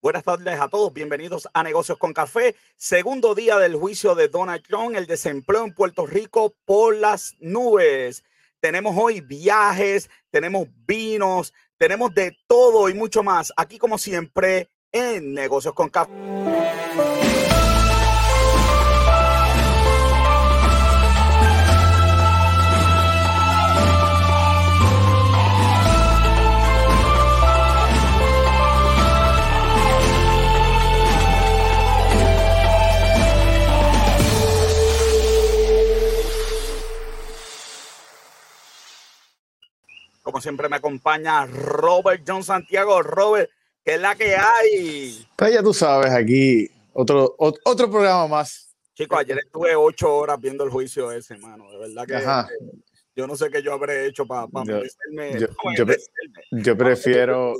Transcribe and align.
Buenas 0.00 0.22
tardes 0.22 0.60
a 0.60 0.68
todos, 0.68 0.92
bienvenidos 0.92 1.48
a 1.52 1.64
Negocios 1.64 1.98
con 1.98 2.12
Café. 2.12 2.54
Segundo 2.76 3.34
día 3.34 3.58
del 3.58 3.74
juicio 3.74 4.14
de 4.14 4.28
Donald 4.28 4.62
Trump, 4.62 4.94
el 4.94 5.08
desempleo 5.08 5.64
en 5.64 5.74
Puerto 5.74 6.06
Rico 6.06 6.54
por 6.64 6.94
las 6.94 7.34
nubes. 7.40 8.22
Tenemos 8.60 8.94
hoy 8.96 9.20
viajes, 9.20 10.08
tenemos 10.30 10.68
vinos, 10.86 11.52
tenemos 11.78 12.14
de 12.14 12.36
todo 12.46 12.88
y 12.88 12.94
mucho 12.94 13.24
más. 13.24 13.52
Aquí 13.56 13.76
como 13.76 13.98
siempre 13.98 14.68
en 14.92 15.34
Negocios 15.34 15.74
con 15.74 15.88
Café. 15.88 16.12
Como 40.28 40.42
siempre 40.42 40.68
me 40.68 40.76
acompaña 40.76 41.46
Robert 41.46 42.22
John 42.26 42.44
Santiago. 42.44 43.00
Robert, 43.00 43.50
¿qué 43.82 43.94
es 43.94 44.00
la 44.02 44.14
que 44.14 44.36
hay? 44.36 45.26
Pues 45.34 45.54
ya 45.54 45.62
tú 45.62 45.72
sabes, 45.72 46.10
aquí 46.10 46.70
otro, 46.92 47.34
otro 47.38 47.90
programa 47.90 48.28
más. 48.28 48.76
Chicos, 48.92 49.20
ayer 49.20 49.38
estuve 49.38 49.74
ocho 49.74 50.14
horas 50.14 50.38
viendo 50.38 50.64
el 50.64 50.70
juicio 50.70 51.10
ese, 51.12 51.32
hermano. 51.32 51.70
De 51.70 51.78
verdad 51.78 52.06
que 52.06 52.68
yo 53.16 53.26
no 53.26 53.36
sé 53.36 53.48
qué 53.50 53.62
yo 53.62 53.72
habré 53.72 54.04
hecho 54.04 54.26
para 54.26 54.46
pa 54.48 54.64
yo, 54.64 54.82
yo, 56.50 56.76
prefiero 56.76 57.54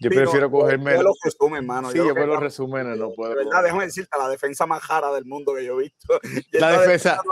yo 0.00 0.10
prefiero 0.10 0.50
cogerme 0.50 0.96
yo 0.96 1.02
los 1.02 1.18
resumen, 1.24 1.56
hermano. 1.62 1.90
Sí, 1.90 1.96
yo, 1.96 2.14
me 2.14 2.26
los 2.26 2.40
resúmenes 2.40 2.98
no 2.98 3.10
puedo. 3.12 3.30
De 3.30 3.44
verdad, 3.46 3.62
déjame 3.62 3.86
decirte, 3.86 4.18
la 4.18 4.28
defensa 4.28 4.66
más 4.66 4.82
jara 4.82 5.12
del 5.12 5.24
mundo 5.24 5.54
que 5.54 5.64
yo 5.64 5.80
he 5.80 5.84
visto. 5.84 6.20
La 6.52 6.78
defensa, 6.78 7.22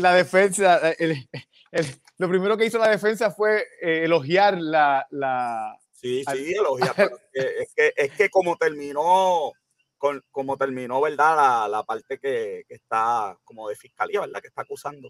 la 0.00 0.14
defensa, 0.14 0.90
el, 0.92 1.28
lo 2.18 2.28
primero 2.28 2.56
que 2.56 2.66
hizo 2.66 2.78
la 2.78 2.90
defensa 2.90 3.30
fue 3.30 3.66
eh, 3.80 4.04
elogiar 4.04 4.60
la, 4.60 5.06
la... 5.10 5.76
Sí, 5.92 6.24
sí, 6.24 6.54
elogiar. 6.54 6.94
es, 7.32 7.72
que, 7.74 7.92
es 7.96 8.12
que 8.12 8.30
como 8.30 8.56
terminó, 8.56 9.52
con, 9.98 10.22
como 10.30 10.56
terminó, 10.56 11.00
¿verdad? 11.00 11.36
La, 11.36 11.68
la 11.68 11.82
parte 11.84 12.18
que, 12.18 12.64
que, 12.68 12.74
está 12.74 13.36
como 13.44 13.68
de 13.68 13.76
fiscalía, 13.76 14.20
¿verdad? 14.20 14.40
Que 14.40 14.48
está 14.48 14.62
acusando. 14.62 15.08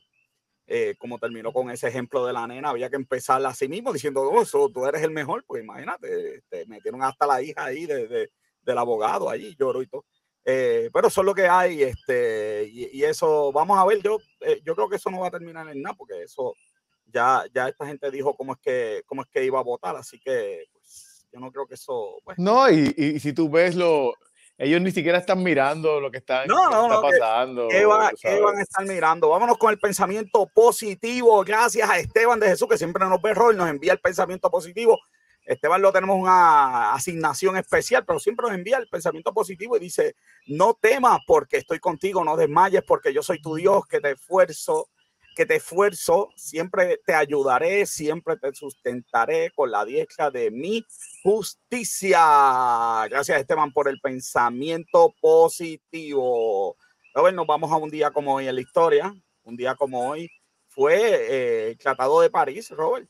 Eh, 0.66 0.94
como 0.98 1.18
terminó 1.18 1.52
con 1.52 1.70
ese 1.70 1.88
ejemplo 1.88 2.24
de 2.24 2.32
la 2.32 2.46
nena, 2.46 2.70
había 2.70 2.88
que 2.88 2.96
empezar 2.96 3.44
así 3.44 3.68
mismo 3.68 3.92
diciendo, 3.92 4.22
oh, 4.22 4.40
eso, 4.40 4.70
tú 4.70 4.86
eres 4.86 5.02
el 5.02 5.10
mejor, 5.10 5.44
pues 5.46 5.62
imagínate, 5.62 6.42
te 6.48 6.64
metieron 6.66 7.02
hasta 7.02 7.26
la 7.26 7.42
hija 7.42 7.66
ahí 7.66 7.84
de, 7.84 8.08
de, 8.08 8.30
del 8.62 8.78
abogado, 8.78 9.28
ahí 9.28 9.54
lloró 9.58 9.82
y 9.82 9.86
todo. 9.86 10.06
Eh, 10.44 10.90
pero 10.92 11.08
eso 11.08 11.22
es 11.22 11.24
lo 11.24 11.34
que 11.34 11.48
hay, 11.48 11.82
este, 11.82 12.68
y, 12.70 12.98
y 12.98 13.04
eso, 13.04 13.50
vamos 13.50 13.78
a 13.78 13.84
ver, 13.86 14.02
yo, 14.02 14.18
yo 14.62 14.74
creo 14.74 14.88
que 14.90 14.96
eso 14.96 15.10
no 15.10 15.20
va 15.20 15.28
a 15.28 15.30
terminar 15.30 15.66
en 15.70 15.80
nada, 15.80 15.96
porque 15.96 16.22
eso, 16.22 16.54
ya, 17.06 17.44
ya 17.54 17.68
esta 17.68 17.86
gente 17.86 18.10
dijo 18.10 18.36
cómo 18.36 18.52
es 18.52 18.58
que, 18.58 19.02
cómo 19.06 19.22
es 19.22 19.28
que 19.28 19.44
iba 19.44 19.58
a 19.58 19.62
votar, 19.62 19.96
así 19.96 20.20
que 20.20 20.64
pues, 20.72 21.26
yo 21.32 21.40
no 21.40 21.50
creo 21.50 21.66
que 21.66 21.74
eso. 21.74 22.18
Pues 22.24 22.38
no, 22.38 22.70
y, 22.70 22.94
y, 22.96 23.20
si 23.20 23.32
tú 23.32 23.48
ves 23.48 23.74
lo, 23.74 24.12
ellos 24.58 24.80
ni 24.80 24.92
siquiera 24.92 25.18
están 25.18 25.42
mirando 25.42 26.00
lo 26.00 26.10
que, 26.10 26.18
está 26.18 26.44
pasando. 26.46 27.68
¿qué, 27.68 27.84
van, 27.84 28.02
a 28.02 28.62
estar 28.62 28.86
mirando? 28.86 29.28
Vámonos 29.28 29.58
con 29.58 29.70
el 29.70 29.78
pensamiento 29.78 30.46
positivo. 30.54 31.42
Gracias 31.44 31.88
a 31.88 31.98
Esteban 31.98 32.38
de 32.38 32.48
Jesús, 32.48 32.68
que 32.68 32.78
siempre 32.78 33.04
nos 33.06 33.20
ve 33.20 33.34
rol, 33.34 33.56
nos 33.56 33.68
envía 33.68 33.92
el 33.92 34.00
pensamiento 34.00 34.50
positivo. 34.50 35.00
Esteban 35.44 35.82
lo 35.82 35.92
tenemos 35.92 36.16
una 36.16 36.94
asignación 36.94 37.56
especial, 37.56 38.04
pero 38.06 38.18
siempre 38.18 38.46
nos 38.46 38.54
envía 38.54 38.78
el 38.78 38.88
pensamiento 38.88 39.32
positivo 39.32 39.76
y 39.76 39.80
dice, 39.80 40.16
no 40.46 40.74
temas 40.74 41.20
porque 41.26 41.58
estoy 41.58 41.78
contigo, 41.78 42.24
no 42.24 42.36
desmayes 42.36 42.82
porque 42.86 43.12
yo 43.12 43.22
soy 43.22 43.40
tu 43.42 43.54
Dios, 43.54 43.86
que 43.86 44.00
te 44.00 44.12
esfuerzo 44.12 44.88
que 45.34 45.46
te 45.46 45.56
esfuerzo, 45.56 46.30
siempre 46.36 47.00
te 47.04 47.12
ayudaré, 47.12 47.86
siempre 47.86 48.36
te 48.36 48.54
sustentaré 48.54 49.50
con 49.50 49.70
la 49.70 49.84
diestra 49.84 50.30
de 50.30 50.50
mi 50.50 50.84
justicia. 51.22 53.06
Gracias, 53.08 53.40
Esteban, 53.40 53.72
por 53.72 53.88
el 53.88 54.00
pensamiento 54.00 55.14
positivo. 55.20 56.76
Ver, 57.14 57.34
nos 57.34 57.46
vamos 57.46 57.70
a 57.72 57.76
un 57.76 57.90
día 57.90 58.10
como 58.10 58.34
hoy 58.34 58.48
en 58.48 58.54
la 58.54 58.60
historia. 58.60 59.14
Un 59.42 59.56
día 59.56 59.74
como 59.74 60.08
hoy 60.08 60.30
fue 60.68 60.96
eh, 60.96 61.68
el 61.70 61.78
Tratado 61.78 62.20
de 62.20 62.30
París, 62.30 62.70
Robert. 62.70 63.08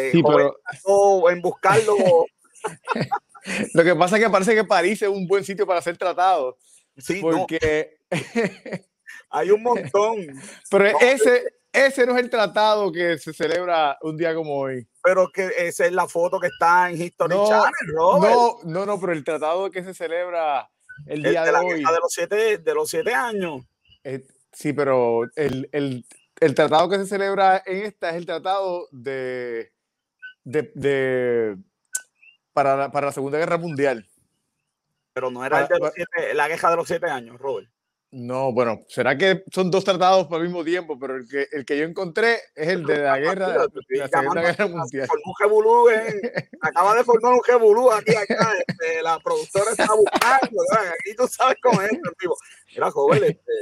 Que 0.00 0.12
sí, 0.12 0.22
pero... 0.22 1.30
en 1.30 1.42
buscarlo. 1.42 1.94
Lo 3.74 3.84
que 3.84 3.94
pasa 3.94 4.16
es 4.16 4.24
que 4.24 4.30
parece 4.30 4.54
que 4.54 4.64
París 4.64 5.00
es 5.02 5.08
un 5.08 5.26
buen 5.26 5.44
sitio 5.44 5.66
para 5.66 5.78
hacer 5.78 5.96
tratados. 5.96 6.56
Sí, 6.98 7.20
porque 7.20 7.98
Hay 9.30 9.50
un 9.50 9.62
montón. 9.62 10.16
Pero 10.70 10.86
ese, 11.00 11.44
ese 11.72 12.06
no 12.06 12.16
es 12.16 12.22
el 12.22 12.30
tratado 12.30 12.90
que 12.92 13.18
se 13.18 13.32
celebra 13.32 13.98
un 14.02 14.16
día 14.16 14.34
como 14.34 14.58
hoy. 14.58 14.86
Pero 15.02 15.30
que 15.32 15.50
esa 15.58 15.86
es 15.86 15.92
la 15.92 16.06
foto 16.06 16.38
que 16.38 16.48
está 16.48 16.90
en 16.90 17.00
History 17.00 17.34
no, 17.34 17.48
Channel, 17.48 17.94
No, 17.94 18.58
no, 18.64 18.86
no, 18.86 19.00
pero 19.00 19.12
el 19.12 19.24
tratado 19.24 19.70
que 19.70 19.82
se 19.82 19.94
celebra 19.94 20.70
el 21.06 21.22
día 21.22 21.44
de, 21.44 21.50
hoy. 21.52 21.78
De 21.80 22.00
los 22.00 22.12
siete, 22.12 22.58
de 22.58 22.74
los 22.74 22.88
siete 22.88 23.14
años. 23.14 23.62
Eh, 24.04 24.24
sí, 24.52 24.72
pero 24.72 25.24
el, 25.34 25.68
el, 25.72 26.04
el, 26.40 26.54
tratado 26.54 26.88
que 26.88 26.98
se 26.98 27.06
celebra 27.06 27.62
en 27.66 27.84
esta 27.84 28.10
es 28.10 28.16
el 28.16 28.26
tratado 28.26 28.88
de, 28.92 29.72
de, 30.46 30.70
de 30.74 31.56
para, 32.52 32.76
la, 32.76 32.92
para 32.92 33.06
la 33.06 33.12
Segunda 33.12 33.38
Guerra 33.38 33.58
Mundial. 33.58 34.06
Pero 35.12 35.30
no 35.30 35.44
era 35.44 35.60
el 35.60 35.68
de 35.68 35.78
los 35.78 35.92
siete, 35.92 36.34
la 36.34 36.48
guerra 36.48 36.70
de 36.70 36.76
los 36.76 36.86
siete 36.86 37.06
años, 37.06 37.38
Robert. 37.38 37.68
No, 38.12 38.52
bueno, 38.52 38.84
será 38.88 39.18
que 39.18 39.42
son 39.52 39.70
dos 39.70 39.84
tratados 39.84 40.28
al 40.30 40.42
mismo 40.42 40.64
tiempo, 40.64 40.98
pero 40.98 41.16
el 41.16 41.28
que, 41.28 41.48
el 41.50 41.64
que 41.64 41.76
yo 41.76 41.84
encontré 41.84 42.38
es 42.54 42.68
el 42.68 42.84
de 42.86 42.98
la 42.98 43.18
guerra, 43.18 43.66
de 43.66 43.98
la 43.98 44.08
Segunda 44.08 44.40
Guerra 44.42 44.68
Mundial. 44.68 45.08
Un 45.24 45.34
jebulú, 45.34 45.88
acaba 46.60 46.94
de 46.94 47.02
formar 47.02 47.32
un 47.32 47.42
jebulú 47.42 47.90
aquí, 47.90 48.14
acá, 48.14 48.52
este, 48.66 49.02
la 49.02 49.18
productora 49.18 49.72
está 49.72 49.88
buscando, 49.92 50.62
aquí 50.72 51.16
tú 51.16 51.26
sabes 51.26 51.56
cómo 51.60 51.82
es, 51.82 51.90
tipo. 52.18 52.36
Mira, 52.72 52.90
joven, 52.92 53.24
este, 53.24 53.52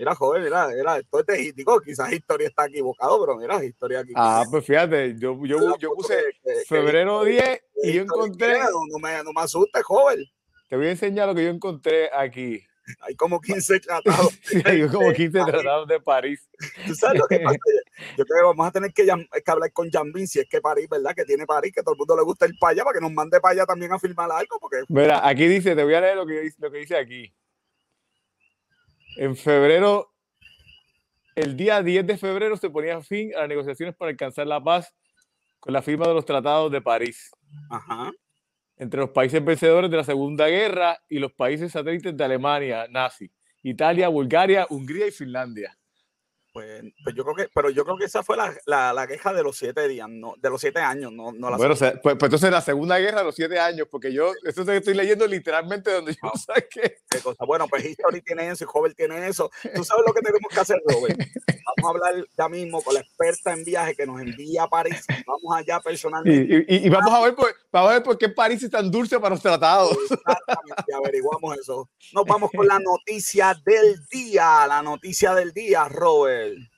mira, 0.00 0.14
joven, 0.14 0.42
mira, 0.42 0.68
mira, 0.68 0.98
esto 0.98 1.20
es 1.20 1.26
tejitico, 1.26 1.80
quizás 1.80 2.10
historia 2.12 2.48
está 2.48 2.66
equivocado, 2.66 3.20
pero 3.20 3.36
mira, 3.36 3.62
historia 3.62 4.00
aquí. 4.00 4.12
Ah, 4.16 4.44
pues 4.50 4.64
fíjate, 4.64 5.14
yo, 5.18 5.38
yo, 5.44 5.76
yo 5.78 5.92
puse 5.92 6.18
febrero 6.66 7.22
10 7.22 7.62
y 7.84 7.92
yo 7.92 8.02
encontré... 8.02 8.58
No, 8.60 8.98
me, 8.98 9.22
no 9.22 9.32
me 9.32 9.42
asustes, 9.42 9.82
joven. 9.84 10.24
Te 10.68 10.76
voy 10.76 10.86
a 10.86 10.90
enseñar 10.92 11.28
lo 11.28 11.34
que 11.34 11.44
yo 11.44 11.50
encontré 11.50 12.08
aquí. 12.14 12.62
Hay 13.02 13.14
como 13.14 13.40
15 13.40 13.80
tratados. 13.80 14.38
hay 14.64 14.88
como 14.88 15.12
15 15.12 15.44
tratados 15.44 15.86
de 15.86 16.00
París. 16.00 16.48
¿Tú 16.86 16.94
sabes 16.94 17.20
lo 17.20 17.26
que 17.26 17.38
pasa? 17.44 17.58
Yo 18.16 18.24
creo 18.24 18.38
que 18.40 18.46
vamos 18.46 18.66
a 18.66 18.70
tener 18.70 18.92
que, 18.92 19.04
que 19.04 19.50
hablar 19.50 19.72
con 19.72 19.90
Jambin 19.90 20.26
si 20.26 20.40
es 20.40 20.48
que 20.48 20.60
París, 20.60 20.88
¿verdad? 20.88 21.14
Que 21.14 21.24
tiene 21.24 21.44
París, 21.46 21.72
que 21.74 21.82
todo 21.82 21.92
el 21.92 21.98
mundo 21.98 22.16
le 22.16 22.22
gusta 22.22 22.46
ir 22.46 22.54
para 22.58 22.72
allá, 22.72 22.84
para 22.84 22.94
que 22.94 23.02
nos 23.02 23.12
mande 23.12 23.38
para 23.38 23.52
allá 23.52 23.66
también 23.66 23.92
a 23.92 23.98
filmar 23.98 24.30
algo. 24.32 24.58
Porque... 24.58 24.78
Mira, 24.88 25.26
aquí 25.28 25.46
dice, 25.46 25.76
te 25.76 25.84
voy 25.84 25.94
a 25.94 26.00
leer 26.00 26.16
lo 26.16 26.26
que, 26.26 26.50
lo 26.58 26.70
que 26.70 26.78
dice 26.78 26.96
aquí. 26.96 27.32
En 29.20 29.36
febrero, 29.36 30.12
el 31.36 31.56
día 31.56 31.82
10 31.82 32.06
de 32.06 32.16
febrero 32.16 32.56
se 32.56 32.70
ponía 32.70 33.00
fin 33.02 33.32
a 33.36 33.40
las 33.40 33.48
negociaciones 33.48 33.94
para 33.94 34.10
alcanzar 34.10 34.46
la 34.46 34.62
paz 34.62 34.94
con 35.60 35.72
la 35.72 35.82
firma 35.82 36.08
de 36.08 36.14
los 36.14 36.24
tratados 36.24 36.72
de 36.72 36.80
París. 36.80 37.30
Ajá 37.68 38.10
entre 38.80 39.00
los 39.00 39.10
países 39.10 39.44
vencedores 39.44 39.90
de 39.90 39.96
la 39.98 40.04
Segunda 40.04 40.48
Guerra 40.48 40.98
y 41.06 41.18
los 41.18 41.32
países 41.32 41.70
satélites 41.70 42.16
de 42.16 42.24
Alemania 42.24 42.86
nazi, 42.88 43.30
Italia, 43.62 44.08
Bulgaria, 44.08 44.66
Hungría 44.70 45.06
y 45.06 45.10
Finlandia. 45.10 45.76
Pues, 46.52 46.82
pues, 47.04 47.14
yo 47.14 47.22
creo 47.24 47.36
que, 47.36 47.48
pero 47.54 47.70
yo 47.70 47.84
creo 47.84 47.96
que 47.96 48.06
esa 48.06 48.24
fue 48.24 48.36
la, 48.36 48.52
la, 48.66 48.92
la 48.92 49.06
queja 49.06 49.32
de 49.32 49.42
los 49.42 49.56
siete 49.56 49.86
días, 49.86 50.08
no, 50.08 50.34
de 50.36 50.50
los 50.50 50.60
siete 50.60 50.80
años, 50.80 51.12
no, 51.12 51.30
no 51.32 51.48
la 51.48 51.56
Bueno, 51.56 51.74
o 51.74 51.76
sea, 51.76 51.92
pues, 52.02 52.16
pues, 52.16 52.24
entonces 52.24 52.50
la 52.50 52.60
segunda 52.60 52.98
guerra 52.98 53.18
de 53.18 53.24
los 53.24 53.36
siete 53.36 53.60
años, 53.60 53.86
porque 53.90 54.12
yo, 54.12 54.32
eso 54.44 54.62
estoy 54.70 54.94
leyendo 54.94 55.26
literalmente 55.26 55.92
donde 55.92 56.14
yo 56.14 56.32
saqué. 56.46 56.96
Qué 57.08 57.20
cosa. 57.20 57.44
Bueno, 57.44 57.68
pues 57.68 57.84
History 57.84 58.20
tiene 58.22 58.50
eso 58.50 58.64
y 58.64 58.66
Joven 58.66 58.94
tiene 58.94 59.28
eso. 59.28 59.50
Tú 59.74 59.84
sabes 59.84 60.04
lo 60.06 60.12
que 60.12 60.22
tenemos 60.22 60.50
que 60.52 60.60
hacer, 60.60 60.80
Robert. 60.86 61.18
Vamos 61.76 61.84
a 61.84 61.88
hablar 61.88 62.26
ya 62.36 62.48
mismo 62.48 62.82
con 62.82 62.94
la 62.94 63.00
experta 63.00 63.52
en 63.52 63.64
viaje 63.64 63.94
que 63.94 64.06
nos 64.06 64.20
envía 64.20 64.64
a 64.64 64.68
París. 64.68 65.04
Vamos 65.26 65.56
allá 65.56 65.80
personalmente. 65.80 66.64
Y, 66.68 66.76
y, 66.76 66.86
y 66.86 66.88
vamos, 66.88 67.12
a 67.12 67.20
ver 67.20 67.34
por, 67.34 67.54
vamos 67.70 67.90
a 67.90 67.94
ver 67.94 68.02
por 68.02 68.18
qué 68.18 68.28
París 68.28 68.62
es 68.62 68.70
tan 68.70 68.90
dulce 68.90 69.18
para 69.20 69.34
los 69.34 69.42
tratados. 69.42 69.96
Exactamente, 70.10 70.94
averiguamos 70.94 71.58
eso. 71.58 71.88
Nos 72.12 72.24
vamos 72.26 72.50
con 72.50 72.66
la 72.66 72.78
noticia 72.78 73.54
del 73.64 73.96
día, 74.10 74.66
la 74.66 74.82
noticia 74.82 75.34
del 75.34 75.52
día, 75.52 75.88
Robert. 75.88 76.39
El, 76.42 76.68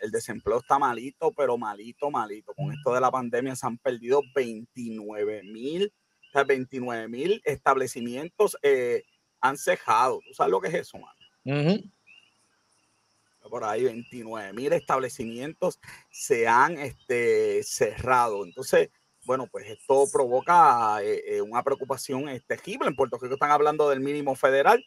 el, 0.00 0.10
desempleo 0.10 0.58
está 0.58 0.78
malito, 0.78 1.32
pero 1.32 1.58
malito, 1.58 2.10
malito. 2.10 2.54
Con 2.54 2.72
esto 2.72 2.94
de 2.94 3.00
la 3.00 3.10
pandemia 3.10 3.54
se 3.54 3.66
han 3.66 3.76
perdido 3.76 4.22
29 4.34 5.42
mil, 5.44 5.92
29 6.46 7.08
mil 7.08 7.42
establecimientos 7.44 8.56
eh, 8.62 9.04
han 9.40 9.58
cejado. 9.58 10.20
¿Tú 10.26 10.34
sabes 10.34 10.50
lo 10.50 10.60
que 10.60 10.68
es 10.68 10.74
eso, 10.74 10.98
mano? 10.98 11.82
Por 13.50 13.64
ahí 13.64 13.84
29 13.84 14.52
mil 14.52 14.72
establecimientos 14.72 15.80
se 16.10 16.46
han 16.46 16.78
este, 16.78 17.62
cerrado. 17.64 18.44
Entonces, 18.44 18.90
bueno, 19.24 19.46
pues 19.46 19.66
esto 19.66 20.06
provoca 20.12 21.02
eh, 21.02 21.40
una 21.42 21.62
preocupación 21.62 22.26
terrible. 22.46 22.88
En 22.88 22.96
Puerto 22.96 23.18
Rico 23.18 23.34
están 23.34 23.50
hablando 23.50 23.88
del 23.88 24.00
mínimo 24.00 24.34
federal 24.34 24.84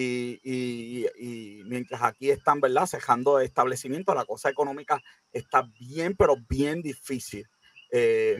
y, 0.00 1.62
mientras 1.64 2.02
aquí 2.02 2.30
están, 2.30 2.60
¿verdad?, 2.60 2.86
cejando 2.86 3.40
establecimientos, 3.40 4.14
la 4.14 4.24
cosa 4.24 4.48
económica 4.48 5.02
está 5.32 5.68
bien, 5.78 6.14
pero 6.16 6.36
bien 6.48 6.82
difícil. 6.82 7.44
Eh, 7.90 8.38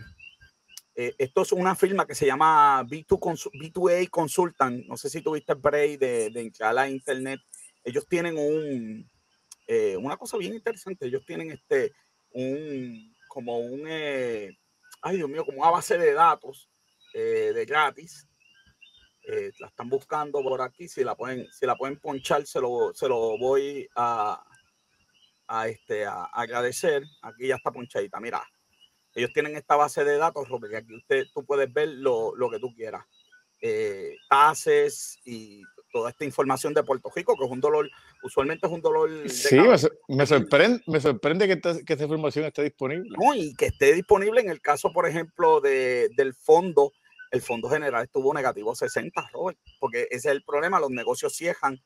eh, 0.95 1.15
esto 1.19 1.43
es 1.43 1.53
una 1.53 1.75
firma 1.75 2.07
que 2.07 2.15
se 2.15 2.27
llama 2.27 2.85
B2, 2.85 4.07
a 4.07 4.11
Consultant. 4.11 4.85
No 4.87 4.97
sé 4.97 5.11
si 5.11 5.21
tuviste 5.21 5.53
el 5.53 5.59
break 5.59 5.99
de, 5.99 6.31
de 6.31 6.41
entrar 6.41 6.79
a 6.79 6.89
internet. 6.89 7.41
Ellos 7.83 8.07
tienen 8.07 8.37
un, 8.37 9.09
eh, 9.67 9.97
una 9.97 10.17
cosa 10.17 10.37
bien 10.37 10.55
interesante. 10.55 11.07
Ellos 11.07 11.25
tienen 11.27 11.51
este, 11.51 11.93
un, 12.31 13.17
como 13.29 13.59
un, 13.59 13.87
ay 13.89 15.17
Dios 15.17 15.29
mío, 15.29 15.45
como 15.45 15.63
una 15.63 15.71
base 15.71 15.99
de 15.99 16.13
datos 16.13 16.69
de 17.15 17.65
gratis 17.67 18.28
eh, 19.31 19.53
la 19.59 19.67
están 19.67 19.91
buscando 19.91 20.43
por 20.43 20.63
aquí. 20.63 20.89
Si 20.89 21.05
la 21.05 21.15
pueden, 21.15 21.47
si 21.53 21.67
la 21.67 21.77
pueden 21.77 21.99
ponchar, 21.99 22.47
se 22.47 22.61
lo, 22.61 22.95
se 22.95 23.07
lo 23.09 23.37
voy 23.37 23.87
a, 23.95 24.43
a, 25.47 25.69
este, 25.69 26.07
a, 26.07 26.25
agradecer. 26.25 27.05
Aquí 27.21 27.49
ya 27.49 27.57
está 27.57 27.71
ponchadita. 27.71 28.21
Mira, 28.21 28.43
ellos 29.15 29.31
tienen 29.35 29.55
esta 29.55 29.77
base 29.77 30.03
de 30.03 30.17
datos, 30.17 30.49
Robert, 30.49 30.73
que 30.73 30.79
aquí 30.79 30.95
usted, 30.95 31.27
tú 31.35 31.45
puedes 31.45 31.71
ver 31.71 31.91
lo, 31.91 32.35
lo 32.37 32.49
que 32.49 32.59
tú 32.59 32.75
quieras. 32.75 33.05
Eh, 33.61 34.17
tases 34.31 35.19
y 35.27 35.63
toda 35.93 36.09
esta 36.09 36.25
información 36.25 36.73
de 36.73 36.85
Puerto 36.85 37.11
Rico, 37.15 37.37
que 37.37 37.45
es 37.45 37.51
un 37.51 37.61
dolor, 37.61 37.91
usualmente 38.23 38.67
es 38.67 38.73
un 38.73 38.81
dolor. 38.81 39.11
sí, 39.29 39.59
me, 40.09 40.27
sorprende, 40.27 40.81
me 40.87 41.01
sorprende 41.01 41.47
que, 41.47 41.61
que 41.61 41.93
esta 41.93 42.05
información 42.05 42.47
esté 42.47 42.63
disponible. 42.63 43.11
No, 43.19 43.35
y 43.35 43.55
que 43.55 43.67
esté 43.67 43.93
disponible 43.93 44.41
en 44.41 44.49
el 44.49 44.63
caso, 44.63 44.91
por 44.91 45.07
ejemplo, 45.07 45.61
de, 45.61 46.09
del 46.17 46.33
fondo 46.33 46.93
el 47.31 47.43
Fondo 47.43 47.69
General 47.69 48.05
estuvo 48.05 48.35
negativo 48.35 48.75
60, 48.75 49.31
Robert, 49.33 49.59
porque 49.81 50.03
ese 50.11 50.29
es 50.29 50.35
el 50.35 50.43
problema, 50.43 50.81
los 50.81 50.91
negocios 50.91 51.35
cierran 51.35 51.81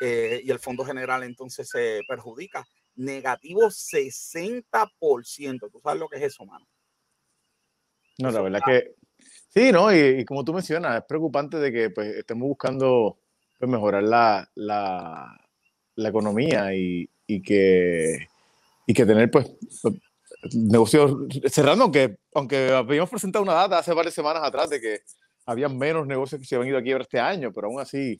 eh, 0.00 0.40
y 0.42 0.50
el 0.50 0.58
Fondo 0.58 0.84
General 0.84 1.22
entonces 1.22 1.68
se 1.68 2.00
perjudica. 2.08 2.66
Negativo 2.96 3.62
60%. 3.62 5.70
¿Tú 5.70 5.80
sabes 5.80 6.00
lo 6.00 6.08
que 6.08 6.18
es 6.18 6.22
eso, 6.22 6.44
mano? 6.44 6.66
No, 8.18 8.30
la 8.30 8.40
verdad 8.40 8.60
que 8.64 8.94
sí, 9.48 9.72
¿no? 9.72 9.92
Y, 9.92 10.24
como 10.24 10.44
tú 10.44 10.52
mencionas, 10.52 10.98
es 10.98 11.04
preocupante 11.04 11.58
de 11.58 11.72
que 11.72 11.90
pues, 11.90 12.16
estemos 12.16 12.46
buscando 12.46 13.18
pues, 13.58 13.70
mejorar 13.70 14.04
la, 14.04 14.48
la, 14.54 15.36
la 15.96 16.08
economía 16.08 16.74
y, 16.74 17.08
y, 17.26 17.42
que, 17.42 18.28
y 18.86 18.94
que 18.94 19.06
tener 19.06 19.30
pues 19.30 19.50
negocios 20.52 21.16
cerrando, 21.50 21.84
aunque, 21.84 22.16
aunque 22.34 22.72
habíamos 22.72 23.10
presentado 23.10 23.42
una 23.42 23.54
data 23.54 23.78
hace 23.78 23.92
varias 23.94 24.14
semanas 24.14 24.42
atrás 24.42 24.70
de 24.70 24.80
que 24.80 25.00
había 25.46 25.68
menos 25.68 26.06
negocios 26.06 26.40
que 26.40 26.46
se 26.46 26.56
habían 26.56 26.70
ido 26.70 26.78
a 26.78 26.82
quiebra 26.82 27.02
este 27.02 27.20
año, 27.20 27.52
pero 27.52 27.68
aún 27.68 27.80
así, 27.80 28.18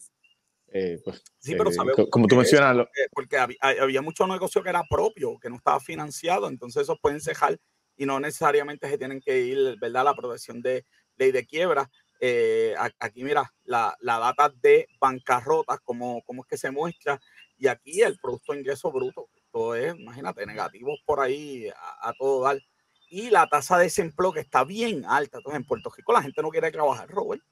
eh, 0.68 1.00
pues, 1.04 1.22
sí, 1.38 1.54
pero 1.56 1.70
eh, 1.70 2.10
como 2.10 2.26
tú 2.26 2.36
mencionas. 2.36 2.86
porque, 3.12 3.36
había, 3.38 4.02
mucho 4.02 4.26
negocio 4.26 4.62
que 4.62 4.70
era 4.70 4.82
propio, 4.88 5.38
que 5.38 5.48
no 5.48 5.56
estaba 5.56 5.78
financiado, 5.80 6.48
entonces 6.48 6.82
esos 6.82 6.98
pueden 7.00 7.20
cejar 7.20 7.58
y 7.96 8.06
no 8.06 8.18
necesariamente 8.18 8.88
se 8.88 8.98
tienen 8.98 9.20
que 9.20 9.40
ir, 9.40 9.76
¿verdad?, 9.80 10.02
a 10.02 10.04
la 10.04 10.16
protección 10.16 10.60
de 10.60 10.84
ley 11.16 11.30
de 11.30 11.46
quiebra. 11.46 11.88
Eh, 12.20 12.74
aquí, 12.98 13.22
mira, 13.22 13.52
la, 13.64 13.96
la, 14.00 14.18
data 14.18 14.52
de 14.60 14.88
bancarrotas, 14.98 15.78
como, 15.84 16.22
cómo 16.24 16.42
es 16.42 16.48
que 16.48 16.56
se 16.56 16.70
muestra, 16.70 17.20
y 17.56 17.68
aquí 17.68 18.02
el 18.02 18.18
Producto 18.18 18.52
de 18.52 18.58
Ingreso 18.58 18.90
Bruto, 18.90 19.28
es, 19.74 19.94
imagínate, 19.96 20.46
negativos 20.46 20.98
por 21.06 21.20
ahí 21.20 21.68
a, 22.00 22.12
todo 22.18 22.42
dar. 22.42 22.60
Y 23.08 23.30
la 23.30 23.46
tasa 23.46 23.78
de 23.78 23.84
desempleo 23.84 24.32
que 24.32 24.40
está 24.40 24.64
bien 24.64 25.04
alta. 25.06 25.38
Entonces, 25.38 25.60
en 25.60 25.66
Puerto 25.66 25.92
Rico 25.96 26.12
la 26.12 26.22
gente 26.22 26.42
no 26.42 26.50
quiere 26.50 26.70
trabajar, 26.70 27.08
Robert. 27.08 27.42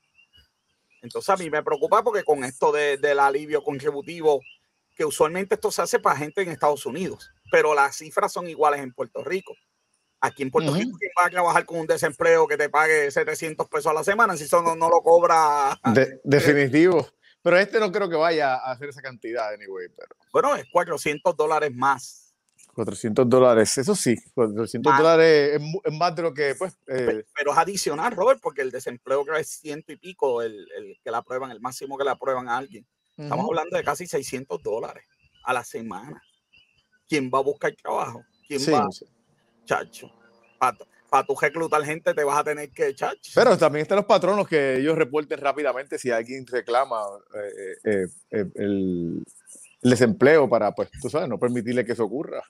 Entonces, 1.02 1.28
a 1.28 1.36
mí 1.36 1.50
me 1.50 1.62
preocupa 1.62 2.02
porque 2.02 2.24
con 2.24 2.44
esto 2.44 2.72
del 2.72 3.18
alivio 3.18 3.62
contributivo, 3.62 4.40
que 4.96 5.04
usualmente 5.04 5.54
esto 5.54 5.70
se 5.70 5.82
hace 5.82 5.98
para 5.98 6.16
gente 6.16 6.42
en 6.42 6.50
Estados 6.50 6.86
Unidos, 6.86 7.30
pero 7.50 7.74
las 7.74 7.96
cifras 7.96 8.32
son 8.32 8.48
iguales 8.48 8.80
en 8.80 8.92
Puerto 8.92 9.22
Rico. 9.24 9.54
Aquí 10.20 10.44
en 10.44 10.50
Puerto 10.52 10.72
Rico, 10.74 10.96
¿quién 10.98 11.10
va 11.20 11.26
a 11.26 11.30
trabajar 11.30 11.66
con 11.66 11.80
un 11.80 11.86
desempleo 11.86 12.46
que 12.46 12.56
te 12.56 12.68
pague 12.68 13.10
700 13.10 13.68
pesos 13.68 13.86
a 13.86 13.94
la 13.94 14.04
semana 14.04 14.36
si 14.36 14.44
eso 14.44 14.62
no, 14.62 14.88
lo 14.88 15.02
cobra? 15.02 15.76
definitivo. 16.24 17.08
Pero 17.42 17.58
este 17.58 17.80
no 17.80 17.90
creo 17.90 18.08
que 18.08 18.16
vaya 18.16 18.54
a 18.54 18.72
hacer 18.72 18.88
esa 18.88 19.02
cantidad, 19.02 19.52
anyway. 19.52 19.88
Pero... 19.88 20.16
Bueno, 20.32 20.54
es 20.56 20.64
400 20.70 21.36
dólares 21.36 21.74
más. 21.74 22.34
400 22.74 23.28
dólares, 23.28 23.76
eso 23.76 23.94
sí, 23.94 24.16
400 24.32 24.96
dólares 24.96 25.60
es, 25.84 25.92
más 25.92 26.16
de 26.16 26.22
lo 26.22 26.32
que, 26.32 26.54
pues. 26.54 26.72
Eh, 26.86 27.22
pero, 27.36 27.52
es 27.52 27.58
adicional, 27.58 28.12
Robert, 28.12 28.40
porque 28.42 28.62
el 28.62 28.70
desempleo 28.70 29.26
que 29.26 29.38
es 29.38 29.48
ciento 29.48 29.92
y 29.92 29.96
pico, 29.96 30.40
el, 30.40 30.66
el, 30.74 30.98
que 31.04 31.10
la 31.10 31.18
aprueban, 31.18 31.50
el 31.50 31.60
máximo 31.60 31.98
que 31.98 32.04
le 32.04 32.10
aprueban 32.10 32.48
a 32.48 32.56
alguien. 32.56 32.86
Estamos 33.14 33.44
hablando 33.46 33.76
de 33.76 33.84
casi 33.84 34.06
600 34.06 34.62
dólares 34.62 35.04
a 35.44 35.52
la 35.52 35.62
semana. 35.62 36.22
¿Quién 37.06 37.30
va 37.32 37.40
a 37.40 37.42
buscar 37.42 37.74
trabajo? 37.74 38.24
¿Quién 38.48 38.62
va? 38.72 38.88
Chacho. 39.66 40.10
Pato 40.58 40.86
para 41.12 41.26
tu 41.26 41.36
reclutar 41.38 41.84
gente 41.84 42.14
te 42.14 42.24
vas 42.24 42.38
a 42.38 42.44
tener 42.44 42.70
que 42.70 42.86
echar. 42.86 43.14
Pero 43.34 43.58
también 43.58 43.82
están 43.82 43.96
los 43.96 44.06
patronos 44.06 44.48
que 44.48 44.78
ellos 44.78 44.96
reporten 44.96 45.38
rápidamente 45.38 45.98
si 45.98 46.10
alguien 46.10 46.46
reclama 46.46 47.02
eh, 47.34 47.76
eh, 47.84 48.06
eh, 48.30 48.46
el, 48.54 49.22
desempleo 49.82 50.48
para, 50.48 50.72
pues, 50.72 50.88
tú 51.02 51.10
sabes, 51.10 51.28
no 51.28 51.38
permitirle 51.38 51.84
que 51.84 51.92
eso 51.92 52.04
ocurra. 52.04 52.42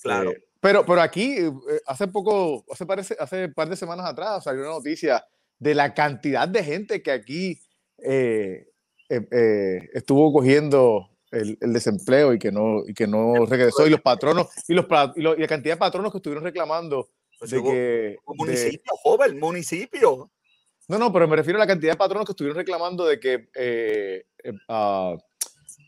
Claro. 0.00 0.32
pero, 0.58 0.86
pero 0.86 1.02
aquí, 1.02 1.36
hace 1.84 2.08
poco, 2.08 2.64
hace, 2.72 2.86
parece, 2.86 3.14
hace 3.18 3.44
un 3.44 3.52
par 3.52 3.68
de 3.68 3.76
semanas 3.76 4.06
atrás 4.06 4.44
salió 4.44 4.62
una 4.62 4.70
noticia 4.70 5.22
de 5.58 5.74
la 5.74 5.92
cantidad 5.92 6.48
de 6.48 6.64
gente 6.64 7.02
que 7.02 7.10
aquí 7.10 7.60
estuvo 9.92 10.32
cogiendo 10.32 11.10
el, 11.30 11.58
desempleo 11.60 12.32
y 12.32 12.38
que 12.38 12.50
no, 12.50 12.84
y 12.86 12.94
que 12.94 13.06
no 13.06 13.44
regresó, 13.44 13.86
y 13.86 13.90
los 13.90 14.00
patronos, 14.00 14.46
y, 14.66 14.72
los, 14.72 14.86
y 15.14 15.20
la 15.20 15.46
cantidad 15.46 15.74
de 15.74 15.78
patronos 15.78 16.10
que 16.10 16.18
estuvieron 16.18 16.44
reclamando 16.44 17.10
pues 17.38 17.50
de 17.50 17.62
que, 17.62 18.16
municipio, 18.26 18.92
joven, 19.02 19.38
municipio. 19.38 20.30
No, 20.88 20.98
no, 20.98 21.12
pero 21.12 21.28
me 21.28 21.36
refiero 21.36 21.58
a 21.58 21.60
la 21.60 21.66
cantidad 21.66 21.92
de 21.92 21.98
patronos 21.98 22.26
que 22.26 22.32
estuvieron 22.32 22.56
reclamando 22.56 23.04
de 23.06 23.20
que 23.20 23.48
eh, 23.54 24.24
eh, 24.42 24.52
ah, 24.68 25.16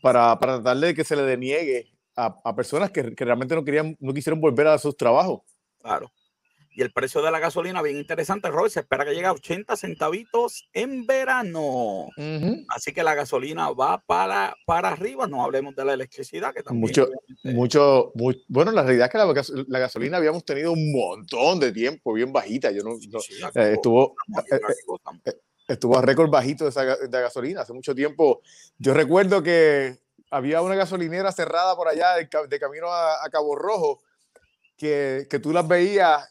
para, 0.01 0.39
para 0.39 0.55
tratar 0.55 0.77
de 0.77 0.93
que 0.93 1.03
se 1.03 1.15
le 1.15 1.23
deniegue 1.23 1.91
a, 2.15 2.39
a 2.43 2.55
personas 2.55 2.91
que, 2.91 3.15
que, 3.15 3.25
realmente 3.25 3.55
no 3.55 3.63
querían, 3.65 3.97
no 3.99 4.13
quisieron 4.13 4.39
volver 4.39 4.67
a 4.67 4.77
sus 4.77 4.95
trabajos. 4.95 5.41
Claro 5.79 6.11
y 6.73 6.81
el 6.81 6.91
precio 6.91 7.21
de 7.21 7.31
la 7.31 7.39
gasolina, 7.39 7.81
bien 7.81 7.97
interesante, 7.97 8.49
Robert, 8.49 8.71
se 8.71 8.79
espera 8.79 9.03
que 9.03 9.13
llegue 9.13 9.25
a 9.25 9.33
80 9.33 9.75
centavitos 9.75 10.69
en 10.73 11.05
verano. 11.05 12.07
Así 12.69 12.93
que 12.93 13.03
la 13.03 13.13
gasolina 13.13 13.71
va 13.71 14.01
para, 14.05 14.55
para 14.65 14.89
arriba, 14.89 15.27
no 15.27 15.43
hablemos 15.43 15.75
de 15.75 15.83
la 15.83 15.93
electricidad, 15.93 16.53
que 16.53 16.63
también... 16.63 16.81
Mucho, 16.81 17.09
mucho, 17.43 18.11
muy, 18.15 18.43
bueno, 18.47 18.71
la 18.71 18.83
realidad 18.83 19.07
es 19.07 19.11
que 19.11 19.63
la, 19.67 19.79
gasolina 19.79 20.17
habíamos 20.17 20.45
tenido 20.45 20.71
un 20.71 20.91
montón 20.93 21.59
de 21.59 21.73
tiempo 21.73 22.13
bien 22.13 22.31
bajita, 22.31 22.71
yo 22.71 22.83
no... 22.83 22.95
Eh, 22.95 23.73
estuvo... 23.73 24.15
Eh, 24.51 24.59
eh, 25.25 25.33
estuvo 25.67 25.97
a 25.97 26.01
récord 26.01 26.29
bajito 26.29 26.65
de, 26.65 26.69
esa, 26.69 26.83
de 26.83 27.21
gasolina 27.21 27.61
hace 27.61 27.73
mucho 27.73 27.95
tiempo. 27.95 28.41
Yo 28.77 28.93
recuerdo 28.93 29.41
que 29.41 29.99
había 30.29 30.61
una 30.61 30.75
gasolinera 30.75 31.31
cerrada 31.31 31.75
por 31.75 31.87
allá 31.87 32.15
de, 32.15 32.29
de 32.49 32.59
camino 32.59 32.87
a, 32.87 33.25
a, 33.25 33.29
Cabo 33.29 33.55
Rojo 33.55 34.01
que, 34.75 35.27
que 35.29 35.39
tú 35.39 35.53
las 35.53 35.67
veías 35.67 36.30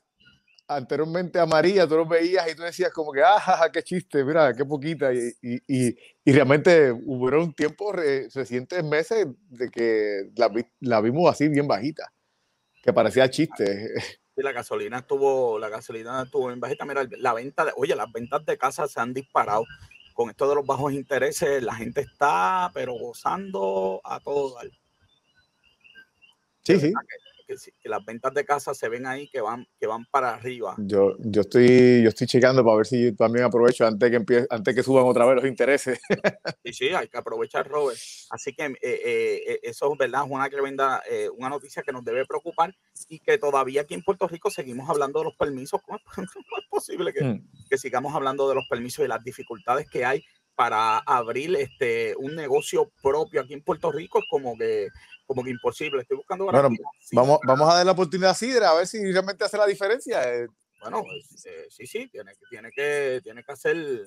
anteriormente 0.70 1.38
a 1.38 1.46
María, 1.46 1.86
tú 1.86 1.96
los 1.96 2.08
veías 2.08 2.50
y 2.50 2.54
tú 2.54 2.62
decías 2.62 2.92
como 2.92 3.12
que, 3.12 3.22
ah, 3.24 3.68
qué 3.72 3.82
chiste, 3.82 4.24
mira, 4.24 4.54
qué 4.54 4.64
poquita. 4.64 5.12
Y, 5.12 5.32
y, 5.42 5.96
y 6.24 6.32
realmente 6.32 6.92
hubo 6.92 7.26
un 7.26 7.52
tiempo 7.52 7.92
recientes 7.92 8.84
meses 8.84 9.26
de 9.48 9.68
que 9.68 10.30
la, 10.36 10.50
la, 10.80 11.00
vimos 11.00 11.30
así 11.30 11.48
bien 11.48 11.66
bajita, 11.66 12.12
que 12.82 12.92
parecía 12.92 13.28
chiste. 13.28 13.88
Sí, 14.36 14.42
la 14.42 14.52
gasolina 14.52 14.98
estuvo, 14.98 15.58
la 15.58 15.68
gasolina 15.68 16.22
estuvo 16.22 16.46
bien 16.46 16.60
bajita. 16.60 16.84
Mira, 16.84 17.04
la 17.18 17.34
venta 17.34 17.64
de, 17.64 17.72
oye, 17.76 17.96
las 17.96 18.10
ventas 18.12 18.44
de 18.46 18.56
casa 18.56 18.86
se 18.86 19.00
han 19.00 19.12
disparado. 19.12 19.64
Con 20.14 20.28
esto 20.28 20.48
de 20.48 20.54
los 20.54 20.66
bajos 20.66 20.92
intereses, 20.92 21.62
la 21.62 21.74
gente 21.74 22.02
está, 22.02 22.70
pero 22.74 22.92
gozando 22.92 24.00
a 24.04 24.20
todo 24.20 24.54
dar. 24.54 24.66
Sí, 26.62 26.78
sí 26.78 26.92
que, 26.92 27.29
las 27.84 28.04
ventas 28.04 28.34
de 28.34 28.44
casa 28.44 28.74
se 28.74 28.88
ven 28.88 29.06
ahí 29.06 29.28
que 29.28 29.40
van, 29.40 29.66
que 29.78 29.86
van 29.86 30.04
para 30.10 30.34
arriba. 30.34 30.74
Yo, 30.78 31.16
yo, 31.18 31.42
estoy, 31.42 32.02
yo 32.02 32.08
estoy 32.08 32.26
checando 32.26 32.64
para 32.64 32.76
ver 32.78 32.86
si 32.86 33.12
también 33.12 33.44
aprovecho 33.44 33.86
antes 33.86 34.10
que 34.10 34.16
empiece, 34.16 34.46
antes 34.50 34.74
que 34.74 34.82
suban 34.82 35.04
otra 35.04 35.26
vez 35.26 35.36
los 35.36 35.46
intereses. 35.46 36.00
Sí, 36.64 36.72
sí, 36.72 36.88
hay 36.88 37.08
que 37.08 37.16
aprovechar, 37.16 37.66
Robert. 37.68 37.98
Así 38.30 38.52
que 38.52 38.64
eh, 38.64 38.76
eh, 38.82 39.42
eh, 39.46 39.60
eso 39.62 39.90
es 39.92 39.98
verdad, 39.98 40.24
es 40.24 40.30
una 40.30 40.48
tremenda, 40.48 41.02
una 41.36 41.48
noticia 41.48 41.82
que 41.82 41.92
nos 41.92 42.04
debe 42.04 42.26
preocupar 42.26 42.74
y 43.08 43.18
que 43.18 43.38
todavía 43.38 43.82
aquí 43.82 43.94
en 43.94 44.02
Puerto 44.02 44.28
Rico 44.28 44.50
seguimos 44.50 44.88
hablando 44.88 45.20
de 45.20 45.24
los 45.26 45.36
permisos. 45.36 45.80
¿Cómo 45.82 45.98
es, 45.98 46.04
posible 46.70 47.12
que, 47.12 47.24
hmm. 47.24 47.48
que 47.68 47.78
sigamos 47.78 48.14
hablando 48.14 48.48
de 48.48 48.54
los 48.54 48.66
permisos 48.68 49.04
y 49.04 49.08
las 49.08 49.24
dificultades 49.24 49.88
que 49.88 50.04
hay 50.04 50.22
para 50.60 50.98
abrir 50.98 51.56
este, 51.56 52.14
un 52.18 52.36
negocio 52.36 52.92
propio 53.02 53.40
aquí 53.40 53.54
en 53.54 53.62
Puerto 53.62 53.90
Rico 53.90 54.18
es 54.18 54.26
como 54.28 54.58
que, 54.58 54.88
como 55.24 55.42
que 55.42 55.48
imposible. 55.48 56.02
Estoy 56.02 56.18
buscando 56.18 56.44
vamos, 56.44 57.40
vamos 57.46 57.70
a 57.70 57.76
dar 57.76 57.86
la 57.86 57.92
oportunidad 57.92 58.32
a 58.32 58.34
Sidra 58.34 58.68
a 58.68 58.74
ver 58.74 58.86
si 58.86 59.02
realmente 59.10 59.42
hace 59.42 59.56
la 59.56 59.64
diferencia. 59.64 60.22
Eh, 60.22 60.48
bueno, 60.82 61.02
pues, 61.02 61.46
eh, 61.46 61.66
sí, 61.70 61.86
sí, 61.86 62.08
tiene, 62.08 62.32
tiene, 62.50 62.70
que, 62.72 63.22
tiene 63.24 63.42
que 63.42 63.52
hacer. 63.52 64.06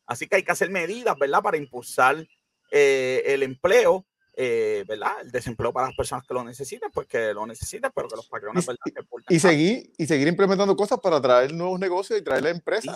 Así 0.07 0.27
que 0.27 0.37
hay 0.37 0.43
que 0.43 0.53
hacer 0.53 0.71
medidas, 0.71 1.17
¿verdad? 1.19 1.43
Para 1.43 1.59
impulsar 1.59 2.27
eh, 2.71 3.23
el 3.27 3.43
empleo, 3.43 4.07
eh, 4.35 4.85
¿verdad? 4.89 5.21
El 5.21 5.31
desempleo 5.31 5.73
para 5.73 5.89
las 5.89 5.97
personas 5.97 6.27
que 6.27 6.33
lo 6.33 6.43
necesiten, 6.45 6.91
pues 6.91 7.07
que 7.07 7.35
lo 7.35 7.47
necesiten, 7.47 7.91
pero 7.95 8.09
que 8.09 8.17
los 8.17 8.27
patrones, 8.27 8.67
¿verdad? 8.67 8.81
y, 9.29 9.39
seguir, 9.39 9.93
y 9.99 10.07
seguir 10.07 10.29
implementando 10.29 10.75
cosas 10.77 10.99
para 11.01 11.21
traer 11.21 11.53
nuevos 11.53 11.79
negocios 11.79 12.19
y 12.19 12.23
traer 12.23 12.43
la 12.45 12.51
empresa. 12.51 12.93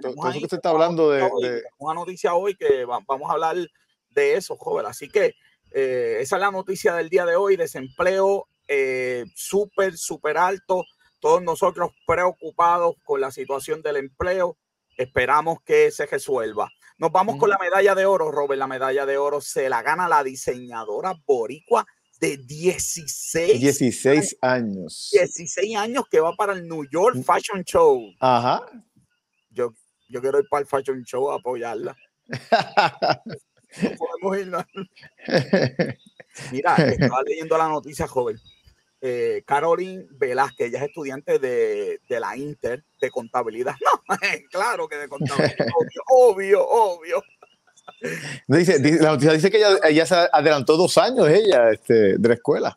todo, 0.00 0.30
eso 0.30 0.40
que 0.40 0.48
se 0.48 0.56
está 0.56 0.70
hablando 0.70 1.10
de, 1.10 1.62
Una 1.78 1.94
noticia 1.94 2.34
hoy 2.34 2.56
que 2.56 2.84
vamos 2.84 3.30
a 3.30 3.34
hablar 3.34 3.56
de 4.16 4.34
eso, 4.34 4.56
joven. 4.56 4.86
Así 4.86 5.08
que 5.08 5.36
eh, 5.70 6.18
esa 6.18 6.36
es 6.36 6.40
la 6.40 6.50
noticia 6.50 6.92
del 6.94 7.08
día 7.08 7.24
de 7.24 7.36
hoy, 7.36 7.56
desempleo 7.56 8.48
súper, 9.36 9.96
súper 9.96 10.36
alto. 10.36 10.82
Todos 11.20 11.40
nosotros 11.40 11.92
preocupados 12.04 12.96
con 13.04 13.20
la 13.20 13.30
situación 13.30 13.80
del 13.80 13.98
empleo 13.98 14.56
Esperamos 14.96 15.58
que 15.62 15.90
se 15.90 16.06
resuelva. 16.06 16.70
Nos 16.98 17.12
vamos 17.12 17.36
con 17.36 17.50
la 17.50 17.58
medalla 17.58 17.94
de 17.94 18.06
oro, 18.06 18.30
Robert. 18.30 18.58
La 18.58 18.66
medalla 18.66 19.04
de 19.04 19.18
oro 19.18 19.40
se 19.40 19.68
la 19.68 19.82
gana 19.82 20.08
la 20.08 20.24
diseñadora 20.24 21.14
boricua 21.26 21.86
de 22.18 22.38
16, 22.38 23.60
16 23.60 24.38
años. 24.40 25.10
16 25.12 25.76
años 25.76 26.04
que 26.10 26.20
va 26.20 26.34
para 26.34 26.54
el 26.54 26.66
New 26.66 26.84
York 26.90 27.16
mm. 27.16 27.22
Fashion 27.22 27.62
Show. 27.62 28.00
Ajá. 28.20 28.64
Yo, 29.50 29.74
yo 30.08 30.22
quiero 30.22 30.38
ir 30.38 30.46
para 30.48 30.62
el 30.62 30.66
Fashion 30.66 31.04
Show 31.04 31.30
a 31.30 31.36
apoyarla. 31.36 31.94
podemos 33.98 34.38
ir. 34.38 34.52
Mira, 36.52 36.74
estaba 36.76 37.22
leyendo 37.22 37.58
la 37.58 37.68
noticia, 37.68 38.06
joven. 38.06 38.38
Eh, 39.00 39.42
Caroline 39.46 40.06
Velázquez, 40.10 40.68
ella 40.68 40.78
es 40.78 40.88
estudiante 40.88 41.38
de, 41.38 42.00
la 42.08 42.36
Inter 42.36 42.84
de 43.00 43.10
contabilidad. 43.10 43.74
No, 44.08 44.16
claro 44.50 44.88
que 44.88 44.96
de 44.96 45.08
contabilidad, 45.08 45.66
obvio, 46.08 46.66
obvio, 46.66 47.22
Dice, 48.48 48.78
la 49.00 49.10
noticia 49.10 49.32
dice 49.32 49.50
que 49.50 49.62
ella, 49.84 50.06
se 50.06 50.14
adelantó 50.32 50.76
dos 50.76 50.98
años 50.98 51.28
ella 51.28 51.70
este, 51.70 52.18
de 52.18 52.28
la 52.28 52.34
escuela. 52.34 52.76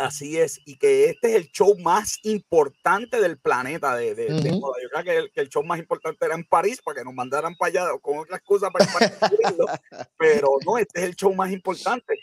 Así 0.00 0.38
es, 0.38 0.62
y 0.64 0.76
que 0.76 1.10
este 1.10 1.28
es 1.28 1.34
el 1.34 1.52
show 1.52 1.76
más 1.78 2.18
importante 2.22 3.20
del 3.20 3.38
planeta 3.38 3.94
de, 3.94 4.14
de, 4.14 4.28
Yo 4.28 4.72
creo 4.90 5.04
que 5.04 5.40
el, 5.42 5.48
show 5.50 5.62
más 5.62 5.78
importante 5.78 6.24
era 6.24 6.34
en 6.34 6.44
París 6.44 6.80
para 6.82 6.98
que 6.98 7.04
nos 7.04 7.12
mandaran 7.12 7.54
para 7.54 7.68
allá 7.68 7.98
con 8.00 8.16
otra 8.16 8.38
excusa 8.38 8.70
para, 8.70 8.86
para 8.86 9.10
pero 10.18 10.56
no, 10.64 10.78
este 10.78 11.00
es 11.00 11.04
el 11.04 11.16
show 11.16 11.34
más 11.34 11.52
importante. 11.52 12.18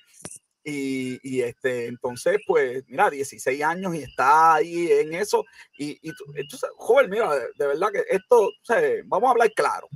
Y, 0.69 1.41
este, 1.41 1.87
entonces, 1.87 2.39
pues, 2.45 2.83
mira, 2.87 3.09
16 3.09 3.63
años 3.63 3.95
y 3.95 3.99
está 3.99 4.55
ahí 4.55 4.91
en 4.91 5.13
eso. 5.13 5.45
Y, 5.77 5.91
y 6.01 6.11
entonces, 6.35 6.69
joven, 6.75 7.09
mira, 7.09 7.33
de, 7.33 7.67
verdad 7.67 7.87
que 7.93 8.03
esto, 8.09 8.47
o 8.47 8.51
sea, 8.63 8.81
vamos 9.05 9.29
a 9.29 9.31
hablar 9.31 9.49
claro. 9.53 9.87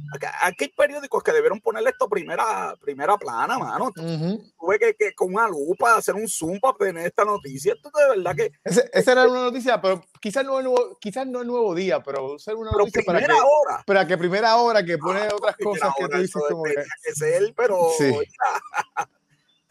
Aquí, 0.42 0.64
hay 0.64 0.70
periódicos 0.70 1.22
que 1.24 1.34
debieron 1.34 1.60
ponerle 1.60 1.90
esto 1.90 2.08
primera, 2.08 2.74
primera 2.80 3.18
plana, 3.18 3.60
mano. 3.60 3.92
Tuve 3.92 4.80
que, 4.80 4.96
que, 4.96 5.14
con 5.14 5.34
una 5.34 5.50
lupa 5.50 5.98
hacer 5.98 6.16
un 6.16 6.30
zoom 6.30 6.58
para 6.62 6.78
tener 6.78 7.06
esta 7.06 7.26
noticia. 7.26 7.74
Esto 7.74 7.92
de 7.94 8.18
verdad 8.18 8.34
que. 8.34 8.52
esa 8.64 9.12
era 9.12 9.28
una 9.28 9.42
noticia, 9.42 9.82
pero 9.82 10.02
quizás 10.22 10.46
no 10.46 10.58
es 10.58 10.64
nuevo, 10.64 10.98
quizás 11.02 11.28
no 11.28 11.42
es 11.42 11.48
nuevo 11.48 11.76
día, 11.76 12.02
pero 12.02 12.40
ser 12.40 12.56
una 12.56 12.72
noticia 12.72 13.02
para 13.06 13.20
que, 13.20 13.26
hora. 13.26 13.84
para 13.86 14.08
que 14.08 14.18
primera 14.18 14.56
hora 14.56 14.86
que 14.86 14.98
pone 14.98 15.20
ah, 15.20 15.36
otras 15.36 15.58
cosas 15.58 15.94
que 15.98 16.08
tú 16.08 16.18
dices 16.18 16.42
como 16.48 16.64
que. 16.64 16.76
que 16.76 17.14
ser, 17.14 17.54
pero. 17.58 17.90
Sí. 17.98 18.14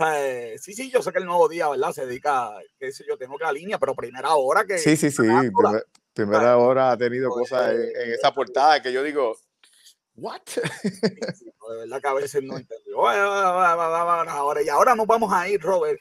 Eh, 0.00 0.56
sí, 0.58 0.72
sí, 0.72 0.90
yo 0.90 1.02
sé 1.02 1.12
que 1.12 1.18
el 1.18 1.26
nuevo 1.26 1.48
día, 1.48 1.68
¿verdad? 1.68 1.92
Se 1.92 2.06
dedica, 2.06 2.52
qué 2.78 2.90
sé 2.92 3.04
yo, 3.06 3.18
tengo 3.18 3.36
que 3.36 3.44
la 3.44 3.52
línea, 3.52 3.78
pero 3.78 3.94
primera 3.94 4.34
hora 4.34 4.64
que... 4.64 4.78
Sí, 4.78 4.96
sí, 4.96 5.10
sí, 5.10 5.22
primera 6.14 6.56
hora 6.56 6.92
ha 6.92 6.96
tenido 6.96 7.30
pues, 7.30 7.50
cosas 7.50 7.74
en, 7.74 8.12
esa 8.12 8.32
portada 8.32 8.82
que 8.82 8.92
yo 8.92 9.02
digo, 9.02 9.36
¿what? 10.14 10.40
de 11.70 11.76
verdad 11.78 12.00
que 12.00 12.08
a 12.08 12.14
veces 12.14 12.42
no 12.42 12.56
entiendo. 12.56 13.08
Ahora, 13.08 14.62
y 14.62 14.68
ahora 14.68 14.94
nos 14.94 15.06
vamos 15.06 15.32
a 15.32 15.48
ir, 15.48 15.60
Robert, 15.60 16.00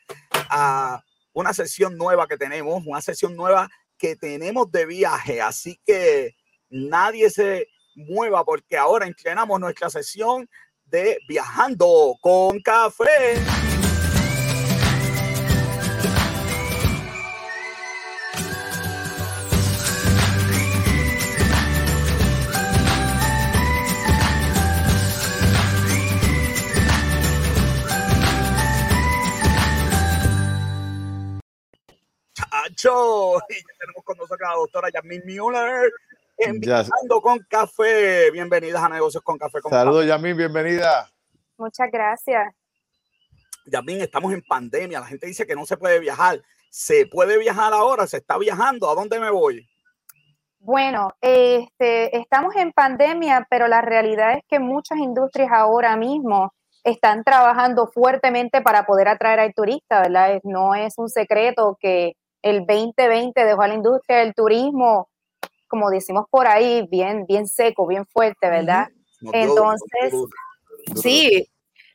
a 0.49 1.03
una 1.33 1.53
sesión 1.53 1.97
nueva 1.97 2.27
que 2.27 2.37
tenemos, 2.37 2.83
una 2.85 3.01
sesión 3.01 3.35
nueva 3.35 3.69
que 3.97 4.15
tenemos 4.15 4.71
de 4.71 4.85
viaje, 4.85 5.41
así 5.41 5.79
que 5.85 6.35
nadie 6.69 7.29
se 7.29 7.67
mueva 7.95 8.43
porque 8.45 8.77
ahora 8.77 9.05
entrenamos 9.05 9.59
nuestra 9.59 9.89
sesión 9.89 10.49
de 10.85 11.19
viajando 11.27 12.15
con 12.21 12.59
café. 12.61 13.35
Y 33.49 33.55
ya 33.55 33.73
tenemos 33.77 34.03
con 34.05 34.17
nosotros 34.17 34.47
a 34.47 34.51
la 34.51 34.57
doctora 34.57 34.89
Yasmin 34.89 35.21
Mueller, 35.25 35.91
empezando 36.37 37.21
con 37.21 37.39
café. 37.49 38.31
Bienvenidas 38.31 38.81
a 38.81 38.87
Negocios 38.87 39.21
con 39.21 39.37
Café. 39.37 39.59
Saludos, 39.69 40.05
Yasmin, 40.05 40.37
bienvenida. 40.37 41.09
Muchas 41.57 41.91
gracias. 41.91 42.53
Yasmin, 43.65 43.99
estamos 43.99 44.31
en 44.31 44.41
pandemia. 44.41 45.01
La 45.01 45.07
gente 45.07 45.27
dice 45.27 45.45
que 45.45 45.55
no 45.55 45.65
se 45.65 45.75
puede 45.75 45.99
viajar. 45.99 46.41
¿Se 46.69 47.05
puede 47.05 47.37
viajar 47.37 47.73
ahora? 47.73 48.07
¿Se 48.07 48.17
está 48.17 48.37
viajando? 48.37 48.89
¿A 48.89 48.95
dónde 48.95 49.19
me 49.19 49.29
voy? 49.29 49.67
Bueno, 50.59 51.09
este, 51.19 52.17
estamos 52.17 52.55
en 52.55 52.71
pandemia, 52.71 53.45
pero 53.49 53.67
la 53.67 53.81
realidad 53.81 54.37
es 54.37 54.43
que 54.47 54.59
muchas 54.59 54.99
industrias 54.99 55.51
ahora 55.51 55.97
mismo 55.97 56.53
están 56.85 57.25
trabajando 57.25 57.87
fuertemente 57.87 58.61
para 58.61 58.85
poder 58.85 59.09
atraer 59.09 59.41
al 59.41 59.53
turista, 59.53 60.01
¿verdad? 60.01 60.39
No 60.43 60.75
es 60.75 60.93
un 60.97 61.09
secreto 61.09 61.77
que 61.79 62.13
el 62.41 62.65
2020 62.65 63.43
dejó 63.43 63.61
a 63.61 63.67
la 63.67 63.73
industria 63.75 64.19
del 64.19 64.33
turismo, 64.33 65.09
como 65.67 65.89
decimos 65.89 66.25
por 66.29 66.47
ahí, 66.47 66.87
bien, 66.89 67.25
bien 67.27 67.47
seco, 67.47 67.87
bien 67.87 68.05
fuerte, 68.05 68.49
¿verdad? 68.49 68.87
Entonces, 69.33 70.13
sí, 70.95 71.47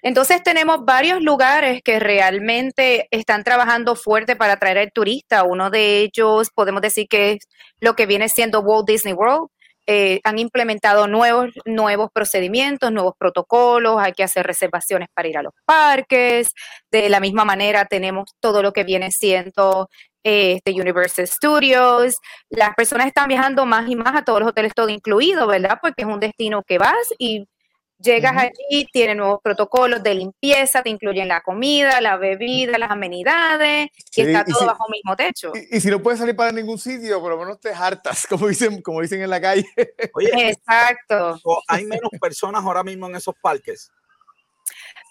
entonces 0.05 0.43
tenemos 0.43 0.85
varios 0.85 1.23
lugares 1.23 1.81
que 1.83 1.99
realmente 1.99 3.09
están 3.11 3.43
trabajando 3.43 3.97
fuerte 3.97 4.37
para 4.37 4.53
atraer 4.53 4.77
al 4.77 4.93
turista. 4.93 5.45
Uno 5.45 5.71
de 5.71 6.01
ellos 6.01 6.51
podemos 6.55 6.83
decir 6.83 7.09
que 7.09 7.33
es 7.33 7.49
lo 7.81 7.97
que 7.97 8.05
viene 8.05 8.29
siendo 8.29 8.61
Walt 8.61 8.87
Disney 8.87 9.15
World. 9.15 9.49
Eh, 9.87 10.21
han 10.25 10.39
implementado 10.39 11.07
nuevos, 11.07 11.51
nuevos 11.65 12.11
procedimientos, 12.13 12.93
nuevos 12.93 13.15
protocolos, 13.19 13.97
hay 13.99 14.13
que 14.13 14.25
hacer 14.25 14.47
reservaciones 14.47 15.09
para 15.15 15.29
ir 15.29 15.39
a 15.39 15.43
los 15.43 15.55
parques. 15.65 16.53
De 16.91 17.09
la 17.09 17.21
misma 17.21 17.47
manera 17.47 17.87
tenemos 17.87 18.31
todo 18.41 18.63
lo 18.63 18.75
que 18.75 18.85
viene 18.85 19.11
siendo 19.11 19.89
este 20.25 20.73
Universal 20.73 21.28
Studios. 21.28 22.16
Las 22.49 22.75
personas 22.75 23.07
están 23.07 23.28
viajando 23.28 23.66
más 23.66 23.88
y 23.88 23.95
más 23.95 24.16
a 24.16 24.25
todos 24.25 24.40
los 24.40 24.49
hoteles, 24.49 24.75
todo 24.75 24.88
incluido, 24.88 25.47
¿verdad? 25.47 25.78
Porque 25.81 26.02
es 26.02 26.09
un 26.09 26.19
destino 26.19 26.62
que 26.62 26.78
vas 26.78 27.14
y 27.19 27.47
llegas 27.99 28.37
allí, 28.37 28.87
tiene 28.93 29.14
nuevos 29.14 29.40
protocolos 29.43 30.02
de 30.02 30.14
limpieza, 30.14 30.83
te 30.83 30.90
incluyen 30.90 31.28
la 31.28 31.40
comida, 31.40 32.00
la 32.00 32.16
bebida, 32.16 32.78
las 32.78 32.90
amenidades, 32.90 33.88
y 34.14 34.21
está 34.21 34.45
todo 34.45 34.66
bajo 34.66 34.85
el 34.88 34.93
mismo 34.93 35.16
techo. 35.16 35.52
Y, 35.71 35.81
si 35.81 35.90
no 35.90 36.02
puedes 36.02 36.21
salir 36.21 36.37
para 36.37 36.52
ningún 36.52 36.78
sitio, 36.78 37.21
por 37.21 37.33
lo 37.33 37.38
menos 37.38 37.61
te 37.61 37.71
hartas, 37.71 38.26
como 38.28 38.49
dicen, 38.49 38.83
como 38.83 39.00
dicen 39.00 39.23
en 39.23 39.31
la 39.31 39.40
calle. 39.40 39.66
Exacto. 39.76 41.40
¿Hay 41.69 41.85
menos 41.85 42.11
personas 42.21 42.64
ahora 42.64 42.83
mismo 42.83 43.07
en 43.07 43.16
esos 43.16 43.35
parques? 43.40 43.90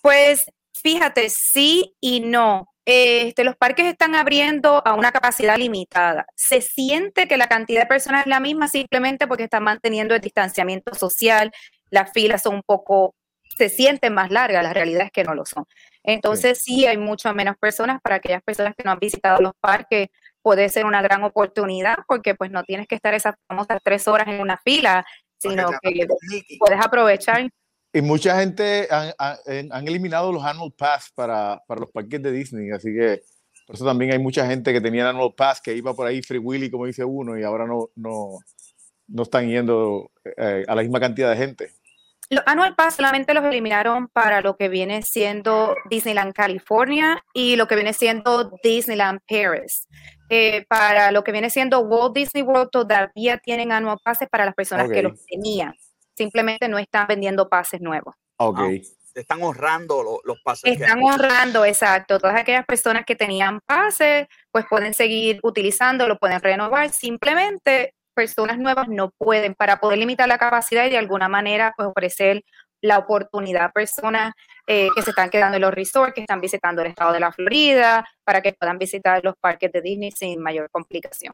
Pues 0.02 0.46
fíjate, 0.74 1.30
sí 1.30 1.96
y 2.00 2.20
no. 2.20 2.73
Este, 2.86 3.44
los 3.44 3.56
parques 3.56 3.86
están 3.86 4.14
abriendo 4.16 4.86
a 4.86 4.94
una 4.94 5.12
capacidad 5.12 5.58
limitada. 5.58 6.26
Se 6.36 6.62
siente 6.62 7.28
que 7.28 7.38
la 7.38 7.48
cantidad 7.48 7.82
de 7.82 7.88
personas 7.88 8.22
es 8.22 8.28
la 8.28 8.40
misma 8.40 8.68
simplemente 8.68 9.28
porque 9.28 9.44
están 9.46 9.64
manteniendo 9.64 10.16
el 10.16 10.22
distanciamiento 10.22 10.94
social, 10.94 11.52
las 11.90 12.12
filas 12.12 12.44
son 12.44 12.56
un 12.56 12.64
poco, 12.64 13.16
se 13.58 13.70
sienten 13.70 14.14
más 14.14 14.32
largas, 14.32 14.64
la 14.64 14.74
realidad 14.74 15.06
es 15.06 15.12
que 15.12 15.24
no 15.24 15.34
lo 15.34 15.46
son. 15.46 15.66
Entonces 16.04 16.62
sí, 16.62 16.86
hay 16.86 16.98
mucho 16.98 17.34
menos 17.34 17.56
personas 17.58 18.02
para 18.02 18.16
aquellas 18.16 18.44
personas 18.44 18.74
que 18.76 18.84
no 18.84 18.92
han 18.92 19.00
visitado 19.00 19.42
los 19.42 19.54
parques, 19.62 20.10
puede 20.42 20.68
ser 20.68 20.86
una 20.86 21.02
gran 21.02 21.24
oportunidad 21.24 22.00
porque 22.08 22.36
pues 22.36 22.52
no 22.52 22.64
tienes 22.64 22.88
que 22.88 22.96
estar 22.96 23.14
esas 23.14 23.36
famosas 23.48 23.80
tres 23.82 24.08
horas 24.10 24.28
en 24.28 24.42
una 24.42 24.58
fila, 24.58 25.06
sino 25.38 25.70
que 25.82 26.06
puedes 26.60 26.80
aprovechar. 26.86 27.50
Y 27.94 28.02
mucha 28.02 28.40
gente 28.40 28.88
han, 28.90 29.14
han, 29.20 29.88
eliminado 29.88 30.32
los 30.32 30.44
annual 30.44 30.74
pass 30.76 31.12
para, 31.14 31.62
para, 31.68 31.82
los 31.82 31.92
parques 31.92 32.22
de 32.24 32.32
Disney, 32.32 32.72
así 32.72 32.92
que 32.92 33.22
por 33.68 33.76
eso 33.76 33.86
también 33.86 34.12
hay 34.12 34.20
mucha 34.20 34.48
gente 34.48 34.74
que 34.74 34.82
tenía 34.82 35.04
el 35.04 35.10
annual 35.10 35.36
pass 35.38 35.62
que 35.62 35.76
iba 35.76 35.94
por 35.94 36.08
ahí 36.08 36.22
free 36.24 36.40
willy, 36.40 36.72
como 36.72 36.88
dice 36.88 37.06
uno, 37.06 37.38
y 37.38 37.44
ahora 37.44 37.68
no, 37.68 37.90
no, 37.96 38.40
no 39.08 39.24
están 39.24 39.48
yendo 39.48 40.12
eh, 40.38 40.66
a 40.68 40.76
la 40.76 40.82
misma 40.82 41.00
cantidad 41.00 41.30
de 41.30 41.38
gente. 41.38 41.70
Los 42.30 42.44
Annual 42.48 42.76
Pass 42.76 42.96
solamente 42.96 43.34
los 43.34 43.44
eliminaron 43.44 44.08
para 44.08 44.42
lo 44.42 44.56
que 44.56 44.70
viene 44.70 45.04
siendo 45.04 45.76
Disneyland 45.90 46.34
California 46.34 47.24
y 47.34 47.56
lo 47.58 47.68
que 47.68 47.76
viene 47.76 47.94
siendo 47.94 48.52
Disneyland 48.64 49.20
Paris. 49.28 49.88
Eh, 50.30 50.66
para 50.68 51.12
lo 51.12 51.24
que 51.24 51.32
viene 51.32 51.50
siendo 51.50 51.82
Walt 51.82 52.16
Disney 52.16 52.44
World 52.44 52.72
todavía 52.72 53.38
tienen 53.38 53.72
Annual 53.72 54.00
Passes 54.04 54.30
para 54.30 54.46
las 54.46 54.56
personas 54.56 54.90
que 54.90 55.04
los 55.04 55.24
tenían. 55.26 55.76
Simplemente 56.16 56.68
no 56.68 56.78
están 56.78 57.08
vendiendo 57.08 57.50
pases 57.50 57.82
nuevos. 57.82 58.16
Ok. 58.38 58.60
Ah, 58.60 58.70
están 59.16 59.44
honrando 59.44 60.22
los, 60.24 60.42
pases. 60.42 60.80
Están 60.80 61.04
honrando, 61.04 61.66
exacto. 61.66 62.20
Todas 62.20 62.40
aquellas 62.40 62.66
personas 62.66 63.06
que 63.06 63.16
tenían 63.16 63.60
pases, 63.66 64.28
pues 64.52 64.66
pueden 64.70 64.94
seguir 64.94 65.40
utilizando, 65.44 66.08
lo 66.08 66.18
pueden 66.18 66.42
renovar. 66.42 66.90
Simplemente 66.90 67.94
personas 68.14 68.58
nuevas 68.58 68.88
no 68.88 69.12
pueden, 69.18 69.56
para 69.56 69.80
poder 69.80 70.00
limitar 70.00 70.28
la 70.28 70.38
capacidad 70.38 70.86
y 70.86 70.90
de 70.90 70.98
alguna 70.98 71.28
manera 71.30 71.74
pues, 71.76 71.88
ofrecer 71.90 72.44
la 72.82 72.98
oportunidad 73.00 73.66
a 73.66 73.72
personas 73.72 74.34
eh, 74.68 74.90
que 74.94 75.02
se 75.02 75.12
están 75.12 75.30
quedando 75.30 75.56
en 75.56 75.62
los 75.62 75.74
resorts, 75.74 76.14
que 76.14 76.22
están 76.22 76.42
visitando 76.42 76.82
el 76.82 76.90
estado 76.90 77.14
de 77.14 77.20
la 77.22 77.32
Florida, 77.32 78.06
para 78.26 78.42
que 78.42 78.54
puedan 78.54 78.78
visitar 78.78 79.24
los 79.24 79.36
parques 79.40 79.72
de 79.72 79.82
Disney 79.82 80.12
sin 80.12 80.42
mayor 80.42 80.70
complicación. 80.70 81.34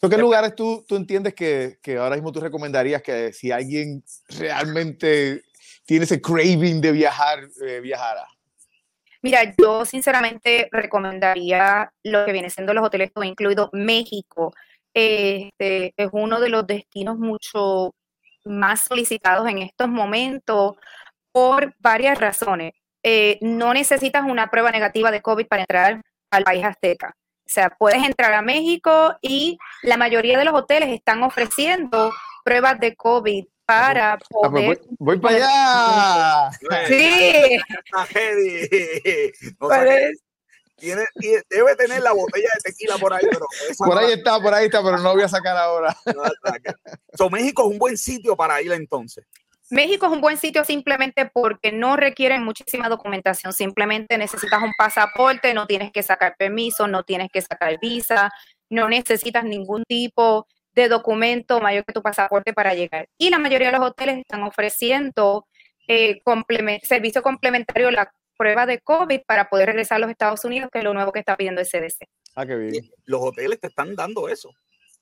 ¿Qué 0.00 0.18
lugares 0.18 0.54
tú, 0.54 0.84
tú 0.86 0.96
entiendes 0.96 1.34
que, 1.34 1.78
que, 1.82 1.96
ahora 1.96 2.16
mismo 2.16 2.30
tú 2.30 2.40
recomendarías 2.40 3.02
que 3.02 3.32
si 3.32 3.50
alguien 3.50 4.04
realmente 4.28 5.42
tiene 5.84 6.04
ese 6.04 6.20
craving 6.20 6.80
de 6.80 6.92
viajar, 6.92 7.48
eh, 7.66 7.80
viajara? 7.80 8.26
Mira, 9.22 9.54
yo 9.58 9.84
sinceramente 9.84 10.68
recomendaría 10.70 11.90
lo 12.04 12.24
que 12.26 12.32
viene 12.32 12.50
siendo 12.50 12.74
los 12.74 12.84
hoteles, 12.84 13.10
incluido 13.24 13.70
México, 13.72 14.52
este, 14.94 15.92
es 15.96 16.08
uno 16.12 16.40
de 16.40 16.48
los 16.48 16.66
destinos 16.66 17.18
mucho 17.18 17.94
más 18.44 18.82
solicitados 18.82 19.48
en 19.48 19.58
estos 19.58 19.88
momentos 19.88 20.76
por 21.32 21.74
varias 21.80 22.18
razones. 22.18 22.72
Eh, 23.02 23.38
no 23.40 23.74
necesitas 23.74 24.24
una 24.24 24.50
prueba 24.50 24.70
negativa 24.70 25.10
de 25.10 25.22
COVID 25.22 25.46
para 25.46 25.62
entrar 25.62 26.02
al 26.30 26.44
país 26.44 26.64
azteca. 26.64 27.14
O 27.46 27.48
sea, 27.48 27.70
puedes 27.70 28.02
entrar 28.02 28.32
a 28.32 28.42
México 28.42 29.14
y 29.22 29.56
la 29.82 29.96
mayoría 29.96 30.36
de 30.36 30.44
los 30.44 30.54
hoteles 30.54 30.88
están 30.88 31.22
ofreciendo 31.22 32.12
pruebas 32.44 32.80
de 32.80 32.96
COVID 32.96 33.44
para 33.64 34.14
ah, 34.14 34.18
pues 34.18 34.50
poder... 34.50 34.80
voy, 34.98 35.18
para 35.18 35.36
allá. 35.36 36.50
Sí. 36.88 37.56
Tiene, 40.78 41.06
debe 41.48 41.74
tener 41.76 42.02
la 42.02 42.12
botella 42.12 42.50
de 42.54 42.70
tequila 42.70 42.98
por 42.98 43.14
ahí, 43.14 43.26
pero 43.30 43.46
por 43.78 43.96
ahí 43.96 44.12
está, 44.12 44.38
por 44.38 44.52
ahí 44.52 44.66
está, 44.66 44.82
pero 44.82 44.98
no 44.98 45.14
voy 45.14 45.22
a 45.22 45.28
sacar 45.28 45.56
ahora. 45.56 45.96
so, 47.14 47.30
México 47.30 47.62
es 47.62 47.72
un 47.72 47.78
buen 47.78 47.96
sitio 47.96 48.36
para 48.36 48.60
ir 48.60 48.70
entonces. 48.72 49.24
México 49.70 50.06
es 50.06 50.12
un 50.12 50.20
buen 50.20 50.36
sitio 50.36 50.64
simplemente 50.64 51.26
porque 51.26 51.72
no 51.72 51.96
requieren 51.96 52.44
muchísima 52.44 52.88
documentación, 52.88 53.52
simplemente 53.52 54.16
necesitas 54.16 54.62
un 54.62 54.72
pasaporte, 54.78 55.54
no 55.54 55.66
tienes 55.66 55.90
que 55.90 56.02
sacar 56.02 56.36
permiso, 56.38 56.86
no 56.86 57.02
tienes 57.02 57.30
que 57.32 57.42
sacar 57.42 57.78
visa, 57.80 58.30
no 58.70 58.88
necesitas 58.88 59.44
ningún 59.44 59.84
tipo 59.84 60.46
de 60.72 60.88
documento 60.88 61.60
mayor 61.60 61.84
que 61.84 61.92
tu 61.92 62.02
pasaporte 62.02 62.52
para 62.52 62.74
llegar. 62.74 63.08
Y 63.18 63.30
la 63.30 63.38
mayoría 63.38 63.72
de 63.72 63.78
los 63.78 63.88
hoteles 63.88 64.18
están 64.18 64.42
ofreciendo 64.42 65.46
eh, 65.88 66.20
servicio 66.82 67.22
complementario, 67.22 67.90
la 67.90 68.12
prueba 68.36 68.66
de 68.66 68.80
COVID 68.80 69.20
para 69.26 69.48
poder 69.48 69.66
regresar 69.68 69.96
a 69.96 69.98
los 70.00 70.10
Estados 70.10 70.44
Unidos, 70.44 70.68
que 70.70 70.78
es 70.78 70.84
lo 70.84 70.94
nuevo 70.94 71.10
que 71.10 71.20
está 71.20 71.36
pidiendo 71.36 71.60
el 71.60 71.66
CDC. 71.66 72.06
Ah, 72.34 72.46
qué 72.46 72.54
bien. 72.54 72.90
Los 73.04 73.22
hoteles 73.22 73.58
te 73.58 73.68
están 73.68 73.96
dando 73.96 74.28
eso. 74.28 74.50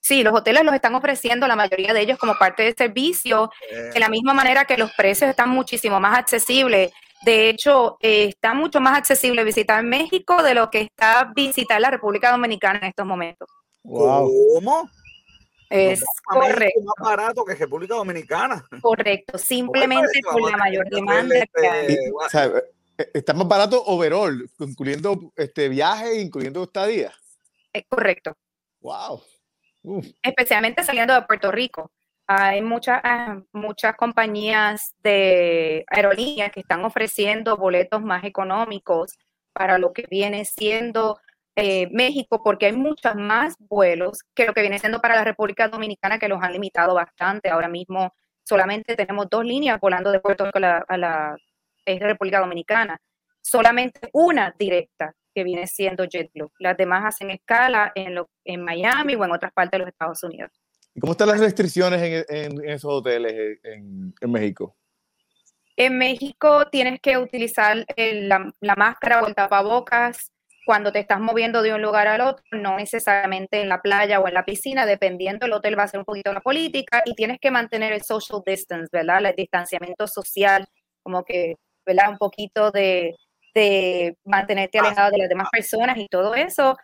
Sí, 0.04 0.22
los 0.22 0.34
hoteles 0.34 0.64
los 0.64 0.74
están 0.74 0.94
ofreciendo, 0.94 1.48
la 1.48 1.56
mayoría 1.56 1.94
de 1.94 2.00
ellos 2.02 2.18
como 2.18 2.34
parte 2.34 2.62
del 2.62 2.74
servicio, 2.76 3.50
de 3.70 3.98
la 3.98 4.10
misma 4.10 4.34
manera 4.34 4.66
que 4.66 4.76
los 4.76 4.92
precios 4.92 5.30
están 5.30 5.48
muchísimo 5.48 5.98
más 5.98 6.18
accesibles. 6.18 6.92
De 7.24 7.48
hecho, 7.48 7.96
eh, 8.02 8.26
está 8.26 8.52
mucho 8.52 8.82
más 8.82 8.98
accesible 8.98 9.42
visitar 9.44 9.82
México 9.82 10.42
de 10.42 10.52
lo 10.52 10.68
que 10.68 10.82
está 10.82 11.32
visitar 11.34 11.80
la 11.80 11.90
República 11.90 12.30
Dominicana 12.30 12.80
en 12.80 12.84
estos 12.88 13.06
momentos. 13.06 13.48
¿Cómo? 13.82 14.90
Es 15.70 16.04
correcto. 16.22 16.80
más 16.84 17.08
barato 17.08 17.42
que 17.42 17.54
República 17.54 17.94
Dominicana. 17.94 18.62
Correcto, 18.82 19.38
simplemente 19.38 20.20
por 20.30 20.50
la 20.50 20.58
mayor 20.58 20.86
demanda 20.90 21.46
que 21.46 21.66
hay. 21.66 21.94
Eh, 22.98 23.10
está 23.14 23.32
más 23.32 23.48
barato 23.48 23.82
overall, 23.86 24.46
incluyendo 24.58 25.32
este 25.34 25.70
viaje, 25.70 26.20
incluyendo 26.20 26.62
estadía. 26.62 27.10
Es 27.72 27.84
correcto. 27.88 28.36
Wow. 28.82 29.22
Especialmente 30.22 30.82
saliendo 30.82 31.14
de 31.14 31.22
Puerto 31.22 31.50
Rico. 31.50 31.90
Hay 32.26 32.62
muchas, 32.62 33.02
muchas 33.52 33.96
compañías 33.96 34.94
de 35.02 35.84
aerolíneas 35.88 36.50
que 36.52 36.60
están 36.60 36.84
ofreciendo 36.84 37.56
boletos 37.56 38.02
más 38.02 38.24
económicos 38.24 39.12
para 39.52 39.78
lo 39.78 39.92
que 39.92 40.06
viene 40.10 40.44
siendo 40.46 41.18
eh, 41.54 41.88
México, 41.92 42.42
porque 42.42 42.66
hay 42.66 42.72
muchos 42.72 43.14
más 43.14 43.54
vuelos 43.58 44.20
que 44.34 44.46
lo 44.46 44.54
que 44.54 44.62
viene 44.62 44.78
siendo 44.78 45.00
para 45.00 45.16
la 45.16 45.24
República 45.24 45.68
Dominicana, 45.68 46.18
que 46.18 46.28
los 46.28 46.42
han 46.42 46.52
limitado 46.52 46.94
bastante. 46.94 47.50
Ahora 47.50 47.68
mismo 47.68 48.12
solamente 48.42 48.96
tenemos 48.96 49.28
dos 49.30 49.44
líneas 49.44 49.78
volando 49.80 50.10
de 50.10 50.20
Puerto 50.20 50.46
Rico 50.46 50.58
a 50.58 50.96
la 50.96 51.36
es 51.84 52.00
República 52.00 52.40
Dominicana. 52.40 52.98
Solamente 53.42 54.08
una 54.12 54.54
directa 54.58 55.14
que 55.34 55.44
viene 55.44 55.66
siendo 55.66 56.04
JetBlue. 56.04 56.52
Las 56.58 56.76
demás 56.76 57.04
hacen 57.04 57.30
escala 57.30 57.92
en, 57.94 58.14
lo, 58.14 58.30
en 58.44 58.62
Miami 58.62 59.14
o 59.14 59.24
en 59.24 59.32
otras 59.32 59.52
partes 59.52 59.72
de 59.72 59.78
los 59.78 59.88
Estados 59.88 60.22
Unidos. 60.22 60.50
¿Y 60.94 61.00
cómo 61.00 61.12
están 61.12 61.28
las 61.28 61.40
restricciones 61.40 62.24
en, 62.28 62.64
esos 62.68 62.92
hoteles 62.92 63.58
en, 63.64 64.14
México? 64.30 64.76
En 65.76 65.98
México 65.98 66.66
tienes 66.70 67.00
que 67.00 67.18
utilizar 67.18 67.84
la, 67.96 68.52
la, 68.60 68.76
máscara 68.76 69.22
o 69.22 69.26
el 69.26 69.34
tapabocas 69.34 70.30
cuando 70.64 70.92
te 70.92 71.00
estás 71.00 71.20
moviendo 71.20 71.62
de 71.62 71.74
un 71.74 71.82
lugar 71.82 72.06
al 72.06 72.20
otro, 72.20 72.44
no 72.52 72.76
necesariamente 72.76 73.60
en 73.60 73.68
la 73.68 73.82
playa 73.82 74.20
o 74.20 74.28
en 74.28 74.34
la 74.34 74.44
piscina, 74.44 74.86
dependiendo 74.86 75.46
el 75.46 75.52
hotel 75.52 75.78
va 75.78 75.82
a 75.82 75.88
ser 75.88 75.98
un 75.98 76.06
poquito 76.06 76.32
la 76.32 76.40
política 76.40 77.02
y 77.04 77.14
tienes 77.14 77.38
que 77.40 77.50
mantener 77.50 77.92
el 77.92 78.02
social 78.02 78.40
distance, 78.46 78.88
¿verdad? 78.92 79.26
El 79.26 79.34
distanciamiento 79.34 80.06
social, 80.06 80.66
como 81.02 81.24
que 81.24 81.56
¿verdad? 81.86 82.10
Un 82.10 82.18
poquito 82.18 82.70
de, 82.70 83.16
mantenerte 84.24 84.78
alejado 84.78 85.10
de 85.10 85.18
las 85.18 85.28
demás 85.28 85.48
personas 85.50 85.96
y 85.98 86.08
todo 86.08 86.34
eso, 86.34 86.76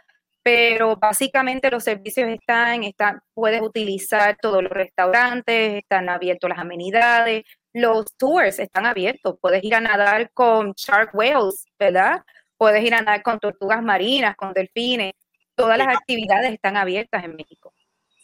pero 0.42 0.96
básicamente 0.96 1.70
los 1.70 1.84
servicios 1.84 2.28
están, 2.28 2.84
están, 2.84 3.20
puedes 3.34 3.60
utilizar 3.60 4.36
todos 4.40 4.62
los 4.62 4.72
restaurantes, 4.72 5.74
están 5.74 6.08
abiertos 6.08 6.48
las 6.48 6.58
amenidades, 6.58 7.44
los 7.72 8.06
tours 8.16 8.58
están 8.58 8.86
abiertos, 8.86 9.36
puedes 9.40 9.62
ir 9.62 9.74
a 9.74 9.80
nadar 9.80 10.30
con 10.32 10.72
shark 10.72 11.14
whales, 11.14 11.66
¿verdad? 11.78 12.22
Puedes 12.56 12.82
ir 12.84 12.94
a 12.94 13.02
nadar 13.02 13.22
con 13.22 13.38
tortugas 13.38 13.82
marinas, 13.82 14.36
con 14.36 14.52
delfines, 14.52 15.12
todas 15.54 15.78
las 15.78 15.88
actividades 15.88 16.52
están 16.52 16.76
abiertas 16.76 17.24
en 17.24 17.36
México, 17.36 17.74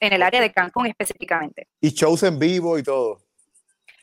en 0.00 0.12
el 0.12 0.22
área 0.22 0.40
de 0.40 0.52
Cancún 0.52 0.86
específicamente. 0.86 1.68
Y 1.80 1.90
shows 1.90 2.22
en 2.22 2.38
vivo 2.38 2.78
y 2.78 2.82
todo. 2.82 3.25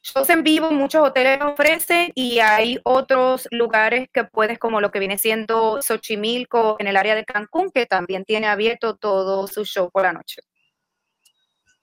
Shows 0.04 0.30
en 0.30 0.44
vivo 0.44 0.70
muchos 0.72 1.02
hoteles 1.08 1.42
ofrecen 1.42 2.12
y 2.14 2.40
hay 2.40 2.78
otros 2.84 3.48
lugares 3.52 4.10
que 4.12 4.26
puedes, 4.26 4.60
como 4.60 4.82
lo 4.82 4.92
que 4.92 5.00
viene 5.00 5.18
siendo 5.18 5.82
Xochimilco 5.82 6.76
en 6.80 6.88
el 6.88 6.98
área 6.98 7.16
de 7.16 7.24
Cancún, 7.24 7.72
que 7.72 7.86
también 7.86 8.26
tiene 8.26 8.48
abierto 8.48 8.98
todo 8.98 9.48
su 9.48 9.64
show 9.64 9.90
por 9.90 10.04
la 10.04 10.12
noche. 10.12 10.42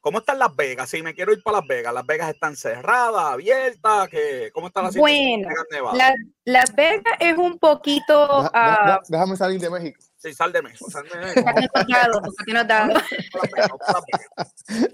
¿Cómo 0.00 0.18
están 0.18 0.38
Las 0.38 0.54
Vegas? 0.54 0.90
Si 0.90 1.02
me 1.02 1.14
quiero 1.14 1.33
ir 1.33 1.42
para 1.42 1.59
Las 1.59 1.66
Vegas, 1.66 1.94
¿Las 1.94 2.06
Vegas 2.06 2.30
están 2.35 2.56
cerradas, 2.56 3.33
abiertas? 3.33 4.09
¿Qué, 4.11 4.50
¿Cómo 4.52 4.66
están 4.66 4.85
las 4.85 4.96
Bueno, 4.96 5.48
Las 6.44 6.74
Vegas 6.74 7.14
es 7.20 7.38
un 7.38 7.59
poquito... 7.59 8.50
Ah, 8.52 9.00
déjame 9.09 9.35
salir 9.37 9.59
de 9.59 9.70
México. 9.70 9.98
Sí, 10.20 10.35
sal 10.35 10.52
de 10.52 10.61
México. 10.61 10.87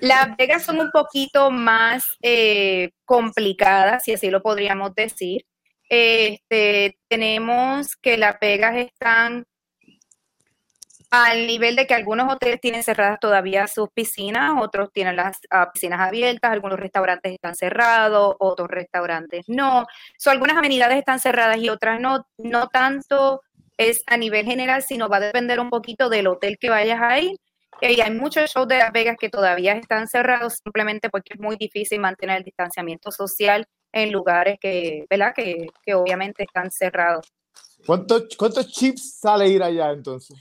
Las 0.00 0.36
Vegas 0.36 0.62
son 0.62 0.78
un 0.78 0.90
poquito 0.92 1.50
más 1.50 2.04
eh, 2.22 2.92
complicadas, 3.04 4.04
si 4.04 4.14
así 4.14 4.30
lo 4.30 4.40
podríamos 4.40 4.94
decir. 4.94 5.44
Este, 5.88 6.98
tenemos 7.08 7.96
que 7.96 8.16
Las 8.16 8.38
Vegas 8.40 8.76
están 8.76 9.46
al 11.10 11.46
nivel 11.46 11.76
de 11.76 11.86
que 11.86 11.94
algunos 11.94 12.32
hoteles 12.32 12.60
tienen 12.60 12.82
cerradas 12.82 13.18
todavía 13.20 13.66
sus 13.66 13.88
piscinas, 13.90 14.52
otros 14.60 14.92
tienen 14.92 15.16
las 15.16 15.38
ah, 15.50 15.70
piscinas 15.72 16.00
abiertas, 16.00 16.52
algunos 16.52 16.78
restaurantes 16.78 17.32
están 17.32 17.54
cerrados, 17.54 18.36
otros 18.38 18.68
restaurantes 18.68 19.44
no. 19.48 19.86
So, 20.18 20.30
algunas 20.30 20.56
amenidades 20.56 20.98
están 20.98 21.18
cerradas 21.20 21.58
y 21.58 21.68
otras 21.68 22.00
no, 22.00 22.26
no 22.38 22.68
tanto 22.68 23.40
es 23.76 24.02
a 24.06 24.16
nivel 24.16 24.46
general, 24.46 24.82
sino 24.82 25.08
va 25.08 25.18
a 25.18 25.20
depender 25.20 25.60
un 25.60 25.70
poquito 25.70 26.08
del 26.08 26.26
hotel 26.26 26.58
que 26.58 26.70
vayas 26.70 27.00
a 27.00 27.18
ir 27.20 27.36
Y 27.80 28.00
hay 28.00 28.10
muchos 28.12 28.50
shows 28.50 28.68
de 28.68 28.78
Las 28.78 28.92
Vegas 28.92 29.16
que 29.18 29.28
todavía 29.28 29.74
están 29.74 30.08
cerrados 30.08 30.60
simplemente 30.64 31.10
porque 31.10 31.34
es 31.34 31.40
muy 31.40 31.56
difícil 31.56 32.00
mantener 32.00 32.38
el 32.38 32.44
distanciamiento 32.44 33.10
social 33.10 33.66
en 33.92 34.12
lugares 34.12 34.58
que, 34.60 35.06
¿verdad? 35.10 35.34
Que, 35.34 35.68
que 35.84 35.94
obviamente 35.94 36.44
están 36.44 36.70
cerrados. 36.70 37.32
¿Cuántos, 37.87 38.25
¿Cuántos 38.37 38.68
chips 38.72 39.18
sale 39.20 39.49
ir 39.49 39.62
allá 39.62 39.92
entonces? 39.92 40.37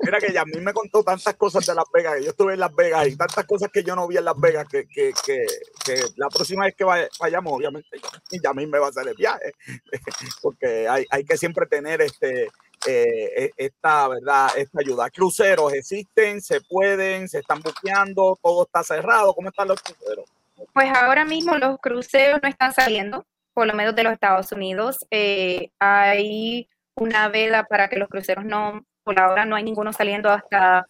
Mira 0.00 0.18
que 0.20 0.32
ya 0.32 0.42
a 0.42 0.44
mí 0.44 0.60
me 0.60 0.72
contó 0.74 1.02
tantas 1.02 1.34
cosas 1.36 1.64
de 1.64 1.74
Las 1.74 1.86
Vegas, 1.92 2.16
que 2.16 2.24
yo 2.24 2.30
estuve 2.30 2.54
en 2.54 2.60
Las 2.60 2.74
Vegas 2.74 3.08
y 3.08 3.16
tantas 3.16 3.46
cosas 3.46 3.70
que 3.72 3.82
yo 3.82 3.96
no 3.96 4.06
vi 4.06 4.18
en 4.18 4.24
Las 4.26 4.38
Vegas, 4.38 4.66
que, 4.68 4.86
que, 4.86 5.12
que, 5.24 5.46
que 5.84 6.02
la 6.16 6.28
próxima 6.28 6.64
vez 6.66 6.74
que 6.76 6.84
vayamos, 6.84 7.52
obviamente, 7.52 7.98
ya 8.42 8.50
a 8.50 8.54
mí 8.54 8.66
me 8.66 8.78
va 8.78 8.86
a 8.86 8.90
hacer 8.90 9.08
el 9.08 9.14
viaje, 9.14 9.52
porque 10.42 10.86
hay, 10.88 11.06
hay 11.10 11.24
que 11.24 11.38
siempre 11.38 11.66
tener 11.66 12.02
este, 12.02 12.48
eh, 12.86 13.30
e, 13.36 13.50
esta, 13.56 14.08
¿verdad? 14.08 14.50
esta 14.56 14.80
ayuda. 14.80 15.10
Cruceros 15.10 15.72
existen, 15.72 16.40
se 16.40 16.60
pueden, 16.62 17.28
se 17.28 17.38
están 17.40 17.60
buqueando, 17.60 18.38
todo 18.42 18.64
está 18.64 18.82
cerrado. 18.82 19.34
¿Cómo 19.34 19.48
están 19.48 19.68
los 19.68 19.82
cruceros? 19.82 20.24
Pues 20.72 20.90
ahora 20.94 21.24
mismo 21.24 21.56
los 21.58 21.78
cruceros 21.78 22.40
no 22.42 22.48
están 22.48 22.72
saliendo, 22.72 23.26
por 23.54 23.66
lo 23.66 23.74
menos 23.74 23.94
de 23.94 24.04
los 24.04 24.12
Estados 24.12 24.52
Unidos. 24.52 25.06
Eh, 25.10 25.70
hay 25.78 26.68
una 26.94 27.28
veda 27.28 27.64
para 27.64 27.88
que 27.88 27.96
los 27.96 28.08
cruceros 28.08 28.44
no, 28.44 28.84
por 29.02 29.20
ahora 29.20 29.44
no 29.44 29.56
hay 29.56 29.64
ninguno 29.64 29.92
saliendo 29.92 30.30
hasta 30.30 30.86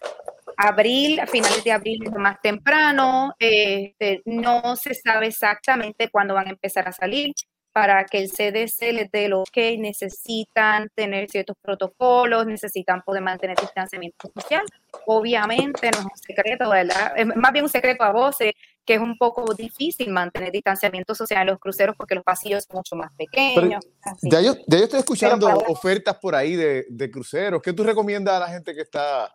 abril, 0.56 1.20
a 1.20 1.26
finales 1.26 1.64
de 1.64 1.72
abril 1.72 2.10
más 2.16 2.40
temprano. 2.40 3.34
Este, 3.38 4.22
no 4.24 4.76
se 4.76 4.94
sabe 4.94 5.28
exactamente 5.28 6.08
cuándo 6.10 6.34
van 6.34 6.48
a 6.48 6.50
empezar 6.50 6.88
a 6.88 6.92
salir 6.92 7.32
para 7.72 8.04
que 8.04 8.18
el 8.18 8.30
CDC 8.30 8.92
les 8.92 9.10
dé 9.10 9.28
lo 9.28 9.44
que 9.50 9.78
necesitan 9.78 10.88
tener 10.94 11.30
ciertos 11.30 11.56
protocolos, 11.62 12.46
necesitan 12.46 13.02
poder 13.02 13.22
mantener 13.22 13.56
distanciamiento 13.56 14.30
social. 14.34 14.64
Obviamente 15.06 15.90
no 15.92 15.98
es 16.00 16.04
un 16.04 16.16
secreto, 16.16 16.68
¿verdad? 16.68 17.12
Es 17.16 17.26
más 17.26 17.52
bien 17.52 17.64
un 17.64 17.70
secreto 17.70 18.02
a 18.02 18.12
voces 18.12 18.52
que 18.90 18.96
es 18.96 19.00
un 19.00 19.16
poco 19.16 19.54
difícil 19.54 20.10
mantener 20.10 20.50
distanciamiento 20.50 21.14
social 21.14 21.42
en 21.42 21.46
los 21.46 21.60
cruceros 21.60 21.94
porque 21.94 22.16
los 22.16 22.24
pasillos 22.24 22.64
son 22.64 22.78
mucho 22.78 22.96
más 22.96 23.12
pequeños. 23.16 23.86
ya, 24.20 24.40
yo, 24.40 24.56
ya 24.66 24.78
yo 24.78 24.82
estoy 24.82 24.98
escuchando 24.98 25.46
ofertas 25.68 26.16
por 26.16 26.34
ahí 26.34 26.56
de, 26.56 26.86
de, 26.88 27.08
cruceros. 27.08 27.62
¿Qué 27.62 27.72
tú 27.72 27.84
recomiendas 27.84 28.34
a 28.34 28.40
la 28.40 28.48
gente 28.48 28.74
que 28.74 28.80
está 28.80 29.32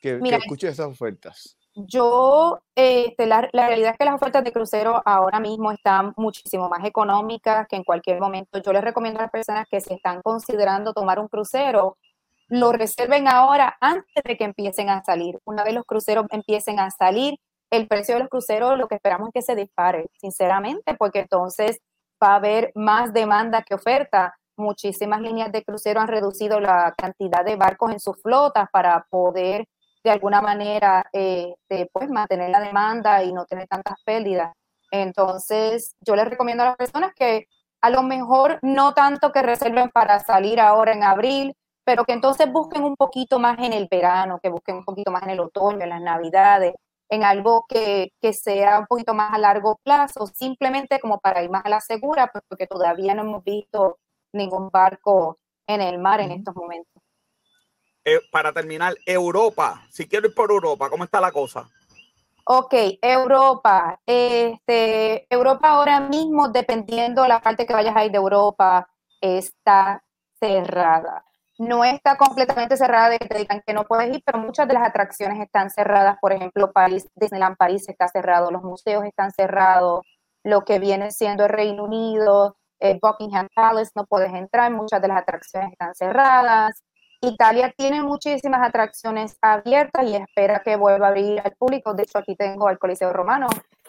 que, 0.00 0.18
que 0.18 0.34
escuche 0.34 0.66
esas 0.66 0.88
ofertas? 0.88 1.56
Yo, 1.76 2.58
este, 2.74 3.26
la, 3.26 3.48
la, 3.52 3.68
realidad 3.68 3.92
es 3.92 3.96
que 3.96 4.06
las 4.06 4.16
ofertas 4.16 4.42
de 4.42 4.50
crucero 4.50 5.00
ahora 5.04 5.38
mismo 5.38 5.70
están 5.70 6.12
muchísimo 6.16 6.68
más 6.68 6.84
económicas 6.84 7.68
que 7.68 7.76
en 7.76 7.84
cualquier 7.84 8.18
momento. 8.18 8.60
Yo 8.60 8.72
les 8.72 8.82
recomiendo 8.82 9.20
a 9.20 9.22
las 9.22 9.30
personas 9.30 9.68
que 9.70 9.80
se 9.80 9.94
están 9.94 10.20
considerando 10.20 10.92
tomar 10.92 11.20
un 11.20 11.28
crucero, 11.28 11.96
lo 12.48 12.72
reserven 12.72 13.28
ahora 13.28 13.76
antes 13.80 14.24
de 14.24 14.36
que 14.36 14.42
empiecen 14.42 14.90
a 14.90 15.04
salir. 15.04 15.38
Una 15.44 15.62
vez 15.62 15.74
los 15.74 15.84
cruceros 15.84 16.26
empiecen 16.32 16.80
a 16.80 16.90
salir, 16.90 17.38
el 17.70 17.88
precio 17.88 18.14
de 18.14 18.20
los 18.20 18.28
cruceros 18.28 18.78
lo 18.78 18.88
que 18.88 18.96
esperamos 18.96 19.28
es 19.28 19.34
que 19.34 19.42
se 19.42 19.56
dispare, 19.56 20.06
sinceramente, 20.20 20.94
porque 20.94 21.20
entonces 21.20 21.80
va 22.22 22.32
a 22.32 22.36
haber 22.36 22.72
más 22.74 23.12
demanda 23.12 23.62
que 23.62 23.74
oferta. 23.74 24.34
Muchísimas 24.56 25.20
líneas 25.20 25.50
de 25.50 25.64
crucero 25.64 26.00
han 26.00 26.08
reducido 26.08 26.60
la 26.60 26.94
cantidad 26.96 27.44
de 27.44 27.56
barcos 27.56 27.92
en 27.92 28.00
sus 28.00 28.20
flotas 28.22 28.68
para 28.72 29.04
poder 29.10 29.66
de 30.04 30.10
alguna 30.10 30.42
manera 30.42 31.04
eh, 31.12 31.54
pues 31.92 32.10
mantener 32.10 32.50
la 32.50 32.60
demanda 32.60 33.24
y 33.24 33.32
no 33.32 33.46
tener 33.46 33.66
tantas 33.66 33.96
pérdidas. 34.04 34.52
Entonces, 34.90 35.96
yo 36.00 36.14
les 36.14 36.28
recomiendo 36.28 36.62
a 36.62 36.66
las 36.66 36.76
personas 36.76 37.12
que 37.14 37.48
a 37.80 37.90
lo 37.90 38.02
mejor 38.02 38.58
no 38.62 38.94
tanto 38.94 39.32
que 39.32 39.42
reserven 39.42 39.90
para 39.90 40.20
salir 40.20 40.60
ahora 40.60 40.92
en 40.92 41.02
abril, 41.02 41.56
pero 41.84 42.04
que 42.04 42.12
entonces 42.12 42.50
busquen 42.50 42.84
un 42.84 42.96
poquito 42.96 43.38
más 43.38 43.58
en 43.58 43.72
el 43.72 43.88
verano, 43.90 44.38
que 44.42 44.50
busquen 44.50 44.76
un 44.76 44.84
poquito 44.84 45.10
más 45.10 45.22
en 45.24 45.30
el 45.30 45.40
otoño, 45.40 45.82
en 45.82 45.90
las 45.90 46.00
navidades, 46.00 46.74
en 47.14 47.24
algo 47.24 47.64
que, 47.68 48.12
que 48.20 48.32
sea 48.32 48.80
un 48.80 48.86
poquito 48.86 49.14
más 49.14 49.32
a 49.32 49.38
largo 49.38 49.78
plazo, 49.82 50.26
simplemente 50.26 51.00
como 51.00 51.18
para 51.20 51.42
ir 51.42 51.50
más 51.50 51.64
a 51.64 51.68
la 51.68 51.80
segura, 51.80 52.30
pues, 52.32 52.44
porque 52.48 52.66
todavía 52.66 53.14
no 53.14 53.22
hemos 53.22 53.44
visto 53.44 53.98
ningún 54.32 54.70
barco 54.70 55.38
en 55.66 55.80
el 55.80 55.98
mar 55.98 56.20
en 56.20 56.32
estos 56.32 56.54
momentos. 56.54 57.02
Eh, 58.04 58.20
para 58.30 58.52
terminar, 58.52 58.94
Europa, 59.06 59.82
si 59.90 60.06
quiero 60.06 60.28
ir 60.28 60.34
por 60.34 60.50
Europa, 60.50 60.90
¿cómo 60.90 61.04
está 61.04 61.20
la 61.20 61.32
cosa? 61.32 61.68
Ok, 62.46 62.74
Europa. 63.00 63.98
Este, 64.04 65.26
Europa 65.34 65.70
ahora 65.70 66.00
mismo, 66.00 66.50
dependiendo 66.50 67.22
de 67.22 67.28
la 67.28 67.40
parte 67.40 67.64
que 67.64 67.72
vayas 67.72 67.96
a 67.96 68.04
ir 68.04 68.12
de 68.12 68.18
Europa, 68.18 68.86
está 69.20 70.04
cerrada. 70.38 71.24
No 71.58 71.84
está 71.84 72.16
completamente 72.16 72.76
cerrada 72.76 73.10
de 73.10 73.18
que 73.18 73.28
te 73.28 73.38
digan 73.38 73.62
que 73.64 73.72
no 73.72 73.84
puedes 73.84 74.12
ir, 74.14 74.22
pero 74.26 74.38
muchas 74.38 74.66
de 74.66 74.74
las 74.74 74.88
atracciones 74.88 75.40
están 75.40 75.70
cerradas. 75.70 76.16
Por 76.20 76.32
ejemplo, 76.32 76.72
París, 76.72 77.08
Disneyland 77.14 77.56
París 77.56 77.88
está 77.88 78.08
cerrado, 78.08 78.50
los 78.50 78.62
museos 78.62 79.04
están 79.04 79.30
cerrados, 79.30 80.04
lo 80.42 80.62
que 80.64 80.78
viene 80.80 81.12
siendo 81.12 81.44
el 81.44 81.50
Reino 81.50 81.84
Unido, 81.84 82.56
eh, 82.80 82.98
Buckingham 83.00 83.48
Palace, 83.54 83.92
no 83.94 84.04
puedes 84.04 84.32
entrar, 84.34 84.70
muchas 84.72 85.00
de 85.00 85.08
las 85.08 85.18
atracciones 85.18 85.72
están 85.72 85.94
cerradas. 85.94 86.82
Italia 87.20 87.72
tiene 87.76 88.02
muchísimas 88.02 88.66
atracciones 88.66 89.38
abiertas 89.40 90.04
y 90.04 90.16
espera 90.16 90.60
que 90.62 90.76
vuelva 90.76 91.06
a 91.06 91.10
abrir 91.10 91.40
al 91.40 91.52
público. 91.56 91.94
De 91.94 92.02
hecho, 92.02 92.18
aquí 92.18 92.36
tengo 92.36 92.68
al 92.68 92.78
Coliseo 92.78 93.12
Romano, 93.12 93.46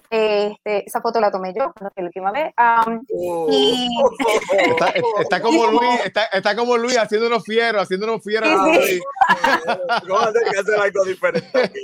este, 0.10 0.88
esa 0.88 1.02
foto 1.02 1.20
la 1.20 1.32
tomé 1.32 1.54
yo 1.54 1.74
la 1.80 1.92
última 1.98 2.32
vez. 2.32 2.54
Oh. 3.14 3.50
está, 5.20 5.42
como 5.42 5.66
Luis, 5.72 6.00
está, 6.06 6.56
como 6.56 6.78
Luis 6.78 6.98
haciéndonos 6.98 7.44
fieros, 7.44 7.84
haciéndonos 7.84 8.24
fieros. 8.24 8.50
Sí, 8.86 9.02
Vamos 10.08 10.28
a 10.28 10.34
tener 10.34 10.52
que 10.52 10.60
hacer 10.60 10.80
algo 10.80 11.04
diferente. 11.06 11.64
Aquí, 11.64 11.82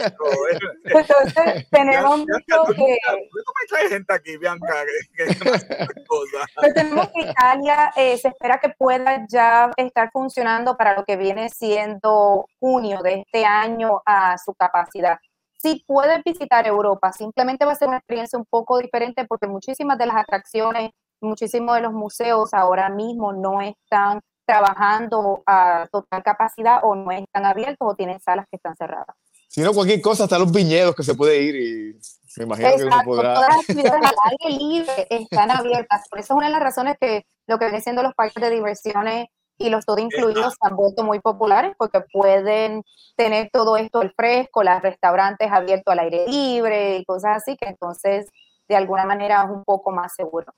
Entonces, 0.84 1.70
tenemos 1.70 2.26
Bianca, 2.26 2.74
que. 2.74 2.98
¿Cómo 3.06 3.90
gente 3.90 4.14
aquí, 4.14 4.38
Bianca? 4.38 4.74
Que, 5.16 5.26
pues 5.42 5.66
tenemos 6.76 7.10
que 7.10 7.22
Italia 7.22 7.92
eh, 7.96 8.18
se 8.18 8.30
espera 8.30 8.60
que 8.60 8.70
pueda 8.70 9.26
ya 9.28 9.72
estar 9.78 10.12
funcionando 10.12 10.76
para 10.78 10.96
lo 10.96 11.04
que 11.04 11.18
viene 11.18 11.50
siendo 11.50 12.46
junio 12.60 13.02
de 13.02 13.22
este 13.22 13.46
año 13.46 14.02
a 14.06 14.38
su 14.38 14.54
capacidad 14.54 15.18
si 15.62 15.84
puedes 15.86 16.24
visitar 16.24 16.66
Europa, 16.66 17.12
simplemente 17.12 17.66
va 17.66 17.74
a 17.74 17.76
ser 17.76 17.88
una 17.88 17.98
experiencia 17.98 18.40
un 18.40 18.46
poco 18.46 18.80
diferente 18.80 19.26
porque 19.26 19.48
muchísimas 19.48 19.98
de 19.98 20.08
las 20.08 20.16
atracciones, 20.16 20.92
muchísimos 21.22 21.76
de 21.76 21.82
los 21.82 21.94
museos 21.94 22.54
ahora 22.54 22.90
mismo 22.90 23.32
no 23.32 23.62
están 23.62 24.22
trabajando 24.46 25.44
a 25.46 25.88
total 25.92 26.24
capacidad 26.24 26.80
o 26.84 26.96
no 26.96 27.12
están 27.12 27.46
abiertos 27.46 27.88
o 27.88 27.96
tienen 27.96 28.20
salas 28.20 28.48
que 28.50 28.58
están 28.58 28.76
cerradas. 28.76 29.16
Si 29.48 29.62
no, 29.62 29.74
cualquier 29.74 30.02
cosa, 30.02 30.24
hasta 30.24 30.40
los 30.40 30.52
viñedos 30.52 30.96
que 30.96 31.04
se 31.04 31.14
puede 31.14 31.42
ir 31.42 31.56
y 31.56 32.00
me 32.38 32.46
imagino 32.46 32.70
que 32.78 32.84
uno 32.86 33.02
podrá. 33.04 33.34
Todas 33.36 33.50
las 33.50 33.60
actividades 33.60 34.04
al 34.04 34.16
aire 34.32 34.58
libre 34.58 35.08
están 35.10 35.52
abiertas. 35.52 36.08
Por 36.10 36.20
eso 36.20 36.34
es 36.34 36.38
una 36.38 36.48
de 36.48 36.54
las 36.54 36.64
razones 36.64 36.96
que 37.00 37.26
lo 37.48 37.60
que 37.60 37.66
vienen 37.66 37.82
siendo 37.82 38.02
los 38.02 38.14
parques 38.14 38.42
de 38.42 38.50
diversiones 38.50 39.28
y 39.62 39.70
los 39.70 39.86
todo 39.86 40.00
incluidos 40.00 40.54
se 40.54 40.68
han 40.68 40.76
vuelto 40.76 41.04
muy 41.04 41.20
populares 41.20 41.74
porque 41.78 42.02
pueden 42.12 42.84
tener 43.16 43.50
todo 43.52 43.78
esto 43.78 44.00
al 44.00 44.14
fresco, 44.14 44.64
los 44.64 44.82
restaurantes 44.82 45.52
abiertos 45.52 45.92
al 45.92 46.00
aire 46.00 46.26
libre 46.28 46.98
y 46.98 47.06
cosas 47.06 47.38
así, 47.38 47.56
que 47.58 47.68
entonces 47.68 48.28
de 48.68 48.76
alguna 48.76 49.06
manera 49.06 49.44
es 49.44 49.50
un 49.50 49.64
poco 49.64 49.92
más 49.92 50.14
seguro. 50.16 50.54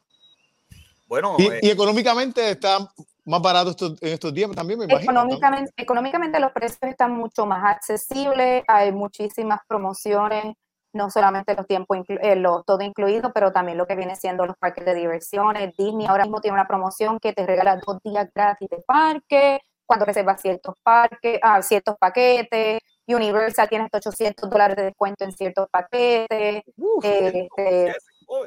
Bueno, 1.08 1.36
y, 1.38 1.48
eh, 1.48 1.60
económicamente 1.64 2.52
está 2.52 2.80
más 3.26 3.42
barato 3.42 3.96
en 4.02 4.14
estos 4.14 4.34
días 4.34 4.52
también, 4.52 4.80
me 4.80 4.86
imagino. 4.86 5.12
Económicamente, 5.12 5.72
económicamente 5.78 6.40
los 6.40 6.52
precios 6.52 6.80
están 6.84 7.12
mucho 7.12 7.46
más 7.46 7.64
accesibles, 7.64 8.64
hay 8.68 8.92
muchísimas 8.92 9.60
promociones 9.68 10.56
no 10.94 11.10
solamente 11.10 11.56
los 11.56 11.68
tiempos, 11.68 11.98
eh, 12.08 12.42
todo 12.66 12.82
incluido, 12.82 13.32
pero 13.34 13.52
también 13.52 13.78
lo 13.78 13.88
que 13.88 13.96
viene 13.96 14.16
siendo 14.16 14.46
los 14.46 14.58
parques 14.58 14.86
de 14.86 14.94
diversiones. 14.94 15.76
Disney 15.78 16.08
ahora 16.08 16.24
mismo 16.24 16.42
tiene 16.42 16.56
una 16.56 16.68
promoción 16.68 17.20
que 17.20 17.34
te 17.34 17.46
regala 17.46 17.80
dos 17.86 18.00
días 18.04 18.30
gratis 18.34 18.70
de 18.70 18.78
parque 18.86 19.60
cuando 19.86 20.06
reservas 20.06 20.42
ciertos 20.42 20.76
parques, 20.82 21.40
ah, 21.44 21.62
ciertos 21.62 21.96
paquetes. 21.98 22.80
Universal 23.06 23.68
tiene 23.68 23.86
hasta 23.86 23.98
800 23.98 24.50
dólares 24.50 24.78
de 24.78 24.84
descuento 24.84 25.26
en 25.26 25.32
ciertos 25.34 25.68
paquetes. 25.70 26.64
Este, 27.04 27.94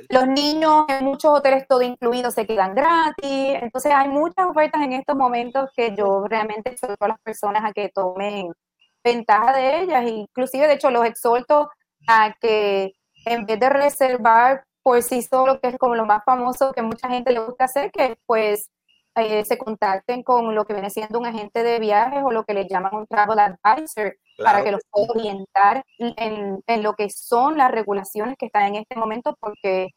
los 0.09 0.26
niños 0.26 0.87
en 0.88 1.04
muchos 1.04 1.30
hoteles 1.30 1.66
todo 1.68 1.82
incluido 1.82 2.30
se 2.30 2.46
quedan 2.46 2.74
gratis. 2.74 3.59
Entonces 3.61 3.92
hay 3.94 4.09
muchas 4.09 4.46
ofertas 4.48 4.82
en 4.82 4.94
estos 4.94 5.16
momentos 5.16 5.70
que 5.76 5.94
yo 5.94 6.24
realmente 6.26 6.70
exhorto 6.70 7.04
a 7.04 7.09
las 7.09 7.20
personas 7.20 7.64
a 7.64 7.72
que 7.72 7.90
tomen 7.90 8.52
ventaja 9.04 9.52
de 9.52 9.80
ellas. 9.82 10.04
Inclusive, 10.09 10.66
de 10.66 10.74
hecho, 10.74 10.90
los 10.90 11.04
exhorto 11.04 11.70
a 12.07 12.35
que 12.40 12.95
en 13.25 13.47
vez 13.47 13.59
de 13.59 13.69
reservar 13.69 14.64
por 14.83 15.03
sí 15.03 15.23
solo, 15.23 15.61
que 15.61 15.69
es 15.69 15.79
como 15.79 15.97
lo 15.97 16.07
más 16.07 16.23
famoso 16.25 16.73
que 16.73 16.83
mucha 16.83 17.09
gente 17.09 17.33
le 17.33 17.40
gusta 17.40 17.64
hacer, 17.64 17.90
que 17.90 18.19
pues 18.27 18.71
eh, 19.16 19.45
se 19.45 19.59
contacten 19.59 20.23
con 20.23 20.55
lo 20.55 20.64
que 20.64 20.75
viene 20.75 20.90
siendo 20.90 21.19
un 21.19 21.27
agente 21.27 21.62
de 21.62 21.81
viajes 21.81 22.23
o 22.23 22.31
lo 22.31 22.45
que 22.45 22.55
le 22.55 22.69
llaman 22.69 22.95
un 22.95 23.07
travel 23.07 23.38
advisor 23.38 24.16
para 24.37 24.62
que 24.62 24.71
los 24.71 24.83
pueda 24.90 25.09
orientar 25.09 25.83
en, 25.99 26.62
en, 26.66 26.83
lo 26.83 26.92
que 26.92 27.09
son 27.09 27.57
las 27.57 27.71
regulaciones 27.71 28.37
que 28.38 28.47
están 28.47 28.64
en 28.64 28.75
este 28.77 28.95
momento, 28.95 29.35
porque 29.40 29.88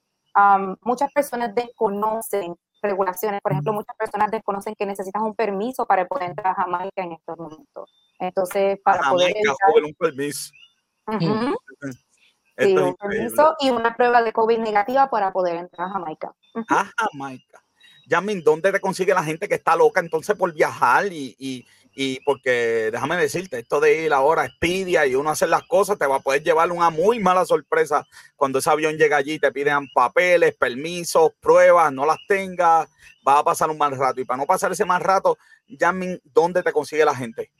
muchas 0.81 1.11
personas 1.11 1.53
desconocen 1.53 2.55
regulaciones. 2.81 3.41
Por 3.41 3.51
ejemplo, 3.51 3.73
muchas 3.73 3.95
personas 3.97 4.31
desconocen 4.31 4.73
que 4.75 4.85
necesitas 4.85 5.21
un 5.21 5.35
permiso 5.35 5.85
para 5.85 6.07
poder 6.07 6.29
entrar 6.29 6.53
a 6.53 6.63
Jamaica 6.63 7.03
en 7.03 7.11
estos 7.11 7.37
momentos. 7.37 7.91
Entonces, 8.19 8.79
para 8.83 9.09
poder 9.09 9.35
un 9.83 9.93
permiso. 9.93 10.51
Sí, 12.59 12.75
un 12.75 12.95
permiso 12.95 13.55
y 13.59 13.69
una 13.69 13.95
prueba 13.95 14.21
de 14.21 14.33
COVID 14.33 14.59
negativa 14.59 15.09
para 15.09 15.31
poder 15.31 15.55
entrar 15.55 15.87
a 15.87 15.91
Jamaica. 15.91 16.33
A 16.67 16.91
Jamaica. 16.97 17.63
Yamin, 18.09 18.43
¿dónde 18.43 18.71
te 18.71 18.81
consigue 18.81 19.13
la 19.13 19.23
gente 19.23 19.47
que 19.47 19.55
está 19.55 19.75
loca 19.75 19.99
entonces 19.99 20.35
por 20.35 20.51
viajar? 20.53 21.13
Y, 21.13 21.35
y, 21.37 21.65
y, 21.93 22.19
porque 22.21 22.89
déjame 22.91 23.15
decirte, 23.15 23.59
esto 23.59 23.79
de 23.79 24.03
ir 24.03 24.13
ahora 24.13 24.41
a 24.41 24.45
Expedia 24.47 25.05
y 25.05 25.15
uno 25.15 25.29
hacer 25.29 25.47
las 25.49 25.63
cosas, 25.67 25.97
te 25.97 26.07
va 26.07 26.17
a 26.17 26.19
poder 26.19 26.43
llevar 26.43 26.71
una 26.71 26.89
muy 26.89 27.19
mala 27.19 27.45
sorpresa 27.45 28.05
cuando 28.35 28.59
ese 28.59 28.69
avión 28.69 28.97
llega 28.97 29.17
allí, 29.17 29.39
te 29.39 29.51
piden 29.51 29.87
papeles, 29.93 30.55
permisos, 30.55 31.31
pruebas, 31.39 31.93
no 31.93 32.05
las 32.05 32.17
tengas, 32.27 32.89
va 33.25 33.39
a 33.39 33.43
pasar 33.43 33.69
un 33.69 33.77
mal 33.77 33.95
rato. 33.95 34.19
Y 34.19 34.25
para 34.25 34.37
no 34.37 34.45
pasar 34.47 34.71
ese 34.71 34.85
mal 34.85 35.01
rato, 35.01 35.37
Yamin, 35.67 36.19
¿dónde 36.25 36.63
te 36.63 36.73
consigue 36.73 37.05
la 37.05 37.15
gente? 37.15 37.51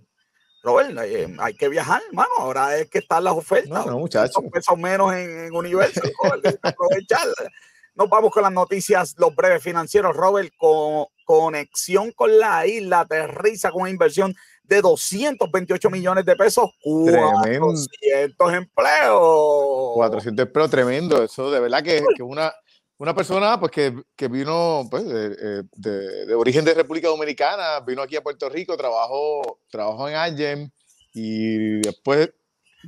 Robert, 0.62 0.98
eh, 1.04 1.36
hay 1.38 1.54
que 1.54 1.68
viajar, 1.68 2.00
hermano. 2.08 2.30
Ahora 2.38 2.74
es 2.78 2.88
que 2.88 3.00
están 3.00 3.22
las 3.22 3.34
ofertas. 3.34 3.84
No, 3.84 3.92
no 3.92 3.98
muchachos. 3.98 4.42
Pesos 4.50 4.78
menos 4.78 5.12
en, 5.12 5.46
en 5.46 5.54
Universo. 5.54 6.00
aprovechar. 6.62 7.28
Nos 7.94 8.08
vamos 8.08 8.30
con 8.30 8.42
las 8.42 8.52
noticias, 8.52 9.14
los 9.18 9.34
breves 9.36 9.62
financieros. 9.62 10.16
Robert, 10.16 10.52
con 10.56 11.06
conexión 11.26 12.12
con 12.12 12.38
la 12.38 12.66
isla 12.66 13.00
aterriza 13.00 13.70
con 13.70 13.82
una 13.82 13.90
inversión 13.90 14.34
de 14.62 14.80
228 14.80 15.90
millones 15.90 16.24
de 16.24 16.36
pesos. 16.36 16.70
400 16.82 18.54
empleos. 18.54 19.94
400 19.94 20.46
empleos, 20.46 20.70
tremendo. 20.70 21.22
Eso 21.22 21.50
de 21.50 21.60
verdad 21.60 21.82
que, 21.82 22.02
que 22.16 22.22
una, 22.22 22.52
una 22.98 23.14
persona 23.14 23.60
pues, 23.60 23.72
que, 23.72 23.94
que 24.16 24.28
vino 24.28 24.86
pues, 24.90 25.04
de, 25.06 25.62
de, 25.72 26.26
de, 26.26 26.34
origen 26.34 26.64
de 26.64 26.74
República 26.74 27.08
Dominicana, 27.08 27.80
vino 27.80 28.02
aquí 28.02 28.16
a 28.16 28.22
Puerto 28.22 28.48
Rico, 28.48 28.76
trabajó, 28.76 29.60
trabajó 29.70 30.08
en 30.08 30.14
Agem 30.14 30.70
y 31.12 31.80
después 31.80 32.30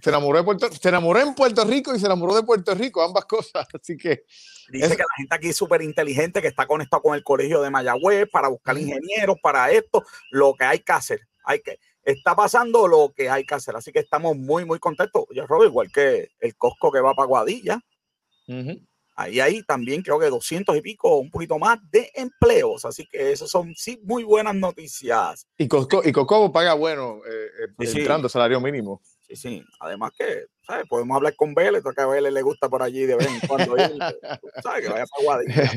se 0.03 0.11
enamoró, 0.11 0.39
de 0.39 0.45
Puerto, 0.45 0.71
se 0.71 0.89
enamoró 0.89 1.21
en 1.21 1.35
Puerto 1.35 1.65
Rico 1.65 1.95
y 1.95 1.99
se 1.99 2.07
enamoró 2.07 2.35
de 2.35 2.43
Puerto 2.43 2.75
Rico, 2.75 3.03
ambas 3.03 3.25
cosas. 3.25 3.67
Así 3.81 3.97
que. 3.97 4.25
Dice 4.71 4.97
que 4.97 5.03
la 5.03 5.17
gente 5.17 5.35
aquí 5.35 5.49
es 5.49 5.57
súper 5.57 5.83
inteligente, 5.83 6.43
que 6.43 6.49
está 6.49 6.67
conectado 6.67 7.03
con 7.03 7.15
el 7.15 7.25
colegio 7.25 7.63
de 7.63 7.71
Mayagüez 7.71 8.29
para 8.31 8.49
buscar 8.49 8.77
ingenieros, 8.77 9.39
para 9.43 9.71
esto, 9.71 10.05
lo 10.31 10.55
que 10.55 10.65
hay 10.65 10.81
que 10.81 10.93
hacer. 10.93 11.21
Hay 11.45 11.61
que, 11.61 11.79
está 12.05 12.37
pasando 12.37 12.87
lo 12.87 13.13
que 13.15 13.31
hay 13.31 13.45
que 13.45 13.55
hacer. 13.55 13.77
Así 13.77 13.93
que 13.93 14.01
estamos 14.01 14.37
muy, 14.37 14.65
muy 14.65 14.79
contentos. 14.79 15.25
Yo, 15.31 15.47
igual 15.65 15.91
que 15.91 16.29
el 16.41 16.57
Costco 16.57 16.93
que 16.93 17.01
va 17.01 17.15
para 17.15 17.27
Guadilla. 17.27 17.81
Ahí 19.17 19.41
hay 19.41 19.63
también 19.65 20.03
creo 20.03 20.19
que 20.19 20.31
200 20.31 20.77
y 20.77 20.81
pico, 20.81 21.17
un 21.19 21.31
poquito 21.31 21.59
más 21.59 21.79
de 21.91 22.11
empleos. 22.15 22.85
Así 22.85 23.05
que 23.11 23.33
eso 23.33 23.49
son 23.49 23.75
sí 23.75 24.01
muy 24.05 24.23
buenas 24.23 24.55
noticias. 24.55 25.47
Y 25.59 25.67
Costco, 25.67 26.03
y 26.05 26.13
Costco 26.13 26.53
paga 26.53 26.75
bueno, 26.75 27.21
eh, 27.27 27.67
eh 27.81 27.91
entrando 27.95 28.29
salario 28.29 28.61
mínimo. 28.61 29.03
Sí, 29.29 29.37
sí. 29.37 29.65
Además 29.81 30.13
que, 30.17 30.47
¿sabes? 30.63 30.87
Podemos 30.89 31.15
hablar 31.15 31.37
con 31.37 31.55
Vélez, 31.55 31.83
porque 31.83 32.01
a 32.01 32.07
Vélez 32.07 32.33
le 32.33 32.41
gusta 32.41 32.69
por 32.69 32.83
allí 32.83 33.05
de 33.05 33.17
vez 33.17 33.27
en 33.27 33.47
cuando 33.47 33.77
ir, 33.77 33.99
¿sabes? 34.63 34.83
Que 34.83 34.89
vaya 34.89 35.05
para 35.07 35.23
Guadilla. 35.23 35.73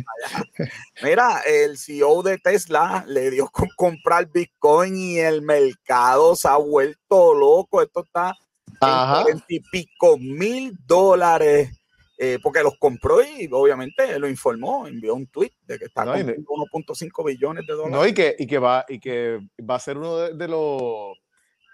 Mira, 1.03 1.41
el 1.45 1.77
CEO 1.77 2.23
de 2.23 2.37
Tesla 2.37 3.03
le 3.07 3.29
dio 3.29 3.47
con 3.47 3.67
comprar 3.75 4.29
Bitcoin 4.31 4.95
y 4.95 5.19
el 5.19 5.41
mercado 5.41 6.35
se 6.35 6.47
ha 6.47 6.55
vuelto 6.55 7.33
loco. 7.33 7.81
Esto 7.81 8.03
está 8.05 8.37
en 8.67 9.23
40 9.23 9.45
y 9.49 9.59
pico 9.59 10.17
mil 10.17 10.77
dólares. 10.85 11.77
Eh, 12.23 12.37
porque 12.43 12.61
los 12.61 12.77
compró 12.77 13.23
y 13.23 13.49
obviamente 13.51 14.19
lo 14.19 14.29
informó, 14.29 14.85
envió 14.85 15.15
un 15.15 15.25
tweet 15.25 15.53
de 15.65 15.79
que 15.79 15.85
está 15.85 16.05
con 16.05 16.13
1.5 16.13 17.25
billones 17.25 17.65
de 17.65 17.73
dólares. 17.73 17.91
No, 17.91 18.05
y 18.05 18.13
que, 18.13 18.35
y 18.37 18.45
que, 18.45 18.59
va, 18.59 18.85
y 18.87 18.99
que 18.99 19.39
va 19.67 19.73
a 19.73 19.79
ser 19.79 19.97
uno 19.97 20.17
de, 20.17 20.33
de 20.35 20.47
los 20.47 21.17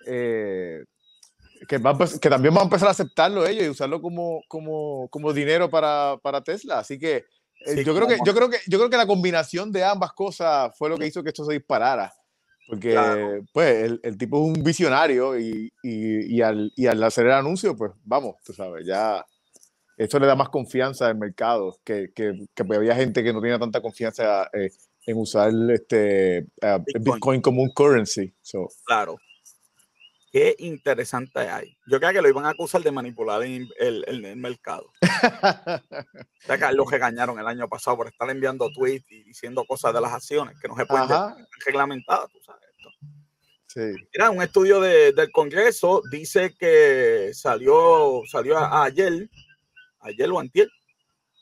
eh, 0.05 0.85
que, 1.67 1.79
que 2.21 2.29
también 2.29 2.53
van 2.53 2.61
a 2.61 2.65
empezar 2.65 2.87
a 2.87 2.91
aceptarlo 2.91 3.45
ellos 3.45 3.63
y 3.63 3.69
usarlo 3.69 4.01
como, 4.01 4.41
como, 4.47 5.07
como 5.09 5.33
dinero 5.33 5.69
para, 5.69 6.17
para, 6.21 6.41
Tesla. 6.41 6.79
Así 6.79 6.97
que, 6.99 7.25
eh, 7.65 7.83
yo, 7.83 7.95
creo 7.95 8.07
que, 8.07 8.17
yo, 8.25 8.35
creo 8.35 8.49
que 8.49 8.57
yo 8.67 8.77
creo 8.77 8.89
que 8.89 8.97
la 8.97 9.07
combinación 9.07 9.71
de 9.71 9.83
ambas 9.83 10.13
cosas 10.13 10.71
fue 10.77 10.89
lo 10.89 10.97
que 10.97 11.07
hizo 11.07 11.23
que 11.23 11.29
esto 11.29 11.45
se 11.45 11.53
disparara. 11.53 12.13
Porque 12.67 13.43
pues 13.53 13.83
el, 13.83 13.99
el, 14.03 14.17
tipo 14.17 14.37
es 14.37 14.57
un 14.57 14.61
visionario 14.61 15.39
y, 15.39 15.71
y, 15.81 16.35
y, 16.35 16.41
al, 16.41 16.73
y 16.75 16.87
al 16.87 17.01
hacer 17.01 17.25
el 17.25 17.31
anuncio, 17.31 17.77
pues 17.77 17.93
vamos, 18.03 18.35
tú 18.43 18.51
sabes, 18.51 18.85
ya 18.85 19.25
esto 19.97 20.19
le 20.19 20.27
da 20.27 20.35
más 20.35 20.49
confianza 20.49 21.07
al 21.07 21.17
mercado, 21.17 21.79
que, 21.83 22.11
que, 22.13 22.33
que 22.53 22.75
había 22.75 22.95
gente 22.95 23.23
que 23.23 23.33
no 23.33 23.41
tenía 23.41 23.57
tanta 23.57 23.81
confianza 23.81 24.49
eh, 24.53 24.69
en 25.07 25.17
usar 25.17 25.51
este, 25.71 26.45
uh, 26.61 26.77
Bitcoin. 26.85 27.03
Bitcoin. 27.03 27.41
como 27.41 27.63
un 27.63 27.69
currency. 27.69 28.31
So. 28.41 28.67
Claro. 28.85 29.17
Qué 30.29 30.55
interesante 30.59 31.39
hay. 31.39 31.77
Yo 31.87 31.99
creo 31.99 32.11
que 32.11 32.21
lo 32.21 32.27
iban 32.27 32.45
a 32.45 32.49
acusar 32.49 32.81
de 32.81 32.91
manipular 32.91 33.41
el, 33.43 33.73
el, 33.79 34.03
el 34.25 34.35
mercado. 34.35 34.91
ya 36.47 36.57
que 36.57 36.73
lo 36.73 36.85
regañaron 36.85 37.39
el 37.39 37.47
año 37.47 37.69
pasado 37.69 37.97
por 37.97 38.07
estar 38.07 38.29
enviando 38.29 38.69
tweets 38.71 39.09
y 39.09 39.23
diciendo 39.23 39.63
cosas 39.65 39.93
de 39.93 40.01
las 40.01 40.11
acciones 40.11 40.57
que 40.61 40.67
no 40.67 40.75
se 40.75 40.85
pueden 40.85 41.07
reglamentadas, 41.65 42.29
tú 42.29 42.39
sabes. 42.45 42.61
Esto. 42.77 42.89
Sí. 43.67 44.07
Mira, 44.13 44.29
un 44.29 44.41
estudio 44.41 44.81
de, 44.81 45.13
del 45.13 45.31
Congreso 45.31 46.01
dice 46.11 46.53
que 46.59 47.31
salió, 47.33 48.21
salió 48.29 48.57
ayer, 48.57 49.29
ayer 50.01 50.29
o 50.29 50.39
antier, 50.39 50.67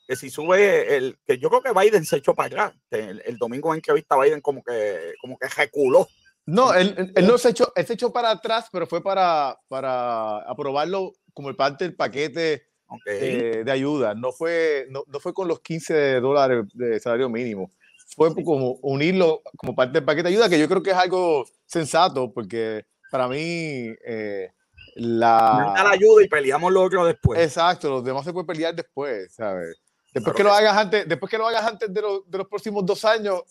que 0.08 0.16
si 0.16 0.30
sube 0.30 0.96
el, 0.96 1.18
que 1.26 1.40
yo 1.40 1.50
creo 1.50 1.64
que 1.64 1.80
Biden 1.80 2.06
se 2.06 2.18
echó 2.18 2.36
para 2.36 2.48
atrás. 2.48 2.74
El, 2.92 3.24
el 3.26 3.38
domingo 3.38 3.74
en 3.74 3.82
que 3.82 3.94
vista 3.94 4.16
Biden 4.16 4.42
como 4.42 4.64
que, 4.64 5.16
como 5.20 5.40
que 5.40 5.48
reculó 5.48 6.08
no, 6.46 6.74
él, 6.74 7.12
él, 7.16 7.28
no 7.28 7.38
se 7.38 7.50
echó, 7.50 7.72
él 7.76 7.86
se 7.86 7.94
echó 7.94 8.14
para 8.14 8.30
atrás, 8.32 8.70
pero 8.72 8.86
fue 8.86 9.02
para, 9.02 9.60
para 9.68 10.38
aprobarlo 10.40 11.14
como 11.34 11.54
parte 11.56 11.86
del 11.86 11.96
paquete 11.96 12.68
okay. 12.88 13.18
eh, 13.20 13.64
de 13.66 13.72
ayuda. 13.72 14.14
No 14.14 14.32
fue, 14.32 14.88
no, 14.90 15.04
no, 15.08 15.20
fue 15.20 15.34
con 15.34 15.48
los 15.48 15.62
15 15.62 16.20
dólares 16.20 16.66
de 16.74 17.00
salario 17.00 17.30
mínimo. 17.30 17.72
Fue 18.16 18.34
como 18.44 18.74
unirlo 18.84 19.42
como 19.58 19.76
parte 19.76 19.94
del 19.94 20.06
paquete 20.06 20.30
de 20.30 20.36
ayuda, 20.36 20.50
que 20.50 20.60
yo 20.60 20.68
creo 20.68 20.84
que 20.84 20.92
es 20.92 20.98
algo 20.98 21.46
sensato, 21.66 22.32
porque 22.32 22.86
para 23.10 23.28
mí 23.28 23.90
eh, 24.06 24.52
la... 24.96 25.74
la 25.76 25.90
ayuda 25.90 26.24
y 26.24 26.28
peleamos 26.28 26.72
lo 26.72 26.84
otro 26.84 27.06
después. 27.06 27.40
Exacto, 27.40 27.90
los 27.90 28.04
demás 28.04 28.24
se 28.24 28.32
pueden 28.32 28.48
pelear 28.48 28.76
después, 28.76 29.34
¿sabes? 29.34 29.82
Después 30.14 30.36
que, 30.36 30.44
lo 30.44 30.54
hagas 30.54 30.78
antes, 30.78 31.10
después 31.10 31.30
que 31.30 31.38
lo 31.38 31.46
hagas 31.46 31.66
antes 31.66 31.94
de, 31.94 32.02
de, 32.02 32.38
los 32.38 32.48
próximos 32.48 32.86
dos 32.86 33.04
años, 33.04 33.42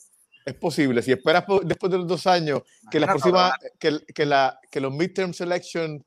es 0.44 0.54
posible. 0.54 1.02
Si 1.02 1.12
esperas 1.12 1.44
después 1.62 1.90
de 1.90 1.98
los 1.98 2.07
dos 2.07 2.26
años 2.26 2.62
que 2.90 3.00
la 3.00 3.07
próxima, 3.07 3.54
que, 3.78 4.00
que, 4.14 4.26
la, 4.26 4.59
que 4.70 4.80
los 4.80 4.92
midterm 4.92 5.33
selection 5.33 6.04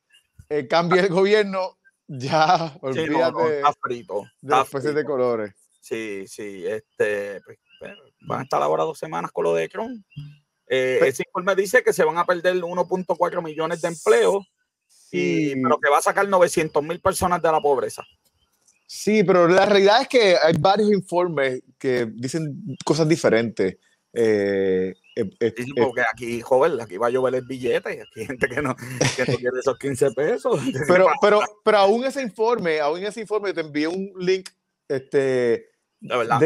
eh, 0.49 0.67
cambie 0.67 1.01
el 1.01 1.09
gobierno, 1.09 1.77
ya 2.07 2.77
olvídate 2.81 3.57
está 3.57 3.73
frito, 3.81 4.23
de 4.41 4.93
de 4.93 5.03
colores. 5.05 5.53
Sí, 5.81 6.25
sí, 6.27 6.65
este, 6.65 7.41
pues, 7.41 7.57
van 8.21 8.41
a 8.41 8.43
estar 8.43 8.61
ahora 8.61 8.83
dos 8.83 8.99
semanas 8.99 9.31
con 9.31 9.45
lo 9.45 9.53
de 9.53 9.69
Cron. 9.69 10.05
Eh, 10.67 10.99
ese 11.05 11.23
informe 11.25 11.55
dice 11.55 11.81
que 11.81 11.93
se 11.93 12.03
van 12.03 12.17
a 12.17 12.25
perder 12.25 12.55
1.4 12.55 13.41
millones 13.41 13.81
de 13.81 13.87
empleos, 13.87 14.45
y, 15.11 15.55
pero 15.61 15.79
que 15.79 15.89
va 15.89 15.99
a 15.99 16.01
sacar 16.01 16.27
900 16.27 16.83
mil 16.83 16.99
personas 16.99 17.41
de 17.41 17.51
la 17.51 17.61
pobreza. 17.61 18.03
Sí, 18.85 19.23
pero 19.23 19.47
la 19.47 19.65
realidad 19.65 20.01
es 20.01 20.07
que 20.07 20.35
hay 20.37 20.53
varios 20.59 20.91
informes 20.91 21.61
que 21.77 22.05
dicen 22.13 22.77
cosas 22.85 23.07
diferentes. 23.07 23.77
Eh, 24.13 24.93
eh, 25.15 25.29
eh, 25.39 25.53
porque 25.75 26.01
aquí, 26.01 26.41
joven, 26.41 26.79
aquí 26.81 26.97
va 26.97 27.07
a 27.07 27.09
llover 27.09 27.35
el 27.35 27.45
billete 27.45 27.95
y 27.95 27.99
aquí 27.99 28.19
hay 28.21 28.25
gente 28.25 28.47
que 28.47 28.61
no, 28.61 28.75
que 28.75 29.31
no 29.31 29.37
quiere 29.37 29.59
esos 29.59 29.77
15 29.77 30.11
pesos. 30.11 30.59
Pero, 30.87 31.07
pero, 31.21 31.41
pero 31.63 31.77
aún 31.77 32.05
ese 32.05 32.21
informe, 32.21 32.79
aún 32.79 33.03
ese 33.03 33.21
informe 33.21 33.53
te 33.53 33.61
envié 33.61 33.87
un 33.87 34.11
link, 34.17 34.49
este... 34.87 35.69
De 35.99 36.17
verdad, 36.17 36.39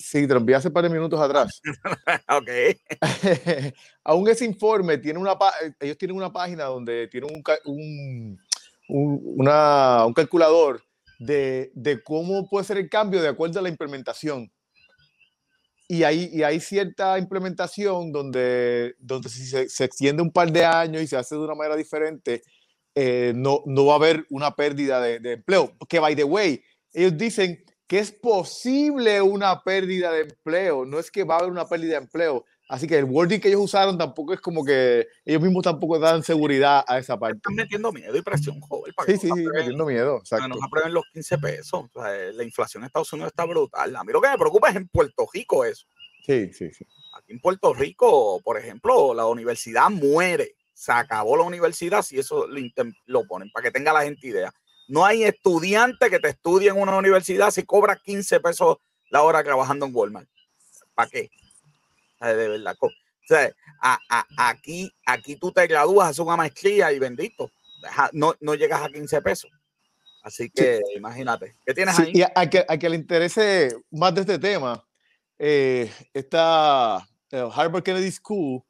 Sí, 0.00 0.26
te 0.26 0.32
lo 0.32 0.40
envié 0.40 0.56
hace 0.56 0.70
par 0.70 0.82
de 0.82 0.88
minutos 0.88 1.20
atrás. 1.20 1.60
ok. 2.30 2.48
aún 4.04 4.28
ese 4.28 4.46
informe 4.46 4.96
tiene 4.96 5.18
una, 5.18 5.36
ellos 5.78 5.98
tienen 5.98 6.16
una 6.16 6.32
página 6.32 6.64
donde 6.64 7.06
tienen 7.08 7.30
un, 7.30 7.42
un, 7.66 9.20
una, 9.36 10.06
un 10.06 10.14
calculador 10.14 10.82
de, 11.18 11.70
de, 11.74 12.02
cómo 12.02 12.48
puede 12.48 12.64
ser 12.64 12.78
el 12.78 12.88
cambio 12.88 13.20
de 13.20 13.28
acuerdo 13.28 13.60
a 13.60 13.62
la 13.62 13.68
implementación. 13.68 14.50
Y 15.92 16.04
hay, 16.04 16.30
y 16.32 16.44
hay 16.44 16.60
cierta 16.60 17.18
implementación 17.18 18.12
donde, 18.12 18.94
donde 19.00 19.28
si 19.28 19.44
se, 19.44 19.68
se, 19.68 19.82
extiende 19.82 20.22
un 20.22 20.30
par 20.30 20.52
de 20.52 20.64
años 20.64 21.02
y 21.02 21.08
se 21.08 21.16
hace 21.16 21.34
de 21.34 21.40
una 21.40 21.56
manera 21.56 21.74
diferente, 21.74 22.42
eh, 22.94 23.32
no, 23.34 23.64
no 23.66 23.86
va 23.86 23.94
a 23.94 23.96
haber 23.96 24.24
una 24.30 24.54
pérdida 24.54 25.00
de, 25.00 25.18
de 25.18 25.32
empleo. 25.32 25.76
Que, 25.88 25.98
by 25.98 26.14
the 26.14 26.22
way, 26.22 26.62
ellos 26.92 27.18
dicen 27.18 27.64
que 27.88 27.98
es 27.98 28.12
posible 28.12 29.20
una 29.20 29.64
pérdida 29.64 30.12
de 30.12 30.20
empleo, 30.20 30.84
no 30.84 31.00
es 31.00 31.10
que 31.10 31.24
va 31.24 31.34
a 31.34 31.38
haber 31.40 31.50
una 31.50 31.66
pérdida 31.66 31.94
de 31.94 32.04
empleo, 32.04 32.44
Así 32.70 32.86
que 32.86 32.96
el 32.96 33.04
wording 33.04 33.40
que 33.40 33.48
ellos 33.48 33.62
usaron 33.62 33.98
tampoco 33.98 34.32
es 34.32 34.40
como 34.40 34.64
que 34.64 35.08
ellos 35.24 35.42
mismos 35.42 35.64
tampoco 35.64 35.98
dan 35.98 36.22
seguridad 36.22 36.84
a 36.86 36.98
esa 36.98 37.18
parte. 37.18 37.38
Están 37.38 37.56
metiendo 37.56 37.90
miedo 37.90 38.16
y 38.16 38.22
presión, 38.22 38.60
joven. 38.60 38.94
Para 38.94 39.06
sí, 39.10 39.18
sí, 39.18 39.26
sí, 39.26 39.44
metiendo 39.52 39.84
miedo. 39.86 40.18
Exacto. 40.18 40.44
Para 40.44 40.54
no 40.54 40.64
aprueben 40.64 40.94
los 40.94 41.02
15 41.12 41.38
pesos. 41.38 41.86
O 41.92 42.00
sea, 42.00 42.12
la 42.32 42.44
inflación 42.44 42.84
en 42.84 42.86
Estados 42.86 43.12
Unidos 43.12 43.32
está 43.32 43.44
brutal. 43.44 43.96
A 43.96 44.04
mí 44.04 44.12
lo 44.12 44.20
que 44.20 44.28
me 44.28 44.38
preocupa 44.38 44.68
es 44.68 44.76
en 44.76 44.86
Puerto 44.86 45.26
Rico 45.34 45.64
eso. 45.64 45.84
Sí, 46.24 46.52
sí, 46.52 46.70
sí. 46.72 46.86
Aquí 47.18 47.32
en 47.32 47.40
Puerto 47.40 47.74
Rico, 47.74 48.40
por 48.44 48.56
ejemplo, 48.56 49.14
la 49.14 49.26
universidad 49.26 49.90
muere. 49.90 50.54
Se 50.72 50.92
acabó 50.92 51.36
la 51.36 51.42
universidad 51.42 52.02
si 52.02 52.20
eso 52.20 52.46
lo, 52.46 52.60
lo 53.06 53.26
ponen, 53.26 53.50
para 53.50 53.64
que 53.64 53.72
tenga 53.72 53.92
la 53.92 54.04
gente 54.04 54.28
idea. 54.28 54.54
No 54.86 55.04
hay 55.04 55.24
estudiante 55.24 56.08
que 56.08 56.20
te 56.20 56.28
estudie 56.28 56.70
en 56.70 56.80
una 56.80 56.96
universidad 56.96 57.50
si 57.50 57.64
cobra 57.64 57.96
15 57.96 58.38
pesos 58.38 58.76
la 59.10 59.24
hora 59.24 59.42
trabajando 59.42 59.86
en 59.86 59.92
Walmart. 59.92 60.28
¿Para 60.94 61.10
qué? 61.10 61.30
De 62.20 62.48
verdad. 62.48 62.76
O 62.80 62.90
sea, 63.26 63.52
aquí, 64.36 64.92
aquí 65.06 65.36
tú 65.36 65.52
te 65.52 65.66
gradúas, 65.66 66.10
haces 66.10 66.20
una 66.20 66.36
maestría 66.36 66.92
y 66.92 66.98
bendito, 66.98 67.50
no, 68.12 68.34
no 68.40 68.54
llegas 68.54 68.82
a 68.82 68.88
15 68.88 69.22
pesos. 69.22 69.50
Así 70.22 70.50
que 70.50 70.80
imagínate, 70.94 71.56
¿qué 71.64 71.72
tienes 71.72 71.98
ahí? 71.98 72.12
Y 72.14 72.22
a, 72.22 72.50
que, 72.50 72.64
a, 72.68 72.76
que, 72.76 72.88
le 72.88 72.96
interese 72.96 73.74
más 73.90 74.14
de 74.14 74.20
este 74.20 74.38
tema, 74.38 74.84
eh, 75.38 75.90
está 76.12 77.06
eh, 77.30 77.48
Harvard 77.54 77.82
Kennedy 77.82 78.10
School, 78.10 78.62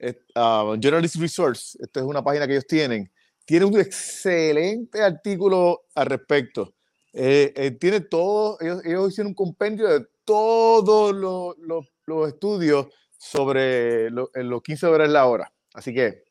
uh, 0.00 0.76
Journalist 0.80 1.16
Resource, 1.16 1.76
esta 1.80 2.00
es 2.00 2.06
una 2.06 2.24
página 2.24 2.46
que 2.46 2.54
ellos 2.54 2.66
tienen, 2.66 3.10
tiene 3.44 3.66
un 3.66 3.78
excelente 3.78 5.02
artículo 5.02 5.82
al 5.94 6.06
respecto. 6.06 6.74
Eh, 7.12 7.76
tiene 7.80 8.00
todo, 8.00 8.58
ellos, 8.60 8.80
ellos, 8.84 9.10
hicieron 9.10 9.30
un 9.30 9.34
compendio 9.34 9.88
de 9.88 10.06
todos 10.24 11.14
los, 11.14 11.58
los 11.58 11.86
los 12.08 12.28
estudios 12.28 12.86
sobre 13.16 14.10
lo, 14.10 14.30
en 14.34 14.48
los 14.48 14.62
15 14.62 14.86
dólares 14.86 15.12
la 15.12 15.26
hora. 15.26 15.52
Así 15.74 15.94
que 15.94 16.24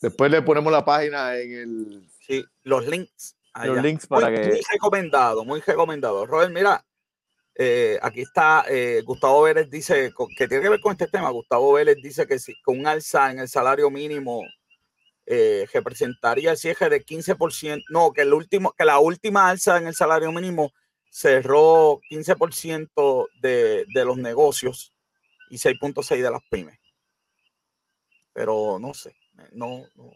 después 0.00 0.30
le 0.30 0.42
ponemos 0.42 0.72
la 0.72 0.84
página 0.84 1.36
en 1.36 1.52
el... 1.52 2.08
Sí, 2.20 2.44
los 2.62 2.86
links. 2.86 3.36
Los 3.62 3.82
links 3.82 4.06
para 4.06 4.28
muy, 4.28 4.38
que... 4.38 4.46
Muy 4.48 4.60
recomendado, 4.72 5.44
muy 5.44 5.60
recomendado. 5.60 6.26
Robert, 6.26 6.52
mira, 6.52 6.84
eh, 7.56 7.98
aquí 8.02 8.22
está 8.22 8.64
eh, 8.68 9.02
Gustavo 9.04 9.42
Vélez 9.42 9.70
dice 9.70 10.12
que 10.36 10.48
tiene 10.48 10.62
que 10.62 10.70
ver 10.70 10.80
con 10.80 10.92
este 10.92 11.06
tema. 11.06 11.30
Gustavo 11.30 11.74
Vélez 11.74 11.96
dice 12.02 12.26
que 12.26 12.38
si, 12.38 12.60
con 12.62 12.80
un 12.80 12.86
alza 12.86 13.30
en 13.30 13.38
el 13.38 13.48
salario 13.48 13.90
mínimo 13.90 14.42
eh, 15.26 15.66
representaría 15.72 16.50
el 16.50 16.56
cierre 16.56 16.88
de 16.88 17.04
15%, 17.04 17.84
no, 17.90 18.12
que, 18.12 18.22
el 18.22 18.34
último, 18.34 18.72
que 18.76 18.84
la 18.84 18.98
última 18.98 19.48
alza 19.48 19.78
en 19.78 19.86
el 19.86 19.94
salario 19.94 20.32
mínimo 20.32 20.72
cerró 21.14 22.00
15% 22.10 23.28
de, 23.40 23.84
de 23.94 24.04
los 24.04 24.16
negocios 24.16 24.92
y 25.48 25.58
6.6 25.58 26.20
de 26.20 26.30
las 26.30 26.42
pymes. 26.50 26.76
Pero 28.32 28.80
no 28.80 28.92
sé, 28.94 29.14
no, 29.52 29.84
no, 29.94 30.10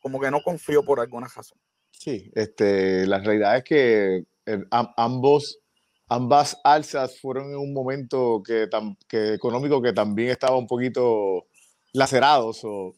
como 0.00 0.20
que 0.20 0.30
no 0.30 0.40
confío 0.40 0.84
por 0.84 1.00
alguna 1.00 1.26
razón. 1.26 1.58
Sí, 1.90 2.30
este, 2.36 3.08
la 3.08 3.18
realidad 3.18 3.56
es 3.56 3.64
que 3.64 4.24
eh, 4.46 4.64
ambos, 4.70 5.58
ambas 6.06 6.60
alzas 6.62 7.18
fueron 7.18 7.50
en 7.50 7.56
un 7.56 7.74
momento 7.74 8.40
que, 8.46 8.68
que 9.08 9.34
económico 9.34 9.82
que 9.82 9.92
también 9.92 10.30
estaba 10.30 10.56
un 10.56 10.68
poquito 10.68 11.48
lacerados 11.92 12.60
o 12.62 12.94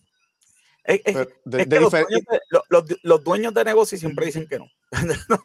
es, 0.85 1.01
que 1.03 1.29
los, 3.03 3.25
dueños 3.25 3.55
de, 3.55 3.65
negocios 3.65 4.01
siempre 4.01 4.27
dicen 4.27 4.47
que 4.49 4.59
no. 4.59 4.67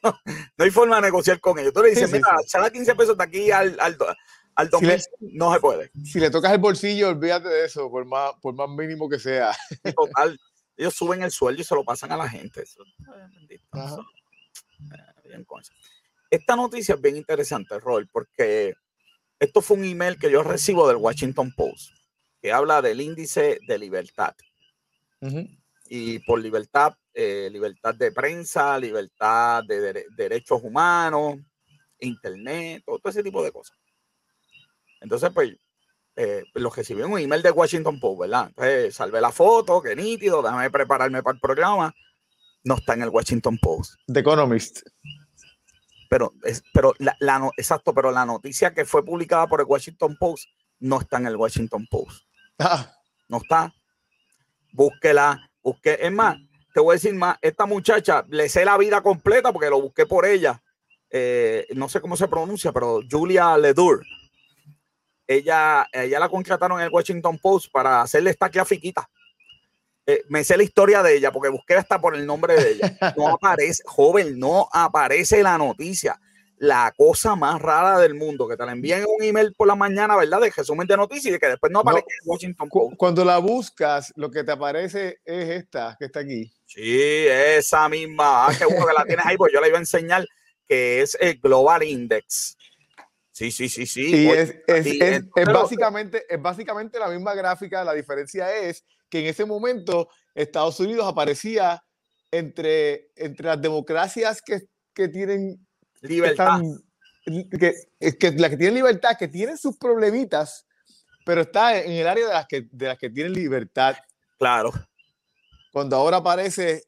no. 0.04 0.20
hay 0.58 0.72
forma 0.72 0.96
de 0.96 1.04
negociar 1.04 1.40
con 1.40 1.60
ellos. 1.60 1.74
Tú 1.74 1.82
le 1.84 1.90
dices, 1.90 2.12
mira, 2.12 2.38
sí. 2.46 2.58
15 2.72 2.96
pesos 2.96 3.18
de 3.18 3.24
aquí 3.24 3.52
al, 3.52 3.80
al, 3.80 3.98
al 4.56 4.70
2000, 4.70 5.02
no 5.20 5.54
se 5.54 5.60
puede. 5.60 5.92
Si 6.04 6.20
le 6.20 6.32
tocas 6.32 6.52
el 6.52 6.58
bolsillo, 6.58 7.10
olvídate 7.10 7.50
de 7.50 7.66
eso, 7.66 7.90
por 7.90 8.06
más, 8.06 8.32
por 8.42 8.56
más 8.56 8.68
mínimo 8.70 9.08
que 9.08 9.20
sea. 9.20 9.56
Total, 9.96 10.40
ellos 10.76 10.94
suben 10.96 11.22
el 11.22 11.32
sueldo 11.32 11.62
y 11.62 11.66
se 11.66 11.76
lo 11.76 11.84
pasan 11.84 12.12
a 12.12 12.18
la 12.18 12.28
gente. 12.28 12.64
Esta 16.30 16.56
noticia 16.56 16.96
es 16.96 17.02
bien 17.02 17.18
interesante, 17.18 17.80
Roy, 17.80 18.06
porque 18.12 18.74
esto 19.40 19.62
fue 19.62 19.78
un 19.78 19.86
email 19.86 20.18
que 20.18 20.32
yo 20.32 20.42
recibo 20.42 20.88
del 20.88 20.98
Washington 20.98 21.54
Post, 21.56 21.92
que 22.42 22.52
habla 22.52 22.82
del 22.82 23.02
índice 23.02 23.60
de 23.68 23.78
libertad. 23.78 24.36
Y 25.90 26.20
por 26.20 26.40
libertad, 26.42 26.94
eh, 27.14 27.50
libertad 27.52 27.96
de 27.96 28.12
prensa, 28.12 28.78
libertad 28.78 29.64
de, 29.64 30.06
derechos 30.16 30.62
humanos, 30.64 31.38
internet, 32.00 32.84
todo, 32.86 33.00
ese 33.06 33.24
tipo 33.24 33.44
de 33.44 33.52
cosas. 33.52 33.78
Entonces, 35.02 35.32
pues, 35.34 35.56
eh, 36.16 36.44
lo 36.56 36.70
recibí 36.70 37.02
un 37.04 37.20
email 37.20 37.42
de 37.42 37.52
Washington 37.52 38.00
Post, 38.00 38.20
¿verdad? 38.22 38.48
Entonces, 38.48 38.96
salvé 38.96 39.22
la 39.22 39.32
foto, 39.32 39.82
qué 39.82 39.96
nítido, 39.96 40.42
déjame 40.42 40.70
prepararme 40.70 41.24
para 41.24 41.36
el 41.36 41.40
programa. 41.40 41.94
No 42.64 42.76
está 42.76 42.94
en 42.96 43.04
el 43.04 43.10
Washington 43.10 43.58
Post. 43.62 43.94
The 44.08 44.20
Economist. 44.20 44.82
Pero, 46.10 46.34
es, 46.44 46.64
pero 46.74 46.94
la, 47.00 47.16
la, 47.20 47.50
exacto, 47.58 47.94
pero 47.94 48.12
la 48.12 48.26
noticia 48.26 48.74
que 48.74 48.86
fue 48.86 49.06
publicada 49.06 49.48
por 49.48 49.62
el 49.62 49.68
Washington 49.68 50.18
Post 50.18 50.46
no 50.80 51.00
está 51.00 51.18
en 51.18 51.28
el 51.28 51.36
Washington 51.36 51.86
Post. 51.90 52.24
Ah. 52.60 52.94
No 53.28 53.38
está 53.38 53.74
búsquela, 54.72 55.50
busque. 55.62 55.98
Es 56.02 56.12
más, 56.12 56.38
te 56.74 56.80
voy 56.80 56.94
a 56.94 56.96
decir 56.96 57.14
más, 57.14 57.38
esta 57.42 57.66
muchacha 57.66 58.26
le 58.30 58.50
sé 58.50 58.66
la 58.66 58.78
vida 58.78 59.02
completa 59.02 59.52
porque 59.52 59.70
lo 59.70 59.82
busqué 59.82 60.06
por 60.06 60.26
ella. 60.26 60.62
Eh, 61.10 61.66
no 61.76 61.90
sé 61.90 62.02
cómo 62.02 62.18
se 62.18 62.28
pronuncia, 62.28 62.72
pero 62.72 63.00
Julia 63.10 63.58
Ledur. 63.58 64.04
Ella, 65.26 65.88
ella 65.92 66.20
la 66.20 66.30
contrataron 66.30 66.80
en 66.80 66.86
el 66.86 66.94
Washington 66.94 67.38
Post 67.38 67.72
para 67.72 68.02
hacerle 68.02 68.30
esta 68.30 68.50
clafiquita. 68.50 69.10
Eh, 70.06 70.24
me 70.30 70.44
sé 70.44 70.56
la 70.56 70.64
historia 70.64 71.04
de 71.04 71.18
ella 71.18 71.32
porque 71.32 71.50
busqué 71.50 71.76
hasta 71.76 72.00
por 72.00 72.16
el 72.16 72.26
nombre 72.26 72.56
de 72.56 72.72
ella. 72.72 72.98
No 73.18 73.28
aparece, 73.36 73.84
joven, 73.86 74.40
no 74.40 74.70
aparece 74.72 75.44
la 75.44 75.58
noticia 75.58 76.20
la 76.60 76.92
cosa 76.98 77.36
más 77.36 77.62
rara 77.62 78.00
del 78.00 78.16
mundo, 78.16 78.48
que 78.48 78.58
te 78.58 78.66
la 78.66 78.72
envíen 78.72 79.06
un 79.06 79.24
email 79.24 79.54
por 79.54 79.68
la 79.68 79.76
mañana, 79.76 80.16
¿verdad? 80.16 80.42
De 80.42 80.50
resumen 80.50 80.88
de 80.88 80.98
noticias 80.98 81.36
y 81.36 81.40
que 81.40 81.48
después 81.48 81.72
no 81.72 81.80
aparece 81.80 82.08
en 82.22 82.30
Washington 82.30 82.70
Post. 82.70 82.98
Cuando 82.98 83.24
la 83.24 83.38
buscas, 83.38 84.12
lo 84.16 84.32
que 84.32 84.44
te 84.44 84.52
aparece 84.52 85.20
es 85.24 85.50
esta, 85.50 85.96
que 86.00 86.06
está 86.06 86.22
aquí. 86.22 86.52
Sí, 86.66 87.28
esa 87.28 87.88
misma. 87.90 88.48
Ah, 88.48 88.56
qué 88.58 88.66
bueno 88.66 88.88
que 88.88 88.94
la 88.94 89.06
tienes 89.06 89.26
ahí, 89.26 89.38
pues 89.38 89.54
yo 89.54 89.62
la 89.62 89.68
iba 89.68 89.78
a 89.78 89.82
enseñar, 89.82 90.26
que 90.68 91.02
es 91.02 91.16
el 91.20 91.40
Global 91.40 91.84
Index. 91.84 92.58
Sí, 93.32 93.52
sí, 93.52 93.70
sí, 93.70 93.86
sí. 93.86 94.24
Y 94.24 94.30
es, 94.30 94.56
es, 94.66 94.86
es, 94.88 95.24
es, 95.36 95.46
básicamente, 95.46 96.26
es 96.28 96.42
básicamente 96.42 96.98
la 96.98 97.10
misma 97.10 97.36
gráfica. 97.36 97.84
La 97.84 97.94
diferencia 97.94 98.56
es 98.56 98.84
que 99.10 99.20
en 99.20 99.26
ese 99.28 99.46
momento 99.46 100.10
Estados 100.34 100.80
Unidos 100.80 101.06
aparecía 101.08 101.84
entre, 102.32 103.12
entre 103.16 103.46
las 103.46 103.62
democracias 103.62 104.42
que, 104.42 104.62
que 104.92 105.08
tienen 105.08 105.67
libertad. 106.02 106.62
Que, 107.26 107.50
que, 108.00 108.18
que, 108.18 108.32
las 108.32 108.50
que 108.52 108.58
tienen 108.58 108.76
libertad, 108.76 109.18
que 109.18 109.28
tienen 109.28 109.58
sus 109.58 109.78
problemitas, 109.78 110.66
pero 111.26 111.42
está 111.42 111.78
en 111.82 111.92
el 111.92 112.08
área 112.08 112.28
de 112.28 112.34
las 112.34 112.48
que, 112.48 112.68
de 112.72 112.88
las 112.88 112.98
que 112.98 113.10
tienen 113.10 113.34
libertad. 113.34 113.98
Claro. 114.38 114.72
Cuando 115.72 115.98
ahora 115.98 116.18
aparece 116.18 116.84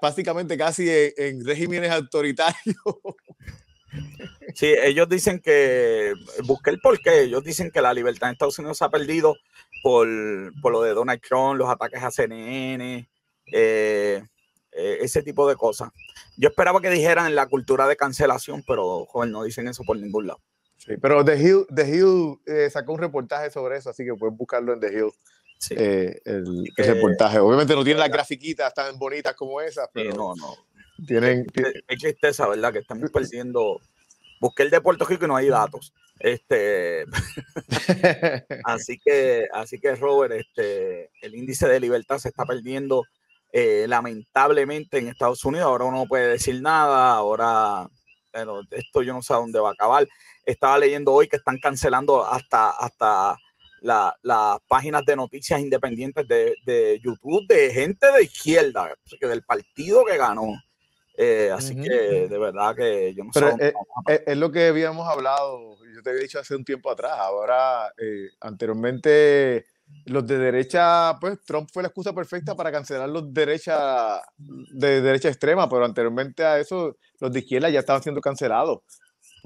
básicamente 0.00 0.56
casi 0.56 0.88
en, 0.88 1.12
en 1.16 1.44
regímenes 1.44 1.90
autoritarios. 1.90 2.76
Sí, 4.54 4.74
ellos 4.82 5.08
dicen 5.08 5.40
que, 5.40 6.12
busqué 6.44 6.70
el 6.70 6.80
porqué, 6.80 7.22
ellos 7.22 7.42
dicen 7.44 7.70
que 7.70 7.80
la 7.80 7.92
libertad 7.92 8.28
en 8.28 8.32
Estados 8.32 8.58
Unidos 8.58 8.78
se 8.78 8.84
ha 8.84 8.90
perdido 8.90 9.36
por, 9.82 10.08
por 10.60 10.72
lo 10.72 10.82
de 10.82 10.94
Donald 10.94 11.20
Trump, 11.20 11.56
los 11.56 11.68
ataques 11.68 12.02
a 12.02 12.10
CNN, 12.10 13.08
eh, 13.52 14.22
eh, 14.76 14.98
ese 15.00 15.22
tipo 15.22 15.48
de 15.48 15.56
cosas. 15.56 15.90
Yo 16.36 16.48
esperaba 16.48 16.80
que 16.80 16.90
dijeran 16.90 17.34
la 17.34 17.46
cultura 17.46 17.88
de 17.88 17.96
cancelación, 17.96 18.62
pero 18.66 19.06
joven, 19.06 19.32
no 19.32 19.42
dicen 19.42 19.68
eso 19.68 19.82
por 19.84 19.96
ningún 19.96 20.26
lado. 20.26 20.40
Sí, 20.76 20.92
pero 21.00 21.24
The 21.24 21.36
Hill, 21.40 21.66
The 21.74 21.88
Hill 21.88 22.38
eh, 22.46 22.70
sacó 22.70 22.92
un 22.92 22.98
reportaje 22.98 23.50
sobre 23.50 23.78
eso, 23.78 23.90
así 23.90 24.04
que 24.04 24.14
pueden 24.14 24.36
buscarlo 24.36 24.74
en 24.74 24.80
The 24.80 24.92
Hill. 24.92 25.10
Sí. 25.58 25.74
Eh, 25.78 26.20
el, 26.26 26.64
el 26.76 26.86
reportaje. 26.86 27.38
Obviamente 27.38 27.74
no 27.74 27.82
tiene 27.82 28.00
las 28.00 28.10
grafiquitas 28.10 28.74
tan 28.74 28.98
bonitas 28.98 29.34
como 29.34 29.60
esas, 29.60 29.88
pero 29.92 30.12
no, 30.14 30.34
no. 30.36 30.54
Tienen, 31.06 31.46
es 31.88 31.98
tristeza, 31.98 32.46
¿verdad? 32.46 32.72
Que 32.72 32.80
estamos 32.80 33.10
perdiendo. 33.10 33.80
Busqué 34.40 34.64
el 34.64 34.70
de 34.70 34.80
Puerto 34.82 35.06
Rico 35.06 35.24
y 35.24 35.28
no 35.28 35.36
hay 35.36 35.48
datos. 35.48 35.94
Este, 36.18 37.04
así 38.64 38.98
que, 38.98 39.48
así 39.52 39.78
que 39.78 39.94
Robert, 39.96 40.34
este, 40.34 41.10
el 41.20 41.34
índice 41.34 41.68
de 41.68 41.80
libertad 41.80 42.18
se 42.18 42.28
está 42.28 42.44
perdiendo 42.44 43.04
eh, 43.52 43.86
lamentablemente 43.88 44.98
en 44.98 45.08
Estados 45.08 45.44
Unidos. 45.44 45.66
Ahora 45.66 45.84
uno 45.84 45.98
no 45.98 46.06
puede 46.06 46.28
decir 46.28 46.60
nada. 46.60 47.14
Ahora, 47.14 47.88
pero 48.32 48.60
esto 48.70 49.02
yo 49.02 49.14
no 49.14 49.22
sé 49.22 49.32
a 49.32 49.36
dónde 49.36 49.60
va 49.60 49.70
a 49.70 49.72
acabar. 49.72 50.06
Estaba 50.44 50.78
leyendo 50.78 51.12
hoy 51.12 51.28
que 51.28 51.36
están 51.36 51.58
cancelando 51.58 52.24
hasta, 52.24 52.70
hasta 52.70 53.36
las 53.80 54.12
la 54.22 54.58
páginas 54.68 55.04
de 55.04 55.16
noticias 55.16 55.60
independientes 55.60 56.26
de, 56.28 56.54
de, 56.64 57.00
YouTube 57.02 57.46
de 57.48 57.72
gente 57.72 58.06
de 58.12 58.24
izquierda, 58.24 58.94
que 59.18 59.26
del 59.26 59.42
partido 59.42 60.04
que 60.04 60.16
ganó. 60.16 60.52
Eh, 61.18 61.50
así 61.50 61.72
uh 61.72 61.78
-huh. 61.78 61.82
que 61.82 62.28
de 62.28 62.38
verdad 62.38 62.76
que 62.76 63.14
yo 63.14 63.24
no 63.24 63.30
Pero 63.32 63.56
sé. 63.56 63.68
Es, 63.68 63.74
es, 64.06 64.22
es, 64.26 64.36
lo 64.36 64.52
que 64.52 64.66
habíamos 64.66 65.08
hablado, 65.08 65.78
yo 65.94 66.02
te 66.02 66.10
había 66.10 66.22
dicho 66.22 66.38
hace 66.38 66.54
un 66.54 66.64
tiempo 66.64 66.90
atrás. 66.90 67.12
Ahora, 67.16 67.90
eh, 67.96 68.28
anteriormente, 68.40 69.64
los 70.06 70.26
de 70.26 70.38
derecha, 70.38 71.18
pues 71.20 71.40
Trump 71.44 71.68
fue 71.72 71.82
la 71.82 71.88
excusa 71.88 72.12
perfecta 72.12 72.54
para 72.54 72.72
cancelar 72.72 73.08
los 73.08 73.32
derecha, 73.32 74.20
de 74.36 75.00
derecha 75.00 75.28
extrema, 75.28 75.68
pero 75.68 75.84
anteriormente 75.84 76.44
a 76.44 76.58
eso, 76.58 76.96
los 77.20 77.32
de 77.32 77.40
izquierda 77.40 77.70
ya 77.70 77.80
estaban 77.80 78.02
siendo 78.02 78.20
cancelados 78.20 78.80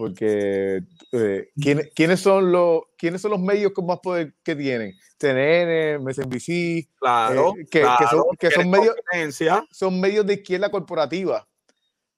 porque 0.01 0.81
eh, 1.13 1.51
¿quién, 1.61 1.91
¿quiénes, 1.95 2.21
son 2.21 2.51
los, 2.51 2.85
¿quiénes 2.97 3.21
son 3.21 3.33
los 3.33 3.41
medios 3.41 3.73
con 3.73 3.85
más 3.85 3.99
poder 3.99 4.33
que 4.43 4.57
tienen? 4.57 4.95
CNN, 5.19 5.99
MSNBC, 5.99 6.89
claro, 6.99 7.53
eh, 7.59 7.67
que, 7.71 7.81
claro, 7.83 7.99
que, 7.99 8.07
son, 8.07 8.25
que 8.39 8.51
son, 8.51 8.71
medios, 8.71 8.97
son 9.71 10.01
medios 10.01 10.25
de 10.25 10.35
izquierda 10.35 10.71
corporativa. 10.71 11.47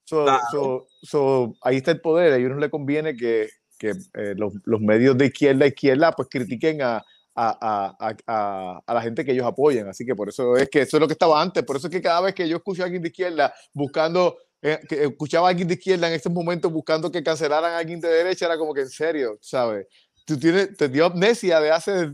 So, 0.04 0.22
claro. 0.22 0.42
so, 0.52 0.86
so, 1.02 1.54
ahí 1.60 1.78
está 1.78 1.90
el 1.90 2.00
poder, 2.00 2.32
a 2.32 2.36
ellos 2.36 2.50
no 2.50 2.58
les 2.58 2.70
conviene 2.70 3.16
que, 3.16 3.48
que 3.80 3.94
eh, 4.14 4.34
los, 4.36 4.52
los, 4.64 4.80
medios 4.80 5.18
de 5.18 5.26
izquierda 5.26 5.66
izquierda 5.66 6.12
pues 6.12 6.28
critiquen 6.30 6.82
a, 6.82 7.04
a, 7.34 7.96
a, 7.98 8.16
a, 8.26 8.82
a, 8.86 8.94
la 8.94 9.02
gente 9.02 9.24
que 9.24 9.32
ellos 9.32 9.46
apoyan. 9.46 9.88
Así 9.88 10.04
que 10.04 10.14
por 10.14 10.28
eso 10.28 10.56
es 10.56 10.68
que 10.68 10.82
eso 10.82 10.96
es 10.96 11.00
lo 11.00 11.06
que 11.06 11.14
estaba 11.14 11.40
antes. 11.40 11.62
Por 11.64 11.76
eso 11.76 11.86
es 11.86 11.92
que 11.92 12.02
cada 12.02 12.20
vez 12.20 12.34
que 12.34 12.48
yo 12.48 12.56
escucho 12.56 12.82
a 12.82 12.86
alguien 12.86 13.02
de 13.02 13.08
izquierda 13.08 13.54
buscando 13.72 14.36
eh, 14.60 14.78
que 14.88 15.04
escuchaba 15.04 15.48
a 15.48 15.50
alguien 15.50 15.66
de 15.66 15.74
izquierda 15.74 16.06
en 16.06 16.14
estos 16.14 16.32
momentos 16.32 16.72
buscando 16.72 17.10
que 17.10 17.22
cancelaran 17.22 17.72
a 17.72 17.78
alguien 17.78 18.00
de 18.00 18.08
derecha, 18.08 18.46
era 18.46 18.56
como 18.56 18.72
que 18.72 18.82
en 18.82 18.90
serio, 18.90 19.38
¿sabes? 19.40 19.86
Tú 20.24 20.38
tienes, 20.38 20.76
te 20.76 20.88
dio 20.88 21.06
amnesia 21.06 21.60
de 21.60 21.72
hace 21.72 22.12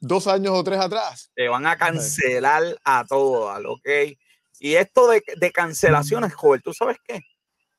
dos 0.00 0.26
años 0.26 0.54
o 0.54 0.64
tres 0.64 0.80
atrás. 0.80 1.30
Te 1.36 1.48
van 1.48 1.66
a 1.66 1.76
cancelar 1.76 2.76
a 2.84 3.04
todos, 3.08 3.56
¿ok? 3.64 3.88
Y 4.58 4.74
esto 4.74 5.08
de, 5.08 5.22
de 5.36 5.52
cancelaciones, 5.52 6.34
joven, 6.34 6.62
¿tú 6.64 6.72
sabes 6.72 6.96
qué? 7.06 7.20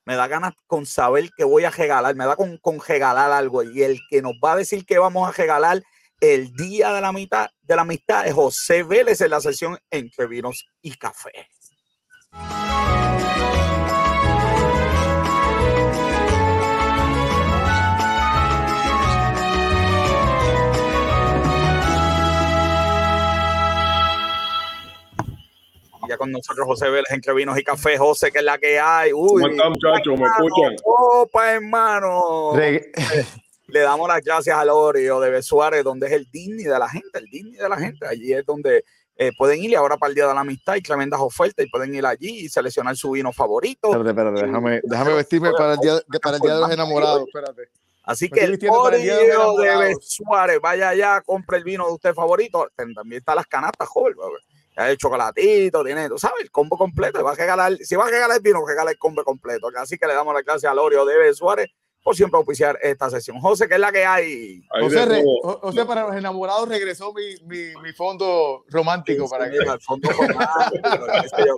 Me 0.06 0.16
da 0.16 0.28
ganas 0.28 0.54
con 0.68 0.86
saber 0.86 1.30
que 1.36 1.44
voy 1.44 1.66
a 1.66 1.72
regalar, 1.72 2.16
me 2.16 2.26
da 2.26 2.36
con, 2.36 2.58
con 2.60 2.80
regalar 2.80 3.32
algo. 3.32 3.64
Y 3.64 3.84
el 3.84 4.00
que 4.10 4.22
nos 4.22 4.34
va 4.34 4.54
a 4.54 4.58
decir 4.58 4.86
que 4.86 4.98
vamos 4.98 5.28
a 5.28 5.32
regalar 5.32 5.82
el 6.20 6.54
día 6.54 6.94
de 6.94 7.02
la 7.02 7.12
mitad 7.12 7.50
de 7.62 7.76
la 7.76 7.82
amistad 7.82 8.28
es 8.28 8.34
José 8.34 8.84
Vélez 8.84 9.22
en 9.22 9.32
la 9.32 9.42
sesión 9.42 9.78
entre 9.90 10.28
vinos 10.28 10.68
y 10.82 10.96
café. 10.96 11.50
ya 26.08 26.18
con 26.18 26.32
nosotros 26.32 26.68
José 26.68 26.88
Vélez 26.88 27.10
entre 27.10 27.34
vinos 27.34 27.58
y 27.58 27.64
café. 27.64 27.98
José, 27.98 28.32
que 28.32 28.38
es 28.38 28.44
la 28.44 28.60
que 28.60 28.80
hay. 28.80 29.12
Uy, 29.12 29.42
¿Cómo 29.42 29.48
están, 29.48 29.72
muchachos? 29.72 30.20
¿Me 30.20 30.26
escuchan? 30.28 30.76
Opa, 30.84 31.54
hermano. 31.54 32.52
Re 32.56 32.92
Le 33.76 33.82
damos 33.82 34.08
las 34.08 34.22
gracias 34.24 34.58
al 34.58 34.70
Oreo 34.70 35.20
de 35.20 35.30
Besuárez, 35.30 35.84
donde 35.84 36.08
es 36.08 36.14
el 36.14 36.32
Disney 36.32 36.64
de 36.64 36.80
la 36.80 36.88
gente, 36.88 37.10
el 37.20 37.26
Disney 37.26 37.58
de 37.58 37.68
la 37.68 37.76
gente. 37.76 38.08
Allí 38.08 38.32
es 38.32 38.46
donde 38.46 38.86
eh, 39.18 39.32
pueden 39.38 39.62
ir 39.62 39.72
y 39.72 39.76
ahora 39.76 39.98
para 39.98 40.12
el 40.12 40.16
Día 40.16 40.28
de 40.30 40.34
la 40.34 40.40
Amistad 40.40 40.76
hay 40.76 40.82
tremendas 40.82 41.20
ofertas 41.20 41.66
y 41.66 41.70
pueden 41.70 41.94
ir 41.94 42.06
allí 42.06 42.46
y 42.46 42.48
seleccionar 42.48 42.96
su 42.96 43.12
vino 43.12 43.34
favorito. 43.34 43.90
Espérate, 43.90 44.12
espérate, 44.12 44.46
déjame, 44.46 44.80
déjame 44.82 45.14
vestirme 45.16 45.52
para 45.52 45.74
el, 45.74 45.80
día, 45.82 46.00
para 46.22 46.38
el 46.38 46.42
Día 46.42 46.54
de 46.54 46.60
los 46.62 46.72
Enamorados. 46.72 47.28
Espérate. 47.28 47.64
Así 48.04 48.30
que 48.30 48.46
el 48.46 48.58
Oreo 48.70 49.58
de, 49.58 49.68
de 49.68 49.78
Besuárez, 49.78 50.62
vaya 50.62 50.88
allá, 50.88 51.20
compre 51.20 51.58
el 51.58 51.66
vino 51.66 51.86
de 51.86 51.96
usted 51.96 52.14
favorito. 52.14 52.70
También 52.78 53.20
están 53.20 53.36
las 53.36 53.48
canastas, 53.48 53.90
joven 53.90 54.16
el 54.78 54.98
chocolatito, 54.98 55.84
tiene, 55.84 56.08
tú 56.08 56.18
sabes, 56.18 56.44
el 56.44 56.52
combo 56.52 56.78
completo. 56.78 57.22
Va 57.26 57.32
a 57.32 57.36
regalar, 57.36 57.76
si 57.78 57.98
va 57.98 58.06
a 58.06 58.10
regalar 58.10 58.38
el 58.38 58.44
vino, 58.44 58.66
regala 58.66 58.92
el 58.92 58.98
combo 58.98 59.26
completo. 59.26 59.70
Así 59.78 59.98
que 59.98 60.08
le 60.08 60.14
damos 60.14 60.34
la 60.34 60.44
clase 60.44 60.66
al 60.66 60.80
Oreo 60.80 61.06
de 61.06 61.34
Suárez 61.34 61.68
por 62.06 62.16
siempre 62.16 62.38
auspiciar 62.38 62.78
esta 62.84 63.10
sesión. 63.10 63.40
José, 63.40 63.68
¿qué 63.68 63.74
es 63.74 63.80
la 63.80 63.92
que 63.92 64.06
hay? 64.06 64.62
José, 64.80 65.08
re, 65.08 65.24
José, 65.42 65.86
para 65.86 66.04
los 66.04 66.16
enamorados 66.16 66.70
regresó 66.70 67.12
mi, 67.12 67.36
mi, 67.48 67.74
mi 67.82 67.94
fondo 67.94 68.64
romántico. 68.70 69.26
Sí, 69.26 69.32
para 69.32 69.46
sí, 69.46 69.58
que... 69.58 69.72
el 69.72 69.80
fondo 69.80 70.10
romántico. 70.12 71.58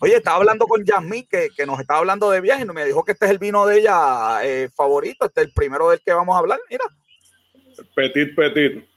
Oye, 0.00 0.16
estaba 0.16 0.38
hablando 0.38 0.66
con 0.66 0.82
Yasmín, 0.86 1.26
que, 1.30 1.50
que, 1.54 1.66
nos 1.66 1.78
estaba 1.80 1.98
hablando 1.98 2.30
de 2.30 2.40
viaje, 2.40 2.62
y 2.62 2.64
me 2.64 2.86
dijo 2.86 3.04
que 3.04 3.12
este 3.12 3.26
es 3.26 3.32
el 3.32 3.38
vino 3.38 3.66
de 3.66 3.80
ella 3.80 4.42
eh, 4.42 4.70
favorito, 4.74 5.26
este 5.26 5.42
es 5.42 5.48
el 5.48 5.52
primero 5.52 5.90
del 5.90 6.00
que 6.00 6.14
vamos 6.14 6.34
a 6.34 6.38
hablar. 6.38 6.58
Mira. 6.70 6.84
Petit, 7.94 8.34
petit. 8.34 8.88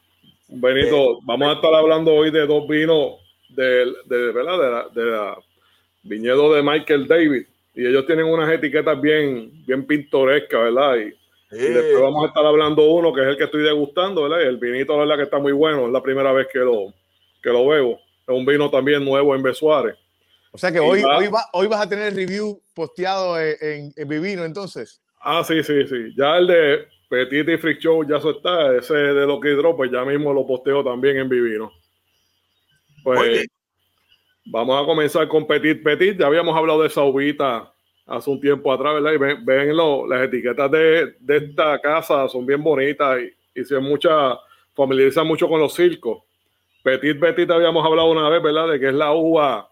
Benito, 0.47 1.18
eh, 1.18 1.20
vamos 1.24 1.49
a 1.49 1.53
estar 1.55 1.74
hablando 1.74 2.14
hoy 2.14 2.32
de 2.32 2.47
dos 2.47 2.66
vinos 2.66 3.16
de, 3.49 3.93
de, 4.05 4.32
¿verdad? 4.32 4.58
de, 4.58 4.70
la, 4.70 4.88
de 4.88 5.12
la 5.12 5.38
viñedo 6.03 6.53
de 6.53 6.64
Michael 6.64 7.08
David 7.08 7.45
y 7.78 7.86
ellos 7.86 8.07
tienen 8.07 8.25
unas 8.25 8.51
etiquetas 8.51 8.99
bien, 8.99 9.51
bien 9.67 9.86
pintorescas, 9.86 10.63
¿verdad? 10.63 10.95
Y, 10.95 11.11
sí. 11.55 11.63
y, 11.63 11.73
después 11.73 12.01
vamos 12.01 12.23
a 12.23 12.28
estar 12.30 12.43
hablando 12.43 12.89
uno 12.89 13.13
que 13.13 13.21
es 13.21 13.28
el 13.28 13.38
que 13.38 13.43
estoy 13.43 13.61
degustando, 13.61 14.23
¿verdad? 14.23 14.39
Y 14.43 14.47
el 14.47 14.57
vinito, 14.57 14.97
¿verdad? 14.97 15.15
Que 15.15 15.23
está 15.23 15.38
muy 15.38 15.51
bueno, 15.51 15.86
es 15.86 15.93
la 15.93 16.01
primera 16.01 16.32
vez 16.34 16.47
que 16.51 16.57
lo, 16.57 16.91
que 17.43 17.51
lo 17.51 17.67
bebo. 17.67 17.99
Es 18.28 18.36
un 18.36 18.47
vino 18.47 18.71
también 18.71 19.05
nuevo 19.05 19.36
en 19.36 19.43
Besuárez. 19.43 19.95
O 20.51 20.57
sea 20.57 20.71
que 20.71 20.80
hoy, 20.80 21.03
va, 21.03 21.19
hoy, 21.19 21.28
va, 21.28 21.45
hoy 21.53 21.67
vas 21.67 21.82
a 21.82 21.88
tener 21.88 22.07
el 22.07 22.15
review 22.15 22.59
posteado 22.73 23.39
en, 23.39 23.55
en, 23.61 23.93
en 23.95 24.07
Vivino, 24.07 24.43
entonces. 24.43 24.99
Ah, 25.19 25.43
sí, 25.43 25.61
sí, 25.61 25.86
sí. 25.88 26.15
Ya 26.17 26.38
el 26.38 26.47
de 26.47 26.88
Petit 27.07 27.47
y 27.47 27.57
Freak 27.57 27.78
Show 27.78 28.07
ya 28.09 28.17
eso 28.17 28.32
está. 28.32 28.75
Ese 28.75 28.95
de 28.95 29.28
lo 29.28 29.39
que 29.39 29.55
pues 29.75 29.91
ya 29.91 30.03
mismo 30.03 30.34
lo 30.34 30.47
posteo 30.47 30.84
también 30.84 31.17
en 31.17 31.30
Vivino. 31.30 31.71
Pues 33.03 33.19
Oye. 33.19 33.45
Vamos 34.49 34.81
a 34.81 34.85
comenzar 34.85 35.27
con 35.27 35.45
Petit 35.45 35.81
Petit. 35.83 36.17
Ya 36.17 36.27
habíamos 36.27 36.55
hablado 36.55 36.81
de 36.81 36.87
esa 36.87 37.03
uvita 37.03 37.71
hace 38.05 38.29
un 38.29 38.39
tiempo 38.39 38.71
atrás, 38.71 38.95
¿verdad? 38.95 39.13
Y 39.13 39.17
ven, 39.17 39.45
ven 39.45 39.75
lo, 39.75 40.07
las 40.07 40.23
etiquetas 40.23 40.71
de, 40.71 41.15
de, 41.19 41.37
esta 41.37 41.79
casa, 41.79 42.27
son 42.29 42.45
bien 42.45 42.63
bonitas 42.63 43.19
y, 43.19 43.59
y 43.59 43.65
se 43.65 43.79
mucha, 43.79 44.37
familiarizan 44.73 45.27
mucho 45.27 45.47
con 45.47 45.59
los 45.59 45.73
circos. 45.73 46.23
Petit 46.83 47.19
Petit 47.19 47.49
habíamos 47.51 47.85
hablado 47.85 48.09
una 48.09 48.29
vez, 48.29 48.41
¿verdad? 48.41 48.69
De 48.69 48.79
que 48.79 48.87
es 48.87 48.93
la 48.93 49.11
uva. 49.11 49.69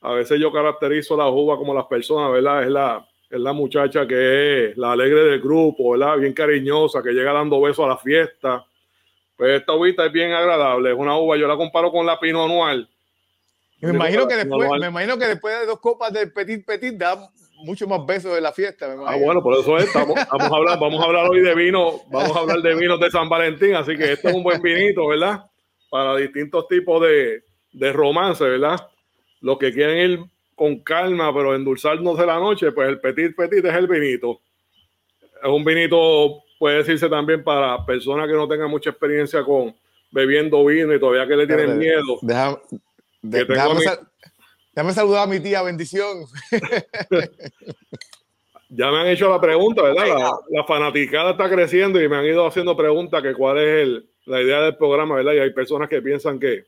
A 0.00 0.12
veces 0.12 0.40
yo 0.40 0.52
caracterizo 0.52 1.16
la 1.16 1.28
uva 1.28 1.56
como 1.56 1.74
las 1.74 1.86
personas, 1.86 2.32
¿verdad? 2.32 2.62
Es 2.62 2.70
la, 2.70 3.08
es 3.30 3.40
la 3.40 3.52
muchacha 3.52 4.06
que 4.06 4.70
es 4.70 4.76
la 4.76 4.92
alegre 4.92 5.24
del 5.24 5.40
grupo, 5.40 5.92
¿verdad? 5.92 6.18
Bien 6.18 6.32
cariñosa, 6.32 7.02
que 7.02 7.12
llega 7.12 7.32
dando 7.32 7.60
besos 7.60 7.84
a 7.84 7.88
la 7.88 7.96
fiesta. 7.96 8.64
Pues 9.36 9.60
esta 9.60 9.72
uvita 9.72 10.06
es 10.06 10.12
bien 10.12 10.32
agradable, 10.32 10.92
es 10.92 10.96
una 10.96 11.16
uva, 11.16 11.36
yo 11.36 11.48
la 11.48 11.56
comparo 11.56 11.90
con 11.90 12.06
la 12.06 12.20
Pinot 12.20 12.46
Noir. 12.46 12.86
Me 13.82 13.90
imagino, 13.90 14.28
que 14.28 14.36
después, 14.36 14.70
me 14.78 14.86
imagino 14.86 15.18
que 15.18 15.26
después 15.26 15.58
de 15.58 15.66
dos 15.66 15.80
copas 15.80 16.12
de 16.12 16.28
Petit 16.28 16.64
Petit 16.64 16.94
da 16.94 17.28
mucho 17.64 17.88
más 17.88 18.06
besos 18.06 18.36
en 18.36 18.42
la 18.44 18.52
fiesta. 18.52 18.94
ah, 19.06 19.16
bueno, 19.16 19.42
por 19.42 19.58
eso 19.58 19.76
estamos, 19.76 20.16
vamos, 20.30 20.52
a 20.52 20.56
hablar, 20.56 20.78
vamos 20.78 21.00
a 21.00 21.04
hablar 21.04 21.28
hoy 21.28 21.40
de 21.40 21.52
vino, 21.54 22.00
vamos 22.10 22.36
a 22.36 22.40
hablar 22.40 22.62
de 22.62 22.76
vinos 22.76 23.00
de 23.00 23.10
San 23.10 23.28
Valentín, 23.28 23.74
así 23.74 23.96
que 23.96 24.12
esto 24.12 24.28
es 24.28 24.34
un 24.34 24.44
buen 24.44 24.62
vinito, 24.62 25.08
¿verdad? 25.08 25.46
Para 25.90 26.16
distintos 26.16 26.68
tipos 26.68 27.02
de, 27.02 27.42
de 27.72 27.92
romance, 27.92 28.44
¿verdad? 28.44 28.78
Los 29.40 29.58
que 29.58 29.72
quieren 29.72 30.10
ir 30.10 30.24
con 30.54 30.78
calma, 30.84 31.34
pero 31.34 31.54
endulzarnos 31.54 32.16
de 32.16 32.26
la 32.26 32.38
noche, 32.38 32.70
pues 32.70 32.88
el 32.88 33.00
petit 33.00 33.34
petit 33.34 33.64
es 33.64 33.74
el 33.74 33.88
vinito. 33.88 34.40
Es 35.42 35.48
un 35.48 35.64
vinito, 35.64 36.44
puede 36.56 36.78
decirse 36.78 37.08
también 37.08 37.42
para 37.42 37.84
personas 37.84 38.28
que 38.28 38.34
no 38.34 38.46
tengan 38.46 38.70
mucha 38.70 38.90
experiencia 38.90 39.42
con 39.42 39.74
bebiendo 40.12 40.64
vino 40.64 40.94
y 40.94 41.00
todavía 41.00 41.26
que 41.26 41.36
le 41.36 41.46
tienen 41.48 41.78
miedo. 41.78 42.18
Déjame, 42.20 42.58
déjame, 43.22 44.92
saludar 44.92 45.24
a 45.24 45.30
mi 45.30 45.40
tía, 45.40 45.62
bendición. 45.62 46.24
ya 48.68 48.90
me 48.90 48.98
han 48.98 49.06
hecho 49.06 49.30
la 49.30 49.40
pregunta, 49.40 49.82
¿verdad? 49.82 50.08
La, 50.08 50.30
la, 50.50 50.64
fanaticada 50.64 51.32
está 51.32 51.48
creciendo 51.48 52.02
y 52.02 52.08
me 52.08 52.16
han 52.16 52.24
ido 52.24 52.46
haciendo 52.46 52.76
preguntas 52.76 53.22
que 53.22 53.34
cuál 53.34 53.58
es 53.58 53.82
el, 53.82 54.08
la 54.26 54.40
idea 54.40 54.60
del 54.60 54.76
programa, 54.76 55.14
¿verdad? 55.14 55.34
Y 55.34 55.38
hay 55.38 55.52
personas 55.52 55.88
que 55.88 56.02
piensan 56.02 56.38
que 56.38 56.64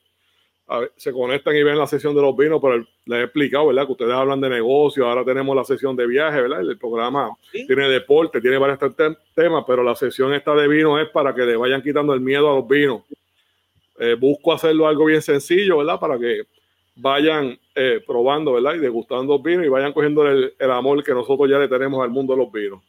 se 0.96 1.12
conectan 1.12 1.54
y 1.54 1.62
ven 1.62 1.78
la 1.78 1.86
sesión 1.86 2.14
de 2.14 2.22
los 2.22 2.36
vinos, 2.36 2.58
pero 2.62 2.78
les 2.78 3.18
he 3.18 3.22
explicado, 3.24 3.66
¿verdad? 3.66 3.86
Que 3.86 3.92
ustedes 3.92 4.12
hablan 4.12 4.40
de 4.40 4.48
negocio, 4.48 5.06
ahora 5.06 5.24
tenemos 5.24 5.54
la 5.54 5.64
sesión 5.64 5.94
de 5.94 6.06
viaje, 6.06 6.40
¿verdad? 6.40 6.60
El 6.60 6.78
programa 6.78 7.30
tiene 7.52 7.88
deporte, 7.88 8.40
tiene 8.40 8.56
varios 8.56 8.78
temas, 9.34 9.64
pero 9.66 9.82
la 9.82 9.94
sesión 9.94 10.32
esta 10.32 10.54
de 10.54 10.66
vino 10.66 10.98
es 10.98 11.08
para 11.10 11.34
que 11.34 11.42
le 11.42 11.56
vayan 11.56 11.82
quitando 11.82 12.14
el 12.14 12.20
miedo 12.20 12.50
a 12.50 12.56
los 12.56 12.66
vinos. 12.66 13.02
Eh, 13.98 14.16
busco 14.18 14.52
hacerlo 14.52 14.86
algo 14.86 15.04
bien 15.04 15.22
sencillo, 15.22 15.78
¿verdad? 15.78 16.00
Para 16.00 16.18
que 16.18 16.42
vayan 16.96 17.58
eh, 17.74 18.02
probando, 18.06 18.52
¿verdad? 18.52 18.74
Y 18.74 18.78
degustando 18.78 19.38
vinos 19.38 19.66
y 19.66 19.68
vayan 19.68 19.92
cogiendo 19.92 20.26
el, 20.26 20.54
el 20.58 20.70
amor 20.70 21.02
que 21.02 21.12
nosotros 21.12 21.48
ya 21.48 21.58
le 21.58 21.68
tenemos 21.68 22.02
al 22.02 22.10
mundo 22.10 22.34
de 22.34 22.42
los 22.42 22.52
vinos. 22.52 22.82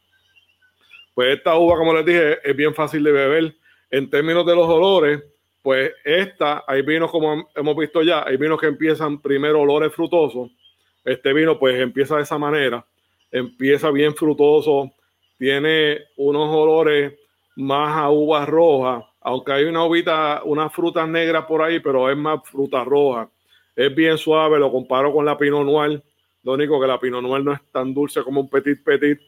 Pues 1.14 1.38
esta 1.38 1.58
uva, 1.58 1.78
como 1.78 1.93
les 1.93 2.06
dije, 2.06 2.38
es 2.43 2.56
bien 2.56 2.74
fácil 2.74 3.03
de 3.03 3.12
beber. 3.12 3.56
En 3.89 4.10
términos 4.10 4.45
de 4.45 4.56
los 4.56 4.68
olores, 4.68 5.24
pues 5.66 5.93
esta, 6.03 6.64
hay 6.68 6.84
vinos 6.84 7.10
como 7.10 7.49
hemos 7.56 7.76
visto 7.76 8.03
ya, 8.03 8.24
hay 8.24 8.38
vinos 8.38 8.60
que 8.60 8.68
empiezan 8.68 9.20
primero 9.20 9.62
olores 9.62 9.91
frutosos. 9.91 10.51
Este 11.03 11.34
vino 11.34 11.58
pues 11.58 11.80
empieza 11.80 12.18
de 12.18 12.22
esa 12.22 12.38
manera, 12.38 12.86
empieza 13.32 13.89
bien 13.89 14.14
frutoso, 14.14 14.91
tiene 15.39 16.01
unos 16.18 16.56
olores 16.56 17.14
más 17.56 17.97
a 17.97 18.12
uvas 18.12 18.47
rojas, 18.47 19.06
aunque 19.28 19.54
hay 19.54 19.64
una 19.64 19.84
uvita, 19.84 20.42
unas 20.44 20.72
frutas 20.72 21.10
negras 21.10 21.46
por 21.46 21.64
ahí, 21.64 21.80
pero 21.80 22.12
es 22.12 22.16
más 22.16 22.48
fruta 22.48 22.84
roja. 22.84 23.28
Es 23.76 23.94
bien 23.96 24.20
suave, 24.20 24.60
lo 24.60 24.72
comparo 24.72 25.12
con 25.12 25.26
la 25.26 25.36
Pinot 25.36 25.66
Noir. 25.66 26.00
Lo 26.44 26.54
único 26.54 26.80
que 26.80 26.86
la 26.86 27.00
Pinot 27.00 27.24
Noir 27.24 27.44
no 27.44 27.52
es 27.52 27.60
tan 27.72 27.92
dulce 27.92 28.22
como 28.22 28.42
un 28.42 28.50
Petit 28.52 28.84
Petit 28.84 29.20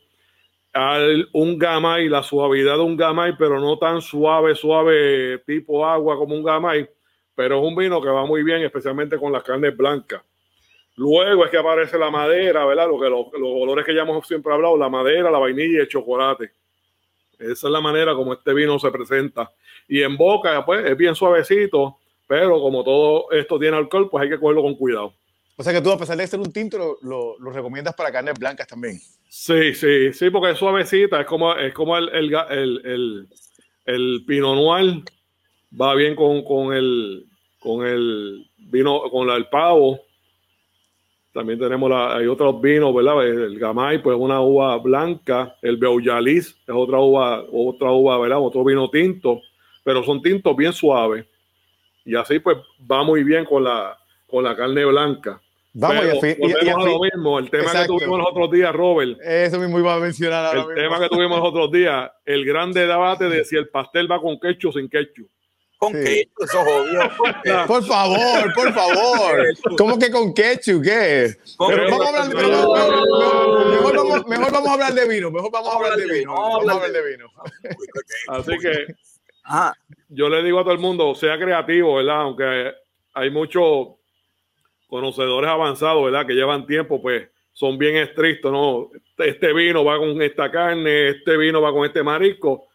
al, 0.71 1.27
un 1.33 1.57
gamay, 1.57 2.09
la 2.09 2.21
suavidad 2.21 2.75
de 2.75 2.83
un 2.83 2.95
gamay, 2.95 3.33
pero 3.39 3.59
no 3.59 3.79
tan 3.79 3.99
suave, 3.99 4.53
suave, 4.53 5.39
tipo 5.47 5.83
agua 5.83 6.15
como 6.15 6.35
un 6.35 6.43
gamay, 6.43 6.87
pero 7.33 7.57
es 7.57 7.63
un 7.63 7.75
vino 7.75 7.99
que 7.99 8.09
va 8.09 8.23
muy 8.23 8.43
bien, 8.43 8.61
especialmente 8.61 9.17
con 9.17 9.31
las 9.31 9.41
carnes 9.41 9.75
blancas. 9.75 10.21
Luego 10.95 11.43
es 11.43 11.49
que 11.49 11.57
aparece 11.57 11.97
la 11.97 12.11
madera, 12.11 12.67
¿verdad? 12.67 12.87
Lo 12.87 12.99
que, 12.99 13.09
los, 13.09 13.25
olores 13.33 13.83
que 13.83 13.95
ya 13.95 14.03
hemos 14.03 14.27
siempre 14.27 14.53
hablado, 14.53 14.77
la 14.77 14.89
madera, 14.89 15.31
la 15.31 15.39
vainilla 15.39 15.79
y 15.79 15.81
el 15.81 15.87
chocolate. 15.87 16.51
Esa 17.39 17.67
es 17.67 17.71
la 17.71 17.81
manera 17.81 18.15
como 18.15 18.33
este 18.33 18.53
vino 18.53 18.79
se 18.79 18.91
presenta. 18.91 19.51
Y 19.87 20.01
en 20.01 20.17
boca, 20.17 20.65
pues, 20.65 20.85
es 20.85 20.97
bien 20.97 21.15
suavecito, 21.15 21.97
pero 22.27 22.59
como 22.59 22.83
todo 22.83 23.31
esto 23.31 23.59
tiene 23.59 23.77
alcohol, 23.77 24.09
pues 24.09 24.23
hay 24.23 24.29
que 24.29 24.39
cogerlo 24.39 24.63
con 24.63 24.75
cuidado. 24.75 25.13
O 25.59 25.63
sea 25.63 25.73
que 25.73 25.81
tú, 25.81 25.91
a 25.91 25.97
pesar 25.97 26.17
de 26.17 26.27
ser 26.27 26.39
un 26.39 26.51
tinto, 26.51 26.99
lo, 27.01 27.37
lo, 27.39 27.51
recomiendas 27.51 27.95
para 27.95 28.11
carnes 28.11 28.37
blancas 28.37 28.67
también. 28.67 28.99
Sí, 29.27 29.73
sí, 29.73 30.13
sí, 30.13 30.29
porque 30.29 30.51
es 30.51 30.59
suavecita, 30.59 31.21
es 31.21 31.25
como, 31.25 31.55
es 31.55 31.73
como 31.73 31.97
el, 31.97 32.09
el, 32.09 32.33
el, 32.85 33.27
el, 33.85 34.23
Pinot 34.27 34.55
Noir, 34.55 35.03
va 35.79 35.95
bien 35.95 36.15
con, 36.15 36.43
con, 36.43 36.73
el, 36.73 37.25
con 37.59 37.85
el 37.87 38.47
vino, 38.57 39.01
con 39.09 39.29
el 39.31 39.47
pavo. 39.47 39.99
También 41.37 41.59
tenemos 41.59 41.87
la, 41.87 42.15
hay 42.15 42.25
otros 42.25 42.59
vinos, 42.59 42.95
¿verdad? 42.95 43.27
El 43.27 43.59
Gamay, 43.59 44.01
pues 44.01 44.17
una 44.19 44.41
uva 44.41 44.75
blanca. 44.79 45.55
El 45.61 45.77
Beaujalis 45.77 46.47
es 46.47 46.73
otra 46.73 46.99
uva, 46.99 47.45
otra 47.51 47.91
uva, 47.91 48.17
¿verdad? 48.17 48.39
Otro 48.39 48.63
vino 48.63 48.89
tinto, 48.89 49.39
pero 49.83 50.03
son 50.03 50.19
tintos 50.23 50.55
bien 50.55 50.73
suaves. 50.73 51.27
Y 52.03 52.15
así 52.15 52.39
pues 52.39 52.57
va 52.91 53.03
muy 53.03 53.23
bien 53.23 53.45
con 53.45 53.65
la, 53.65 53.95
con 54.27 54.43
la 54.43 54.55
carne 54.55 54.83
blanca. 54.85 55.39
Vamos, 55.73 56.05
y, 56.23 56.69
a 56.69 56.75
lo 56.75 57.01
mismo, 57.01 57.37
el 57.37 57.51
tema 57.51 57.71
que 57.71 57.85
tuvimos 57.85 58.17
los 58.17 58.27
otros 58.31 58.49
días, 58.49 58.73
Robert. 58.73 59.19
Eso 59.21 59.59
mismo 59.59 59.77
iba 59.77 59.93
a 59.93 59.99
mencionar 59.99 60.43
ahora 60.43 60.73
El 60.73 60.75
tema 60.75 60.99
que 60.99 61.07
tuvimos 61.07 61.37
los 61.37 61.49
otros 61.49 61.71
días, 61.71 62.09
el 62.25 62.45
grande 62.45 62.87
debate 62.87 63.29
de 63.29 63.45
si 63.45 63.57
el 63.57 63.67
pastel 63.67 64.11
va 64.11 64.19
con 64.19 64.39
quechu 64.39 64.69
o 64.69 64.71
sin 64.71 64.89
quechu. 64.89 65.29
Con 65.77 65.93
sí. 65.93 66.27
eso 66.39 66.43
es 66.43 66.55
obvio. 66.55 67.01
Por 67.67 67.85
favor, 67.85 68.53
por 68.55 68.73
favor. 68.73 69.45
¿Cómo 69.77 69.99
que 69.99 70.09
con 70.09 70.33
ketchup? 70.33 70.83
¿Qué? 70.83 71.35
Pero 71.69 71.91
vamos 71.91 72.05
a 72.05 72.09
hablar 72.09 72.27
de, 72.29 72.35
mejor, 72.35 73.95
vamos, 73.95 74.27
mejor 74.27 74.51
vamos 74.51 74.69
a 74.69 74.73
hablar 74.73 74.93
de 74.93 75.07
vino. 75.07 75.29
Mejor 75.29 75.51
vamos 75.51 75.71
a 75.71 75.75
hablar 75.75 75.95
de 75.97 76.05
vino. 76.11 76.33
Vamos 76.33 76.67
a 76.67 76.71
hablar 76.73 76.91
de 76.91 77.11
vino. 77.11 77.31
Así 78.29 78.57
que 78.57 78.87
yo 80.09 80.29
le 80.29 80.43
digo 80.43 80.59
a 80.59 80.63
todo 80.63 80.73
el 80.73 80.79
mundo, 80.79 81.13
sea 81.13 81.37
creativo, 81.37 81.95
¿verdad? 81.95 82.21
Aunque 82.21 82.73
hay 83.13 83.29
mucho 83.29 83.99
conocedores 84.87 85.49
avanzados, 85.49 86.05
¿verdad? 86.05 86.25
Que 86.25 86.33
llevan 86.33 86.65
tiempo, 86.65 87.01
pues 87.01 87.29
son 87.53 87.77
bien 87.77 87.97
estrictos, 87.97 88.51
¿no? 88.51 88.89
Este 89.17 89.53
vino 89.53 89.83
va 89.83 89.97
con 89.97 90.21
esta 90.21 90.51
carne, 90.51 91.09
este 91.09 91.37
vino 91.37 91.61
va 91.61 91.71
con 91.71 91.85
este 91.85 92.03
marisco. 92.03 92.67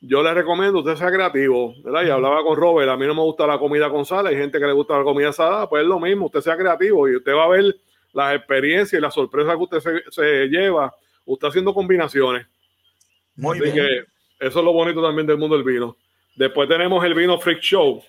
Yo 0.00 0.22
les 0.22 0.34
recomiendo 0.34 0.78
usted 0.78 0.96
sea 0.96 1.10
creativo, 1.10 1.74
¿verdad? 1.82 2.04
Y 2.04 2.10
hablaba 2.10 2.42
con 2.42 2.56
Robert, 2.56 2.88
a 2.88 2.96
mí 2.96 3.06
no 3.06 3.14
me 3.14 3.20
gusta 3.20 3.46
la 3.46 3.58
comida 3.58 3.90
con 3.90 4.06
sal, 4.06 4.26
hay 4.26 4.36
gente 4.36 4.58
que 4.58 4.66
le 4.66 4.72
gusta 4.72 4.96
la 4.96 5.04
comida 5.04 5.32
salada, 5.32 5.68
pues 5.68 5.82
es 5.82 5.88
lo 5.88 6.00
mismo, 6.00 6.26
usted 6.26 6.40
sea 6.40 6.56
creativo 6.56 7.06
y 7.08 7.16
usted 7.16 7.32
va 7.32 7.44
a 7.44 7.48
ver 7.48 7.76
las 8.12 8.34
experiencias 8.34 8.98
y 8.98 9.02
las 9.02 9.12
sorpresas 9.12 9.56
que 9.56 9.62
usted 9.62 10.02
se, 10.10 10.46
lleva, 10.48 10.94
usted 11.26 11.48
haciendo 11.48 11.74
combinaciones. 11.74 12.46
Muy 13.36 13.58
Así 13.58 13.72
que 13.72 14.04
eso 14.38 14.58
es 14.58 14.64
lo 14.64 14.72
bonito 14.72 15.02
también 15.02 15.26
del 15.26 15.36
mundo 15.36 15.56
del 15.56 15.64
vino. 15.64 15.96
Después 16.34 16.68
tenemos 16.68 17.04
el 17.04 17.14
vino 17.14 17.38
Freak 17.38 17.60
Show, 17.60 18.02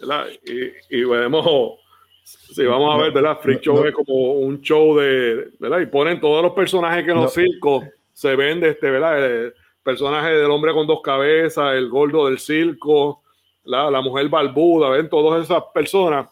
¿verdad? 0.00 0.26
Y, 0.44 0.98
y 0.98 1.04
vemos 1.04 1.78
Sí, 2.24 2.64
vamos 2.64 2.94
a 2.94 3.02
ver, 3.02 3.12
¿verdad? 3.12 3.38
Freak 3.40 3.62
Show 3.62 3.84
es 3.84 3.94
como 3.94 4.34
un 4.34 4.60
show 4.60 4.96
de, 4.98 5.48
¿verdad? 5.58 5.80
Y 5.80 5.86
ponen 5.86 6.20
todos 6.20 6.42
los 6.42 6.52
personajes 6.52 7.04
que 7.04 7.10
en 7.10 7.16
los 7.16 7.32
circos 7.32 7.84
se 8.12 8.36
ven 8.36 8.60
de 8.60 8.70
este, 8.70 8.90
¿verdad? 8.90 9.24
El 9.24 9.54
personaje 9.82 10.30
del 10.30 10.50
hombre 10.50 10.72
con 10.72 10.86
dos 10.86 11.00
cabezas, 11.02 11.74
el 11.74 11.88
gordo 11.88 12.26
del 12.26 12.38
circo, 12.38 13.22
la, 13.64 13.90
la 13.90 14.00
mujer 14.00 14.28
barbuda, 14.28 14.90
ven 14.90 15.08
todas 15.08 15.44
esas 15.44 15.62
personas 15.74 16.26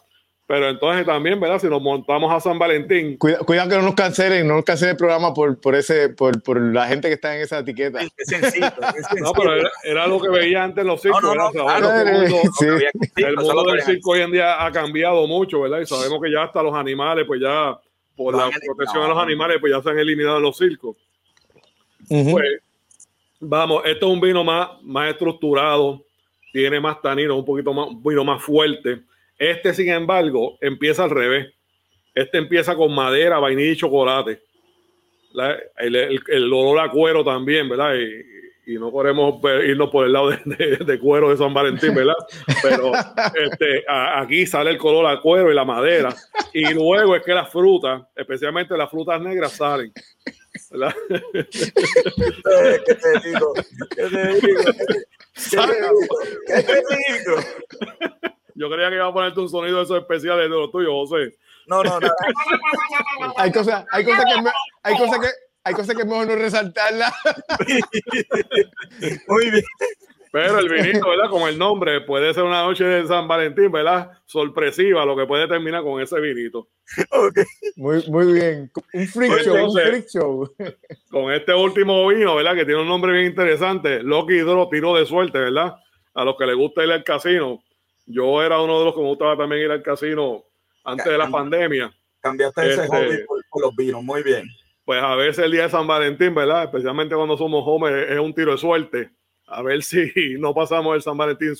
pero 0.51 0.67
entonces 0.67 1.05
también, 1.05 1.39
¿verdad? 1.39 1.59
Si 1.59 1.67
nos 1.67 1.81
montamos 1.81 2.29
a 2.29 2.41
San 2.41 2.59
Valentín. 2.59 3.15
Cuidado, 3.17 3.69
que 3.69 3.75
no 3.77 3.83
nos 3.83 3.95
cancelen, 3.95 4.45
no 4.45 4.55
nos 4.55 4.65
cancelen 4.65 4.91
el 4.91 4.97
programa 4.97 5.33
por, 5.33 5.57
por, 5.61 5.75
ese, 5.75 6.09
por, 6.09 6.43
por 6.43 6.59
la 6.59 6.87
gente 6.87 7.07
que 7.07 7.13
está 7.13 7.33
en 7.33 7.43
esa 7.43 7.59
etiqueta. 7.59 8.01
Es 8.01 8.11
sencillo, 8.27 8.69
No, 9.21 9.31
pero 9.31 9.55
era, 9.55 9.69
era, 9.85 10.07
lo 10.07 10.19
que 10.19 10.27
veía 10.27 10.61
antes 10.61 10.81
en 10.81 10.87
los 10.87 11.01
circos. 11.01 11.23
No, 11.23 11.33
no, 11.33 11.51
no, 11.53 11.71
el 11.73 12.29
mundo, 12.29 12.41
sí. 12.59 12.65
el 13.15 13.37
mundo 13.37 13.63
del 13.71 13.81
circo 13.83 14.11
hoy 14.11 14.23
en 14.23 14.31
día 14.33 14.65
ha 14.65 14.69
cambiado 14.73 15.25
mucho, 15.25 15.61
¿verdad? 15.61 15.79
Y 15.79 15.85
sabemos 15.85 16.19
que 16.21 16.29
ya 16.29 16.43
hasta 16.43 16.61
los 16.61 16.75
animales, 16.75 17.23
pues 17.25 17.39
ya, 17.39 17.79
por 18.17 18.35
la 18.35 18.49
protección 18.49 19.03
de 19.03 19.07
los 19.07 19.23
animales, 19.23 19.55
pues 19.61 19.71
ya 19.71 19.81
se 19.81 19.89
han 19.89 19.99
eliminado 19.99 20.35
en 20.35 20.43
los 20.43 20.57
circos. 20.57 20.97
Pues, 22.09 22.61
vamos, 23.41 23.83
esto 23.85 24.07
es 24.07 24.13
un 24.13 24.21
vino 24.21 24.43
más, 24.43 24.69
más 24.81 25.11
estructurado, 25.11 26.05
tiene 26.53 26.79
más 26.79 27.01
tanino, 27.01 27.35
un 27.35 27.45
poquito 27.45 27.73
más, 27.73 27.89
vino 28.01 28.23
más 28.23 28.41
fuerte 28.41 29.01
este, 29.41 29.73
sin 29.73 29.89
embargo, 29.89 30.59
empieza 30.61 31.03
al 31.03 31.09
revés. 31.09 31.51
Este 32.13 32.37
empieza 32.37 32.75
con 32.75 32.93
madera, 32.93 33.39
vainilla 33.39 33.71
y 33.71 33.75
chocolate. 33.75 34.39
el, 35.77 36.53
olor 36.53 36.79
a 36.79 36.91
cuero 36.91 37.23
también, 37.23 37.67
¿verdad? 37.67 37.95
Y, 37.95 38.77
no 38.77 38.91
podemos 38.91 39.41
irnos 39.67 39.89
por 39.89 40.05
el 40.05 40.13
lado 40.13 40.29
de, 40.29 40.99
cuero 40.99 41.31
de 41.31 41.37
San 41.37 41.55
Valentín, 41.55 41.95
¿verdad? 41.95 42.13
Pero 42.61 42.91
este, 42.93 43.83
aquí 43.87 44.45
sale 44.45 44.69
el 44.69 44.77
color 44.77 45.07
a 45.07 45.19
cuero 45.19 45.51
y 45.51 45.55
la 45.55 45.65
madera. 45.65 46.13
Y 46.53 46.71
luego 46.75 47.15
es 47.15 47.23
que 47.23 47.33
las 47.33 47.51
frutas, 47.51 48.03
especialmente 48.15 48.77
las 48.77 48.91
frutas 48.91 49.19
negras, 49.19 49.53
salen. 49.53 49.91
¿Qué 52.85 52.95
te 52.95 53.19
digo? 53.25 53.53
¿Qué 53.89 54.03
te 54.09 54.27
digo? 54.35 54.57
¿Qué 56.47 56.63
te 56.63 56.75
digo? 56.75 57.35
Yo 58.55 58.69
creía 58.69 58.89
que 58.89 58.95
iba 58.95 59.07
a 59.07 59.13
ponerte 59.13 59.39
un 59.39 59.49
sonido 59.49 59.77
de 59.77 59.83
esos 59.83 59.99
especiales 59.99 60.43
de 60.43 60.49
los 60.49 60.71
tuyos, 60.71 60.91
José. 60.93 61.35
No, 61.67 61.83
no, 61.83 61.99
no. 61.99 62.09
hay 63.37 63.51
cosas, 63.51 63.85
hay 63.91 64.05
cosas 64.05 64.25
que, 64.25 64.49
hay 64.83 64.97
cosas 64.97 65.19
que, 65.19 65.27
hay 65.63 65.73
cosas 65.73 65.95
que 65.95 66.01
es 66.01 66.07
mejor 66.07 66.27
no 66.27 66.35
resaltarla. 66.35 67.13
Muy 69.27 69.51
bien. 69.51 69.63
Pero 70.31 70.59
el 70.59 70.69
vinito, 70.69 71.09
¿verdad? 71.09 71.29
Como 71.29 71.47
el 71.47 71.57
nombre, 71.57 72.01
puede 72.01 72.33
ser 72.33 72.43
una 72.43 72.63
noche 72.63 72.85
de 72.85 73.05
San 73.05 73.27
Valentín, 73.27 73.71
¿verdad? 73.71 74.11
Sorpresiva, 74.25 75.05
lo 75.05 75.15
que 75.15 75.25
puede 75.25 75.47
terminar 75.47 75.83
con 75.83 76.01
ese 76.01 76.19
vinito. 76.19 76.69
Okay. 77.09 77.43
Muy, 77.75 78.03
muy 78.09 78.33
bien. 78.33 78.71
Un 78.93 79.07
freak 79.07 79.43
show, 79.43 79.65
un 79.65 79.73
freak 79.73 80.07
show. 80.07 80.55
Con 81.09 81.31
este 81.31 81.53
último 81.53 82.07
vino, 82.07 82.35
¿verdad? 82.35 82.55
Que 82.55 82.65
tiene 82.65 82.81
un 82.81 82.87
nombre 82.87 83.11
bien 83.11 83.25
interesante. 83.25 84.01
Loki 84.01 84.35
Hidro 84.35 84.67
tiro 84.69 84.95
de 84.95 85.05
suerte, 85.05 85.37
¿verdad? 85.37 85.75
A 86.13 86.25
los 86.25 86.35
que 86.37 86.45
les 86.45 86.55
gusta 86.55 86.83
ir 86.83 86.91
al 86.91 87.03
casino. 87.03 87.63
Yo 88.05 88.41
era 88.41 88.59
uno 88.59 88.79
de 88.79 88.85
los 88.85 88.95
que 88.95 89.01
me 89.01 89.07
gustaba 89.07 89.37
también 89.37 89.63
ir 89.63 89.71
al 89.71 89.83
casino 89.83 90.43
antes 90.83 91.05
de 91.05 91.17
la 91.17 91.29
pandemia. 91.29 91.93
Cambiaste 92.19 92.73
ese 92.73 92.83
este, 92.83 92.87
hobby 92.87 93.25
por 93.49 93.61
los 93.61 93.75
vinos, 93.75 94.03
muy 94.03 94.21
bien 94.23 94.45
pues 94.83 95.01
a 95.01 95.15
veces 95.15 95.45
el 95.45 95.51
día 95.51 95.63
de 95.63 95.69
San 95.69 95.87
Valentín, 95.87 96.35
¿verdad? 96.35 96.63
Especialmente 96.63 97.15
cuando 97.15 97.37
somos 97.37 97.63
jóvenes, 97.63 98.09
es 98.09 98.19
un 98.19 98.33
tiro 98.33 98.51
de 98.51 98.57
suerte. 98.57 99.11
A 99.51 99.61
ver 99.61 99.83
si 99.83 100.35
no 100.39 100.53
pasamos 100.53 100.95
el 100.95 101.01
San 101.01 101.17
Valentín 101.17 101.53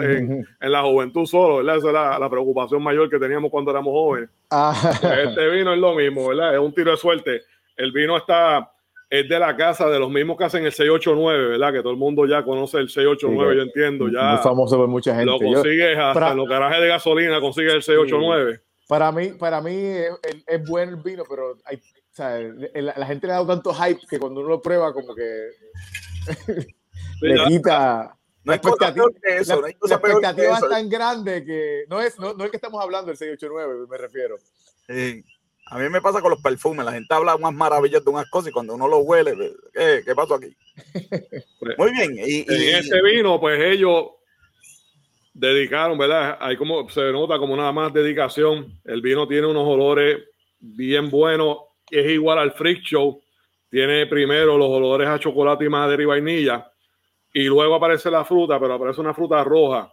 en, 0.00 0.46
la 0.60 0.82
juventud 0.82 1.26
solo, 1.26 1.58
¿verdad? 1.58 1.76
Esa 1.76 1.90
era 1.90 2.18
la, 2.18 2.30
preocupación 2.30 2.82
mayor 2.82 3.10
que 3.10 3.18
teníamos 3.18 3.50
cuando 3.50 3.70
éramos 3.70 3.92
jóvenes. 3.92 4.30
Ah. 4.50 4.74
Este 5.02 5.50
vino 5.50 5.72
es 5.72 5.78
lo 5.78 5.94
mismo, 5.94 6.28
¿verdad? 6.28 6.54
Es 6.54 6.60
un 6.60 6.72
tiro 6.72 6.90
de 6.90 6.96
suerte. 6.96 7.42
El 7.76 7.92
vino 7.92 8.16
está, 8.16 8.72
es 9.10 9.28
de 9.28 9.38
la 9.38 9.54
casa 9.54 9.88
de 9.88 9.98
los 9.98 10.10
mismos 10.10 10.38
que 10.38 10.44
hacen 10.44 10.64
el 10.64 10.72
689, 10.72 11.48
¿verdad? 11.48 11.72
Que 11.72 11.80
todo 11.80 11.92
el 11.92 11.98
mundo 11.98 12.26
ya 12.26 12.42
conoce 12.42 12.78
el 12.78 12.88
689, 12.88 13.56
yo 13.56 13.62
entiendo. 13.62 14.08
Ya 14.08 14.32
muy 14.32 14.42
famoso 14.42 14.76
por 14.78 14.88
mucha 14.88 15.14
gente. 15.14 15.26
Lo 15.26 15.38
consigues 15.38 15.98
hasta 15.98 16.30
en 16.30 16.36
los 16.38 16.48
garajes 16.48 16.80
de 16.80 16.88
gasolina, 16.88 17.40
consigues 17.40 17.74
el 17.74 17.82
689. 17.82 18.60
Para 18.88 19.12
mí, 19.12 19.32
para 19.38 19.60
mí 19.60 19.74
es, 19.74 20.10
es, 20.46 20.64
buen 20.64 20.90
el 20.90 20.96
vino, 20.96 21.24
pero 21.28 21.56
hay, 21.64 21.76
o 21.76 21.80
sea, 22.12 22.38
la, 22.72 23.06
gente 23.06 23.26
le 23.26 23.32
ha 23.32 23.36
dado 23.36 23.48
tanto 23.48 23.74
hype 23.74 24.00
que 24.08 24.18
cuando 24.18 24.40
uno 24.40 24.48
lo 24.48 24.62
prueba, 24.62 24.92
como 24.92 25.12
que 25.14 25.50
le 27.20 27.44
quita. 27.44 28.16
No 28.44 28.52
hay 28.52 28.58
cosa 28.60 28.94
peor 28.94 29.12
que 29.20 29.38
eso. 29.38 29.60
La, 29.60 29.70
expectativa 29.70 30.58
es 30.58 30.68
tan 30.68 30.88
grande 30.88 31.44
que 31.44 31.84
no 31.88 32.00
es, 32.00 32.18
no, 32.18 32.34
no 32.34 32.44
es 32.44 32.50
que 32.50 32.56
estamos 32.56 32.82
hablando 32.82 33.08
del 33.08 33.16
689, 33.16 33.86
me 33.90 33.98
refiero. 33.98 34.36
Sí. 34.86 35.24
A 35.68 35.78
mí 35.78 35.88
me 35.88 36.00
pasa 36.00 36.20
con 36.20 36.30
los 36.30 36.40
perfumes. 36.40 36.84
La 36.84 36.92
gente 36.92 37.12
habla 37.12 37.34
unas 37.34 37.52
maravillas 37.52 38.04
de 38.04 38.10
unas 38.10 38.30
cosas 38.30 38.50
y 38.50 38.52
cuando 38.52 38.74
uno 38.74 38.86
lo 38.86 38.98
huele, 38.98 39.34
¿qué, 39.74 40.02
qué 40.04 40.14
pasó 40.14 40.34
aquí? 40.34 40.56
Muy 41.78 41.90
bien. 41.90 42.16
Y, 42.18 42.44
y, 42.48 42.68
en 42.68 42.76
este 42.76 43.02
vino, 43.02 43.40
pues 43.40 43.60
ellos 43.60 44.10
dedicaron, 45.34 45.98
¿verdad? 45.98 46.38
Hay 46.40 46.56
como, 46.56 46.88
se 46.88 47.10
nota 47.10 47.38
como 47.38 47.56
nada 47.56 47.72
más 47.72 47.92
dedicación. 47.92 48.80
El 48.84 49.02
vino 49.02 49.26
tiene 49.26 49.48
unos 49.48 49.66
olores 49.66 50.18
bien 50.60 51.10
buenos 51.10 51.58
es 51.90 52.10
igual 52.10 52.38
al 52.38 52.52
Freak 52.52 52.82
Show. 52.82 53.22
Tiene 53.70 54.06
primero 54.06 54.56
los 54.56 54.68
olores 54.68 55.08
a 55.08 55.18
chocolate 55.18 55.64
y 55.64 55.68
madera 55.68 56.02
y 56.02 56.06
vainilla. 56.06 56.70
Y 57.36 57.44
luego 57.48 57.74
aparece 57.74 58.10
la 58.10 58.24
fruta, 58.24 58.58
pero 58.58 58.72
aparece 58.72 58.98
una 58.98 59.12
fruta 59.12 59.44
roja. 59.44 59.92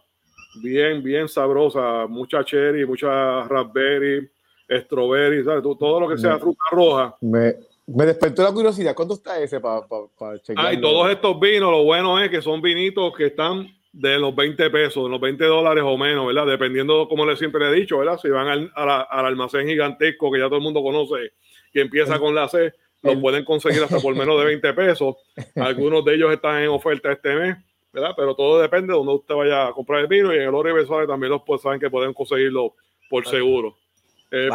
Bien, 0.62 1.02
bien 1.02 1.28
sabrosa. 1.28 2.06
Mucha 2.06 2.42
cherry, 2.42 2.86
mucha 2.86 3.46
raspberry, 3.46 4.26
strawberry, 4.66 5.44
todo 5.44 6.00
lo 6.00 6.08
que 6.08 6.16
sea 6.16 6.38
fruta 6.38 6.64
roja. 6.70 7.14
Me, 7.20 7.56
me 7.86 8.06
despertó 8.06 8.42
la 8.42 8.50
curiosidad. 8.50 8.94
¿Cuánto 8.94 9.12
está 9.12 9.38
ese 9.40 9.60
para 9.60 9.86
pa, 9.86 10.06
pa 10.18 10.38
checar? 10.38 10.64
Ay, 10.64 10.80
todos 10.80 11.10
estos 11.10 11.38
vinos, 11.38 11.70
lo 11.70 11.84
bueno 11.84 12.18
es 12.18 12.30
que 12.30 12.40
son 12.40 12.62
vinitos 12.62 13.14
que 13.14 13.26
están 13.26 13.68
de 13.92 14.18
los 14.18 14.34
20 14.34 14.70
pesos, 14.70 15.04
de 15.04 15.10
los 15.10 15.20
20 15.20 15.44
dólares 15.44 15.84
o 15.86 15.98
menos, 15.98 16.26
¿verdad? 16.26 16.46
Dependiendo, 16.46 17.06
como 17.10 17.26
le 17.26 17.36
siempre 17.36 17.62
le 17.62 17.76
he 17.76 17.80
dicho, 17.80 17.98
¿verdad? 17.98 18.18
Si 18.22 18.30
van 18.30 18.48
al, 18.48 18.72
al 18.74 19.26
almacén 19.26 19.68
gigantesco 19.68 20.32
que 20.32 20.38
ya 20.38 20.46
todo 20.46 20.56
el 20.56 20.62
mundo 20.62 20.82
conoce 20.82 21.34
que 21.74 21.82
empieza 21.82 22.18
con 22.18 22.34
la 22.34 22.48
C, 22.48 22.72
lo 23.04 23.20
pueden 23.20 23.44
conseguir 23.44 23.82
hasta 23.82 24.00
por 24.00 24.14
menos 24.16 24.38
de 24.38 24.46
20 24.46 24.72
pesos. 24.72 25.16
Algunos 25.56 26.04
de 26.04 26.14
ellos 26.14 26.32
están 26.32 26.62
en 26.62 26.68
oferta 26.68 27.12
este 27.12 27.34
mes, 27.34 27.56
¿verdad? 27.92 28.10
Pero 28.16 28.34
todo 28.34 28.60
depende 28.60 28.92
de 28.92 28.98
donde 28.98 29.12
usted 29.12 29.34
vaya 29.34 29.68
a 29.68 29.72
comprar 29.72 30.00
el 30.00 30.06
vino 30.06 30.32
y 30.32 30.36
en 30.36 30.42
el 30.42 30.54
Oro 30.54 30.86
Suárez 30.86 31.08
también 31.08 31.30
los 31.30 31.42
pues, 31.42 31.62
saben 31.62 31.78
que 31.78 31.90
pueden 31.90 32.12
conseguirlo 32.12 32.74
por 33.08 33.26
seguro. 33.26 33.76
Eh, 34.30 34.48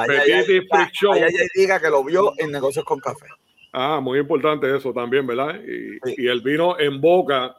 Show. 0.91 1.14
diga 1.56 1.80
que 1.80 1.89
lo 1.89 2.04
vio 2.04 2.34
en 2.38 2.52
negocios 2.52 2.84
con 2.84 3.00
café. 3.00 3.28
Ah, 3.72 4.00
muy 4.02 4.20
importante 4.20 4.76
eso 4.76 4.91
también, 4.91 5.26
¿verdad? 5.26 5.62
Y, 5.64 6.24
y 6.24 6.28
el 6.28 6.41
vino 6.41 6.78
en 6.78 7.00
boca 7.00 7.56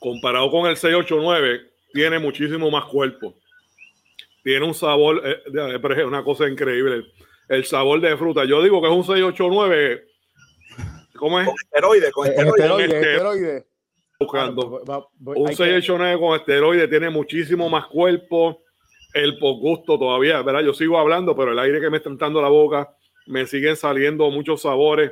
comparado 0.00 0.50
con 0.50 0.66
el 0.66 0.76
689, 0.76 1.60
tiene 1.92 2.18
muchísimo 2.18 2.70
más 2.70 2.86
cuerpo 2.86 3.34
tiene 4.42 4.64
un 4.64 4.74
sabor, 4.74 5.22
eh, 5.24 5.42
es 5.46 6.04
una 6.04 6.24
cosa 6.24 6.48
increíble. 6.48 7.04
El 7.48 7.64
sabor 7.64 8.00
de 8.00 8.16
fruta. 8.16 8.44
Yo 8.44 8.62
digo 8.62 8.80
que 8.80 8.88
es 8.88 8.94
un 8.94 9.04
689. 9.04 10.04
¿Cómo 11.16 11.40
es? 11.40 11.46
Con 11.46 11.56
esteroide, 11.62 12.10
con 12.12 12.26
esteroide. 12.26 13.66
Buscando. 14.18 14.82
un 15.18 15.48
689 15.48 16.20
con 16.20 16.38
esteroide 16.38 16.88
tiene 16.88 17.10
muchísimo 17.10 17.68
más 17.68 17.86
cuerpo. 17.86 18.62
El 19.12 19.38
gusto 19.40 19.98
todavía, 19.98 20.40
¿verdad? 20.42 20.60
Yo 20.60 20.72
sigo 20.72 20.98
hablando, 20.98 21.34
pero 21.34 21.52
el 21.52 21.58
aire 21.58 21.80
que 21.80 21.90
me 21.90 21.96
está 21.96 22.08
entrando 22.08 22.40
la 22.40 22.48
boca, 22.48 22.94
me 23.26 23.44
siguen 23.46 23.76
saliendo 23.76 24.30
muchos 24.30 24.62
sabores. 24.62 25.10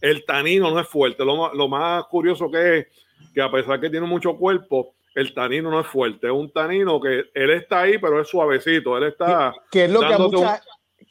El 0.00 0.24
tanino 0.24 0.70
no 0.70 0.78
es 0.78 0.86
fuerte. 0.86 1.24
Lo, 1.24 1.52
lo 1.52 1.68
más 1.68 2.04
curioso 2.04 2.50
que 2.50 2.78
es 2.78 2.86
que 3.34 3.42
a 3.42 3.50
pesar 3.50 3.80
que 3.80 3.90
tiene 3.90 4.06
mucho 4.06 4.36
cuerpo, 4.36 4.94
el 5.14 5.34
tanino 5.34 5.70
no 5.70 5.80
es 5.80 5.86
fuerte, 5.86 6.28
es 6.28 6.32
un 6.32 6.52
tanino 6.52 7.00
que 7.00 7.24
él 7.34 7.50
está 7.50 7.82
ahí, 7.82 7.98
pero 7.98 8.20
es 8.20 8.28
suavecito, 8.28 8.96
él 8.96 9.04
está 9.04 9.54
es 9.72 9.90
lo 9.90 10.00
que, 10.00 10.16
mucha, 10.16 10.62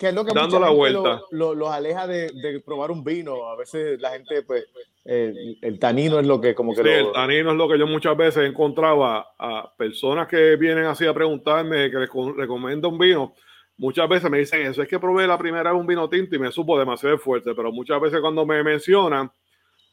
es 0.08 0.14
lo 0.14 0.24
que 0.24 0.34
dando 0.34 0.60
la 0.60 0.70
vuelta. 0.70 1.22
Los 1.32 1.56
lo, 1.58 1.72
aleja 1.72 2.08
de, 2.08 2.62
probar 2.66 2.92
un 2.92 3.04
vino. 3.04 3.50
A 3.50 3.56
veces 3.56 4.00
la 4.00 4.12
gente, 4.12 4.44
pues, 4.44 4.66
el, 5.04 5.78
tanino 5.80 6.20
es 6.20 6.28
lo 6.28 6.40
que 6.40 6.56
como 6.56 6.74
que... 6.74 6.84
Sí, 6.84 6.90
el 6.90 7.12
tanino 7.12 7.52
es 7.52 7.58
lo 7.58 7.68
que 7.68 7.78
yo 7.78 7.88
muchas 7.88 8.16
veces 8.16 8.44
he 8.44 8.46
encontrado 8.46 9.04
a, 9.04 9.74
personas 9.78 10.28
que 10.28 10.56
vienen 10.56 10.86
así 10.86 11.06
a 11.06 11.14
preguntarme, 11.14 11.92
que 11.92 11.98
les 11.98 12.10
recomiendo 12.36 12.90
un 12.90 12.98
vino. 12.98 13.34
Muchas 13.78 14.08
veces 14.10 14.30
me 14.30 14.40
dicen 14.40 14.62
eso, 14.62 14.82
es 14.82 14.88
que 14.88 15.00
probé 15.00 15.26
la 15.26 15.38
primera 15.38 15.72
vez 15.72 15.80
un 15.80 15.88
vino 15.88 16.10
tinto 16.10 16.36
y 16.36 16.40
me 16.40 16.52
supo 16.52 16.78
demasiado 16.78 17.18
fuerte, 17.18 17.56
pero 17.56 17.72
muchas 17.72 18.00
veces 18.02 18.20
cuando 18.20 18.46
me 18.46 18.62
mencionan, 18.62 19.32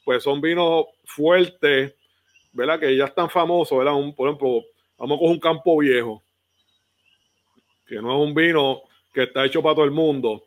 pues 0.05 0.25
son 0.25 0.41
vinos 0.41 0.87
fuertes, 1.05 1.95
¿verdad? 2.57 2.81
Que 2.81 2.97
ya 2.97 3.05
están 3.05 3.29
famosos, 3.29 3.79
¿verdad? 3.79 3.95
Un, 3.95 4.15
por 4.15 4.29
ejemplo, 4.29 4.65
vamos 4.99 5.19
con 5.19 5.31
un 5.31 5.39
campo 5.39 5.79
viejo, 5.79 6.23
que 7.87 7.97
no 7.97 8.15
es 8.15 8.29
un 8.29 8.35
vino 8.35 8.83
que 9.13 9.25
está 9.25 9.45
hecho 9.45 9.63
para 9.63 9.75
todo 9.75 9.85
el 9.85 9.91
mundo, 9.91 10.43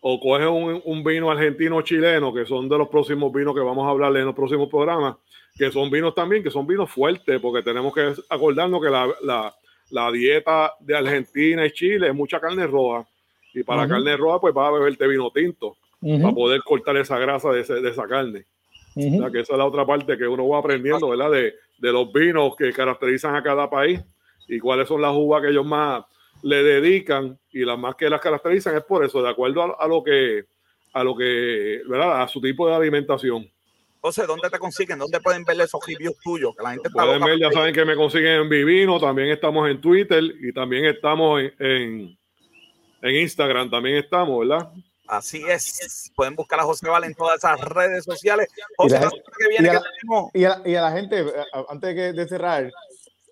o 0.00 0.20
coge 0.20 0.46
un, 0.46 1.02
vino 1.02 1.30
argentino 1.30 1.80
chileno, 1.80 2.32
que 2.32 2.44
son 2.44 2.68
de 2.68 2.76
los 2.76 2.88
próximos 2.88 3.32
vinos 3.32 3.54
que 3.54 3.60
vamos 3.60 3.86
a 3.86 3.90
hablar 3.90 4.14
en 4.16 4.26
los 4.26 4.34
próximos 4.34 4.68
programas, 4.68 5.16
que 5.56 5.70
son 5.72 5.90
vinos 5.90 6.14
también, 6.14 6.42
que 6.42 6.50
son 6.50 6.66
vinos 6.66 6.90
fuertes, 6.90 7.40
porque 7.40 7.62
tenemos 7.62 7.94
que 7.94 8.12
acordarnos 8.28 8.82
que 8.82 8.90
la, 8.90 10.12
dieta 10.12 10.74
de 10.80 10.96
Argentina 10.96 11.64
y 11.64 11.70
Chile 11.70 12.08
es 12.08 12.14
mucha 12.14 12.38
carne 12.38 12.66
roja, 12.66 13.06
y 13.54 13.62
para 13.62 13.88
carne 13.88 14.16
roja, 14.16 14.40
pues 14.40 14.54
va 14.54 14.68
a 14.68 14.72
beberte 14.72 15.06
vino 15.06 15.30
tinto, 15.30 15.76
para 16.00 16.34
poder 16.34 16.60
cortar 16.62 16.98
esa 16.98 17.18
grasa 17.18 17.50
de, 17.50 17.62
de 17.62 17.88
esa 17.88 18.06
carne 18.06 18.44
que 18.94 19.40
esa 19.40 19.52
es 19.52 19.58
la 19.58 19.66
otra 19.66 19.84
parte 19.84 20.16
que 20.16 20.26
uno 20.26 20.48
va 20.48 20.58
aprendiendo, 20.58 21.08
¿verdad? 21.08 21.30
De, 21.30 21.54
de, 21.78 21.92
los 21.92 22.12
vinos 22.12 22.54
que 22.56 22.72
caracterizan 22.72 23.34
a 23.34 23.42
cada 23.42 23.68
país 23.68 24.00
y 24.48 24.58
cuáles 24.58 24.88
son 24.88 25.02
las 25.02 25.12
uvas 25.12 25.42
que 25.42 25.50
ellos 25.50 25.66
más 25.66 26.04
le 26.42 26.62
dedican 26.62 27.38
y 27.50 27.64
las 27.64 27.78
más 27.78 27.94
que 27.96 28.08
las 28.08 28.20
caracterizan 28.20 28.76
es 28.76 28.84
por 28.84 29.04
eso, 29.04 29.22
de 29.22 29.30
acuerdo 29.30 29.80
a, 29.80 29.88
lo 29.88 30.04
que, 30.04 30.44
a 30.92 31.02
lo 31.02 31.16
que, 31.16 31.80
¿verdad? 31.88 32.22
A 32.22 32.28
su 32.28 32.40
tipo 32.40 32.68
de 32.68 32.74
alimentación. 32.74 33.50
José, 34.00 34.26
¿dónde 34.26 34.50
te 34.50 34.58
consiguen? 34.58 34.98
¿Dónde 34.98 35.18
pueden 35.20 35.44
ver 35.44 35.58
esos 35.62 35.80
reviews 35.86 36.18
tuyos? 36.22 36.54
Que 36.54 36.62
la 36.62 36.72
gente 36.72 36.90
pueden 36.90 37.24
ver, 37.24 37.38
ya 37.38 37.50
saben 37.50 37.74
que 37.74 37.86
me 37.86 37.96
consiguen 37.96 38.42
en 38.42 38.48
Vivino, 38.50 39.00
también 39.00 39.30
estamos 39.30 39.68
en 39.70 39.80
Twitter 39.80 40.22
y 40.22 40.52
también 40.52 40.84
estamos 40.84 41.40
en, 41.40 41.54
en, 41.58 42.18
en 43.00 43.16
Instagram, 43.16 43.70
también 43.70 43.96
estamos, 43.96 44.46
¿verdad? 44.46 44.70
Así 45.06 45.42
es. 45.46 46.10
Pueden 46.16 46.34
buscar 46.34 46.60
a 46.60 46.64
José 46.64 46.88
Val 46.88 47.04
en 47.04 47.14
todas 47.14 47.36
esas 47.38 47.60
redes 47.60 48.04
sociales. 48.04 48.48
José, 48.76 49.00
y, 50.32 50.44
a, 50.44 50.62
la 50.64 50.92
gente, 50.92 51.20
eh, 51.20 51.44
antes 51.68 52.16
de, 52.16 52.28
cerrar, 52.28 52.70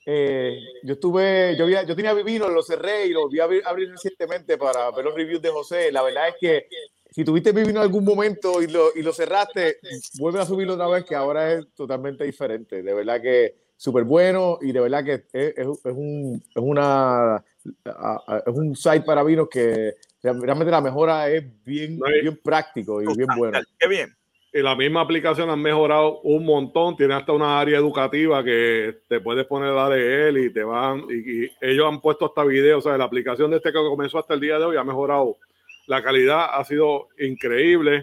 eh, 0.05 0.59
yo 0.83 0.95
estuve, 0.95 1.57
yo, 1.57 1.67
yo 1.69 1.97
tenía 1.97 2.13
vino, 2.15 2.49
lo 2.49 2.63
cerré 2.63 3.07
y 3.07 3.11
lo 3.11 3.29
vi 3.29 3.41
a 3.41 3.45
abrir, 3.45 3.91
recientemente 3.91 4.59
para 4.59 4.91
ver 4.91 5.05
los 5.05 5.15
reviews 5.15 5.41
de 5.41 5.51
José. 5.51 5.91
La 5.91 6.03
verdad 6.03 6.29
es 6.29 6.35
que 6.41 6.67
si 7.11 7.25
tuviste 7.25 7.53
vino 7.53 7.71
en 7.71 7.79
algún 7.79 8.05
momento 8.05 8.63
y 8.63 8.67
lo, 8.67 8.95
y 8.95 9.03
lo 9.03 9.13
cerraste, 9.13 9.79
vuelve 10.19 10.41
a 10.41 10.47
subirlo 10.47 10.75
otra 10.75 10.89
vez, 10.89 11.05
que 11.05 11.15
ahora 11.15 11.53
es 11.53 11.67
totalmente 11.75 12.25
diferente. 12.25 12.83
De 12.83 12.95
verdad 12.95 13.21
que 13.21 13.63
súper 13.77 14.05
bueno 14.05 14.59
y 14.61 14.73
de 14.73 14.81
verdad 14.81 15.05
que 15.05 15.25
es, 15.33 15.55
es, 15.57 15.67
un, 15.85 16.43
es, 16.55 16.63
una, 16.63 17.45
es 17.67 18.55
un 18.55 18.77
site 18.77 19.03
para 19.03 19.25
vinos 19.25 19.49
que 19.51 19.97
realmente 20.23 20.71
la 20.71 20.81
mejora 20.81 21.29
es 21.29 21.45
bien, 21.65 21.99
bien 21.99 22.41
práctico 22.43 23.03
y 23.03 23.07
bien 23.17 23.29
buena. 23.37 23.63
Qué 23.79 23.89
bien. 23.89 24.17
Y 24.55 24.61
la 24.61 24.77
misma 24.77 25.01
aplicación 25.01 25.49
han 25.49 25.63
mejorado 25.63 26.21
un 26.21 26.45
montón. 26.45 26.95
Tiene 26.95 27.15
hasta 27.15 27.33
una 27.33 27.59
área 27.59 27.79
educativa 27.79 28.45
que 28.45 28.99
te 29.09 29.19
puedes 29.21 29.47
poner 29.47 29.71
a 29.71 29.89
leer 29.89 30.37
y 30.37 30.53
te 30.53 30.63
van. 30.63 31.07
Y, 31.09 31.51
ellos 31.61 31.87
han 31.89 32.01
puesto 32.03 32.27
hasta 32.27 32.45
videos. 32.45 32.85
O 32.85 32.89
sea, 32.89 32.99
la 32.99 33.05
aplicación 33.05 33.51
de 33.51 33.57
este 33.57 33.73
que 33.73 33.79
comenzó 33.79 34.19
hasta 34.19 34.35
el 34.35 34.41
día 34.41 34.59
de 34.59 34.67
hoy 34.67 34.77
ha 34.77 34.85
mejorado. 34.85 35.39
La 35.87 36.03
calidad 36.03 36.51
ha 36.53 36.63
sido 36.65 37.09
increíble. 37.19 38.03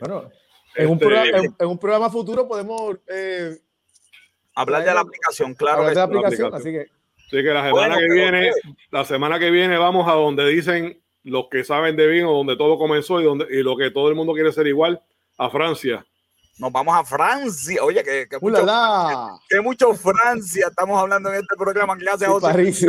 En, 0.75 0.87
un 0.87 0.93
este, 0.95 1.77
programa, 1.79 2.09
futuro 2.09 2.47
podemos 2.47 2.97
eh, 3.07 3.55
hablar 4.55 4.83
de 4.83 4.93
la 4.93 5.01
aplicación, 5.01 5.53
claro. 5.53 5.85
de 5.85 5.95
la 5.95 6.03
aplicación, 6.03 6.53
así 6.53 6.71
que. 6.71 6.87
Sí, 7.29 7.43
que 7.43 7.53
la 7.53 7.67
semana 7.67 7.97
que 7.99 8.11
viene, 8.11 8.51
la 8.89 9.05
semana 9.05 9.39
que 9.39 9.51
viene 9.51 9.77
vamos 9.77 10.07
a 10.07 10.13
donde 10.13 10.47
dicen 10.47 10.99
los 11.23 11.47
que 11.49 11.63
saben 11.63 11.95
de 11.95 12.07
vino, 12.07 12.31
donde 12.31 12.55
todo 12.55 12.77
comenzó 12.77 13.19
y 13.19 13.23
donde 13.23 13.45
y 13.49 13.63
lo 13.63 13.77
que 13.77 13.91
todo 13.91 14.09
el 14.09 14.15
mundo 14.15 14.33
quiere 14.33 14.51
ser 14.51 14.67
igual, 14.67 15.01
a 15.37 15.49
Francia. 15.49 16.05
Nos 16.59 16.73
vamos 16.73 16.93
a 16.93 17.05
Francia. 17.05 17.81
Oye, 17.83 18.03
que, 18.03 18.27
que, 18.27 18.37
mucho, 18.39 18.65
que, 19.47 19.61
mucho, 19.61 19.93
Francia 19.93 20.67
estamos 20.69 20.99
hablando 20.99 21.29
en 21.29 21.35
este 21.35 21.55
programa 21.57 21.97
que 21.97 22.09
hace 22.09 22.25
sí, 22.73 22.87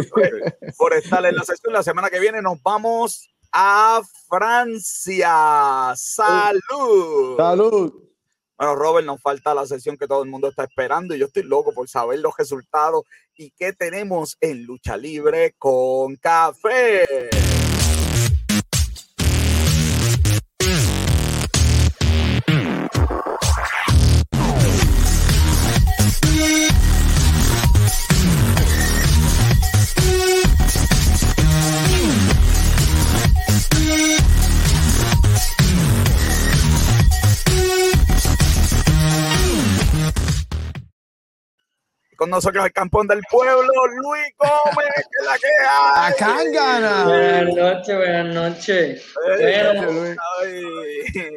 por, 0.77 0.93
estar 0.93 1.25
en 1.25 1.37
la 1.37 1.45
sesión. 1.45 1.73
La 1.73 1.85
semana 1.85 2.11
que 2.11 2.19
viene 2.19 2.43
nos 2.43 2.61
vamos 2.63 3.31
a 3.53 4.01
Francia. 4.29 5.93
Salud. 5.95 7.37
Salud. 7.37 8.11
Bueno, 8.59 8.75
Robert, 8.75 9.07
nos 9.07 9.23
falta 9.23 9.55
la 9.55 9.65
sesión 9.65 9.97
que 9.97 10.09
todo 10.09 10.25
el 10.25 10.29
mundo 10.29 10.49
está 10.49 10.65
esperando 10.65 11.15
y 11.15 11.19
yo 11.21 11.27
estoy 11.27 11.45
loco 11.45 11.73
por 11.73 11.89
saber 11.89 12.19
los 12.19 12.37
resultados 12.37 13.05
y 13.37 13.53
qué 13.53 13.73
tenemos 13.73 14.37
en 14.41 14.65
lucha 14.65 14.97
libre 14.97 15.55
con 15.59 16.17
café. 16.17 17.31
Con 42.21 42.29
nosotros 42.29 42.67
el 42.67 42.73
campón 42.75 43.07
del 43.07 43.23
pueblo, 43.31 43.87
Luis 43.87 44.27
Gómez, 44.37 44.89
que 44.95 45.25
la 45.25 45.39
que 45.39 45.47
hay. 45.67 46.13
Buenas 47.07 47.55
noches, 47.57 47.97
buenas 47.97 48.35
noches. 48.35 49.15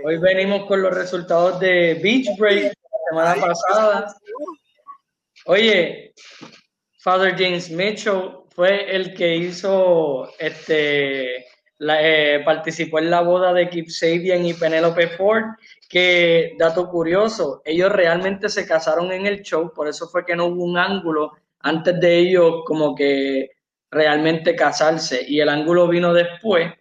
hoy 0.04 0.18
venimos 0.18 0.66
con 0.68 0.82
los 0.82 0.94
resultados 0.94 1.58
de 1.62 1.98
Beach 2.04 2.28
Break 2.38 2.74
la 2.74 3.00
semana 3.10 3.36
pasada. 3.48 4.14
Oye, 5.46 6.14
Father 7.00 7.34
James 7.38 7.70
Mitchell 7.70 8.40
fue 8.54 8.94
el 8.94 9.14
que 9.14 9.38
hizo 9.38 10.34
este 10.38 11.46
eh, 11.80 12.42
participó 12.44 13.00
en 13.00 13.10
la 13.10 13.22
boda 13.22 13.54
de 13.54 13.70
Kip 13.70 13.88
Sabian 13.88 14.46
y 14.46 14.54
Penelope 14.54 15.08
Ford 15.08 15.46
que, 15.94 16.56
dato 16.58 16.90
curioso, 16.90 17.62
ellos 17.64 17.92
realmente 17.92 18.50
se 18.50 18.66
casaron 18.66 19.12
en 19.12 19.28
el 19.28 19.44
show, 19.44 19.72
por 19.72 19.88
eso 19.88 20.08
fue 20.08 20.26
que 20.26 20.36
no 20.36 20.46
hubo 20.48 20.64
un 20.64 20.76
ángulo 20.76 21.34
antes 21.60 22.00
de 22.00 22.18
ellos 22.18 22.64
como 22.66 22.96
que 22.96 23.52
realmente 23.92 24.56
casarse 24.56 25.24
y 25.28 25.40
el 25.40 25.50
ángulo 25.50 25.88
vino 25.88 26.12
después, 26.12 26.74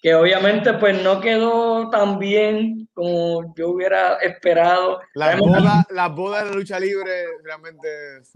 que 0.00 0.14
obviamente 0.14 0.72
pues 0.72 1.02
no 1.02 1.20
quedó 1.20 1.90
tan 1.90 2.18
bien 2.18 2.88
como 2.94 3.54
yo 3.54 3.68
hubiera 3.68 4.14
esperado. 4.16 5.02
Las 5.12 5.38
bodas 5.38 5.86
la 5.90 6.08
boda 6.08 6.42
de 6.42 6.50
la 6.50 6.56
lucha 6.56 6.80
libre 6.80 7.26
realmente... 7.42 7.88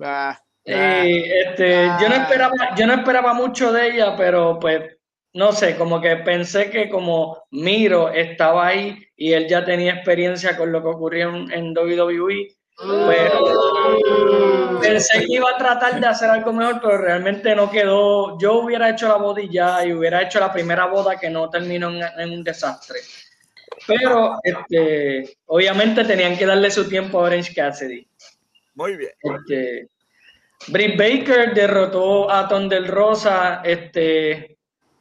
Ah, 0.03 0.39
este, 0.67 1.87
yo, 2.03 2.07
no 2.11 2.17
ah. 2.17 2.23
esperaba, 2.29 2.75
yo 2.77 2.87
no 2.87 2.93
esperaba 2.93 3.33
mucho 3.33 3.73
de 3.73 3.95
ella, 3.95 4.15
pero 4.15 4.59
pues 4.59 4.98
no 5.35 5.53
sé, 5.53 5.77
como 5.77 6.01
que 6.01 6.17
pensé 6.17 6.71
que 6.71 6.89
como 6.89 7.45
Miro 7.51 8.11
estaba 8.11 8.69
ahí 8.69 8.99
y 9.17 9.33
él 9.33 9.47
ya 9.49 9.65
tenía 9.65 9.95
experiencia 9.95 10.57
con 10.57 10.73
lo 10.73 10.83
que 10.83 10.89
ocurrió 10.89 11.29
en, 11.51 11.77
WWE, 11.77 12.49
pues, 12.77 13.33
pensé 14.81 15.27
que 15.27 15.35
iba 15.35 15.51
a 15.51 15.59
tratar 15.59 16.01
de 16.01 16.07
hacer 16.07 16.31
algo 16.31 16.53
mejor, 16.53 16.81
pero 16.81 16.99
realmente 16.99 17.55
no 17.55 17.71
quedó. 17.71 18.39
Yo 18.39 18.61
hubiera 18.61 18.91
hecho 18.91 19.09
la 19.09 19.17
boda 19.17 19.43
y 19.43 19.51
ya, 19.51 19.85
y 19.85 19.93
hubiera 19.93 20.23
hecho 20.23 20.41
la 20.41 20.53
primera 20.53 20.87
boda 20.87 21.19
que 21.19 21.29
no 21.29 21.51
terminó 21.51 21.91
en, 21.91 22.31
un 22.31 22.45
desastre. 22.45 23.01
Pero 23.87 24.39
este, 24.43 25.37
obviamente 25.47 26.05
tenían 26.05 26.37
que 26.37 26.47
darle 26.47 26.71
su 26.71 26.89
tiempo 26.89 27.19
a 27.19 27.25
Orange 27.25 27.55
Cassidy. 27.55 28.07
Muy 28.75 28.97
bien. 28.97 29.11
Este, 29.23 29.89
Britt 30.69 30.97
Baker 30.99 31.55
derrotó 31.55 32.31
a 32.31 32.49
Ton 32.49 32.69
del 32.69 32.87
Rosa 32.87 33.61
este, 33.65 34.58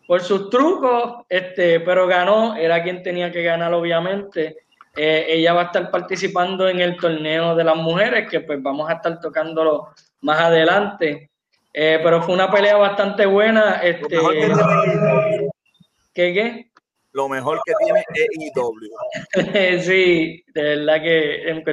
por 0.07 0.21
sus 0.21 0.49
trucos, 0.49 1.25
este, 1.27 1.81
pero 1.81 2.07
ganó, 2.07 2.55
era 2.55 2.81
quien 2.81 3.03
tenía 3.03 3.31
que 3.31 3.43
ganar, 3.43 3.73
obviamente. 3.73 4.57
Eh, 4.95 5.25
ella 5.27 5.53
va 5.53 5.61
a 5.61 5.65
estar 5.65 5.91
participando 5.91 6.67
en 6.67 6.79
el 6.79 6.97
torneo 6.97 7.53
de 7.55 7.63
las 7.65 7.75
mujeres, 7.75 8.27
que 8.29 8.39
pues 8.39 8.63
vamos 8.63 8.89
a 8.89 8.93
estar 8.93 9.19
tocándolo 9.19 9.89
más 10.21 10.39
adelante. 10.39 11.29
Eh, 11.73 11.99
pero 12.01 12.23
fue 12.23 12.33
una 12.33 12.49
pelea 12.49 12.77
bastante 12.77 13.25
buena. 13.25 13.81
Este, 13.83 14.17
¿Qué 16.13 16.33
qué? 16.33 16.71
Lo 17.11 17.27
mejor 17.27 17.59
que 17.65 17.73
tiene 17.83 18.03
EIW. 18.15 19.81
sí, 19.83 20.43
de 20.53 20.61
verdad 20.61 21.01
que 21.01 21.63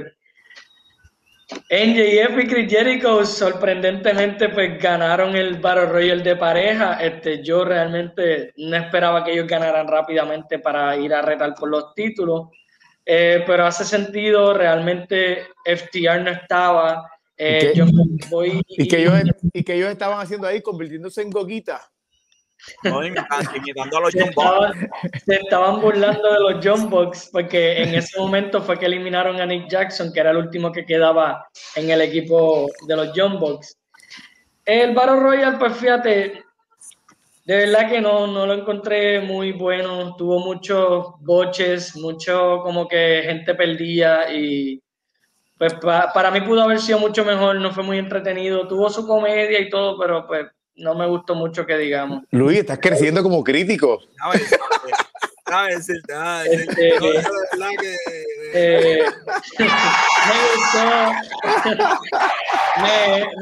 NJF 1.50 2.38
y 2.42 2.46
Chris 2.46 2.70
Jericho 2.70 3.24
sorprendentemente 3.24 4.48
pues 4.48 4.80
ganaron 4.80 5.36
el 5.36 5.58
Battle 5.58 5.86
Royale 5.86 6.22
de 6.22 6.36
pareja. 6.36 6.94
Este, 6.94 7.42
yo 7.42 7.64
realmente 7.64 8.52
no 8.56 8.76
esperaba 8.76 9.24
que 9.24 9.32
ellos 9.32 9.46
ganaran 9.46 9.86
rápidamente 9.86 10.58
para 10.58 10.96
ir 10.96 11.12
a 11.12 11.22
retar 11.22 11.54
por 11.54 11.68
los 11.68 11.94
títulos. 11.94 12.48
Eh, 13.04 13.44
pero 13.46 13.66
hace 13.66 13.84
sentido, 13.84 14.54
realmente 14.54 15.48
FTR 15.64 16.22
no 16.22 16.30
estaba. 16.30 17.10
Eh, 17.36 17.72
¿Y, 18.68 18.88
que 18.88 19.02
ellos, 19.02 19.14
y 19.52 19.62
que 19.62 19.74
ellos 19.74 19.90
estaban 19.90 20.20
haciendo 20.20 20.46
ahí 20.46 20.62
convirtiéndose 20.62 21.20
en 21.20 21.30
goguita. 21.30 21.80
No, 22.82 23.04
imitando 23.56 23.96
a 23.96 24.00
los 24.00 24.14
John 24.14 24.32
Se 25.26 25.34
estaban 25.34 25.80
burlando 25.80 26.32
de 26.32 26.40
los 26.40 26.64
John 26.64 26.90
Box 26.90 27.30
porque 27.32 27.82
en 27.82 27.94
ese 27.94 28.18
momento 28.18 28.62
fue 28.62 28.78
que 28.78 28.86
eliminaron 28.86 29.40
a 29.40 29.46
Nick 29.46 29.68
Jackson, 29.68 30.12
que 30.12 30.20
era 30.20 30.30
el 30.30 30.38
último 30.38 30.72
que 30.72 30.84
quedaba 30.84 31.46
en 31.76 31.90
el 31.90 32.00
equipo 32.00 32.70
de 32.86 32.96
los 32.96 33.12
John 33.14 33.38
Box. 33.38 33.78
El 34.64 34.94
Battle 34.94 35.20
Royal, 35.20 35.58
pues 35.58 35.76
fíjate, 35.76 36.44
de 37.44 37.56
verdad 37.56 37.90
que 37.90 38.00
no, 38.00 38.26
no 38.26 38.46
lo 38.46 38.54
encontré 38.54 39.20
muy 39.20 39.52
bueno. 39.52 40.16
Tuvo 40.16 40.40
muchos 40.40 41.08
boches, 41.20 41.94
mucho 41.96 42.60
como 42.62 42.88
que 42.88 43.22
gente 43.24 43.54
perdía 43.54 44.32
y 44.32 44.80
pues 45.58 45.74
para 45.74 46.30
mí 46.30 46.40
pudo 46.40 46.62
haber 46.62 46.80
sido 46.80 46.98
mucho 46.98 47.24
mejor. 47.24 47.56
No 47.56 47.72
fue 47.72 47.84
muy 47.84 47.98
entretenido. 47.98 48.66
Tuvo 48.66 48.88
su 48.88 49.06
comedia 49.06 49.60
y 49.60 49.68
todo, 49.68 49.98
pero 49.98 50.26
pues 50.26 50.46
no 50.76 50.94
me 50.94 51.06
gustó 51.06 51.34
mucho 51.34 51.66
que 51.66 51.76
digamos. 51.78 52.24
Luis, 52.30 52.58
estás 52.58 52.78
creciendo 52.78 53.22
como 53.22 53.42
crítico. 53.44 54.00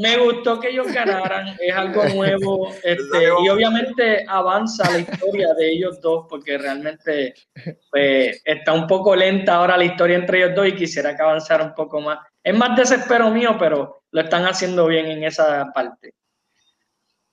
me 0.00 0.16
gustó 0.18 0.60
que 0.60 0.70
ellos 0.70 0.92
ganaran 0.92 1.56
es 1.60 1.74
algo 1.74 2.04
nuevo 2.08 2.68
este, 2.82 3.24
y 3.44 3.48
obviamente 3.48 4.24
avanza 4.28 4.90
la 4.90 4.98
historia 4.98 5.54
de 5.54 5.70
ellos 5.70 6.00
dos 6.00 6.26
porque 6.28 6.58
realmente 6.58 7.34
pues, 7.90 8.42
está 8.44 8.72
un 8.72 8.86
poco 8.86 9.14
lenta 9.14 9.54
ahora 9.54 9.76
la 9.76 9.84
historia 9.84 10.16
entre 10.16 10.38
ellos 10.38 10.54
dos 10.56 10.66
y 10.66 10.74
quisiera 10.74 11.16
que 11.16 11.22
avanzara 11.22 11.64
un 11.64 11.74
poco 11.74 12.00
más 12.00 12.18
es 12.42 12.54
más 12.54 12.76
desespero 12.76 13.30
mío 13.30 13.56
pero 13.58 14.02
lo 14.10 14.20
están 14.20 14.44
haciendo 14.44 14.86
bien 14.86 15.06
en 15.06 15.24
esa 15.24 15.70
parte 15.72 16.14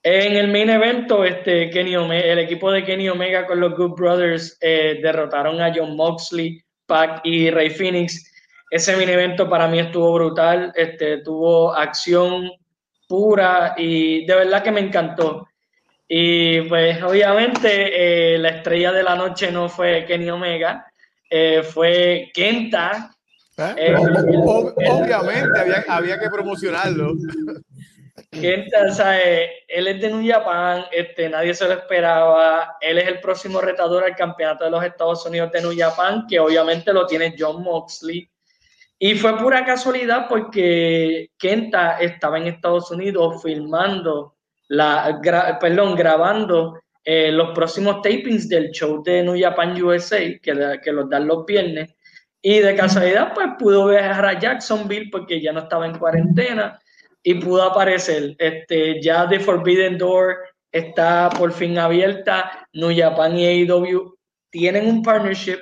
en 0.02 0.36
el 0.36 0.48
main 0.48 0.70
evento, 0.70 1.24
este, 1.24 1.68
Kenny 1.70 1.94
el 1.94 2.38
equipo 2.38 2.72
de 2.72 2.84
Kenny 2.84 3.08
Omega 3.08 3.46
con 3.46 3.60
los 3.60 3.76
Good 3.76 3.96
Brothers 3.96 4.56
eh, 4.60 4.98
derrotaron 5.02 5.60
a 5.60 5.72
John 5.74 5.94
Moxley, 5.94 6.62
Pac 6.86 7.20
y 7.24 7.50
Ray 7.50 7.70
Phoenix. 7.70 8.32
Ese 8.70 8.96
main 8.96 9.10
evento 9.10 9.48
para 9.48 9.68
mí 9.68 9.78
estuvo 9.78 10.14
brutal, 10.14 10.72
este, 10.74 11.18
tuvo 11.18 11.74
acción 11.74 12.50
pura 13.08 13.74
y 13.76 14.24
de 14.24 14.34
verdad 14.34 14.62
que 14.62 14.70
me 14.70 14.80
encantó. 14.80 15.46
Y 16.08 16.62
pues 16.62 17.02
obviamente 17.02 18.34
eh, 18.34 18.38
la 18.38 18.50
estrella 18.50 18.92
de 18.92 19.02
la 19.02 19.16
noche 19.16 19.52
no 19.52 19.68
fue 19.68 20.06
Kenny 20.06 20.30
Omega, 20.30 20.86
eh, 21.28 21.62
fue 21.62 22.30
Kenta. 22.32 23.10
obviamente 23.58 25.60
había, 25.60 25.84
había 25.88 26.18
que 26.18 26.30
promocionarlo. 26.30 27.12
él 28.32 29.88
es 29.88 30.00
de 30.00 30.08
New 30.08 30.24
Japan, 30.24 30.84
este, 30.92 31.28
nadie 31.28 31.52
se 31.52 31.66
lo 31.66 31.74
esperaba. 31.74 32.76
Él 32.80 32.98
es 32.98 33.08
el 33.08 33.20
próximo 33.20 33.60
retador 33.60 34.04
al 34.04 34.14
campeonato 34.14 34.64
de 34.64 34.70
los 34.70 34.84
Estados 34.84 35.26
Unidos 35.26 35.50
de 35.50 35.62
New 35.62 35.74
Japan, 35.76 36.26
que 36.28 36.38
obviamente 36.38 36.92
lo 36.92 37.06
tiene 37.06 37.34
John 37.36 37.62
Moxley. 37.62 38.28
Y 38.98 39.14
fue 39.14 39.36
pura 39.38 39.64
casualidad 39.64 40.26
porque 40.28 41.30
Kenta 41.38 41.98
estaba 41.98 42.38
en 42.38 42.48
Estados 42.48 42.90
Unidos 42.90 43.42
filmando, 43.42 44.36
la, 44.68 45.18
perdón, 45.60 45.96
grabando 45.96 46.78
eh, 47.02 47.32
los 47.32 47.50
próximos 47.50 48.02
tapings 48.02 48.48
del 48.48 48.70
show 48.70 49.02
de 49.02 49.22
New 49.22 49.40
Japan 49.40 49.82
USA, 49.82 50.18
que, 50.40 50.78
que 50.84 50.92
los 50.92 51.08
dan 51.08 51.26
los 51.26 51.44
viernes. 51.46 51.94
Y 52.42 52.60
de 52.60 52.76
casualidad, 52.76 53.32
pues 53.34 53.48
pudo 53.58 53.88
viajar 53.88 54.24
a 54.24 54.38
Jacksonville 54.38 55.08
porque 55.10 55.40
ya 55.40 55.52
no 55.52 55.60
estaba 55.60 55.86
en 55.86 55.98
cuarentena 55.98 56.78
y 57.22 57.34
pudo 57.34 57.62
aparecer. 57.62 58.34
Este, 58.38 59.00
ya 59.02 59.28
The 59.28 59.40
Forbidden 59.40 59.98
Door 59.98 60.38
está 60.72 61.30
por 61.30 61.52
fin 61.52 61.78
abierta. 61.78 62.66
New 62.72 62.92
Japan 62.96 63.36
y 63.36 63.46
AEW 63.46 64.16
tienen 64.50 64.86
un 64.86 65.02
partnership, 65.02 65.58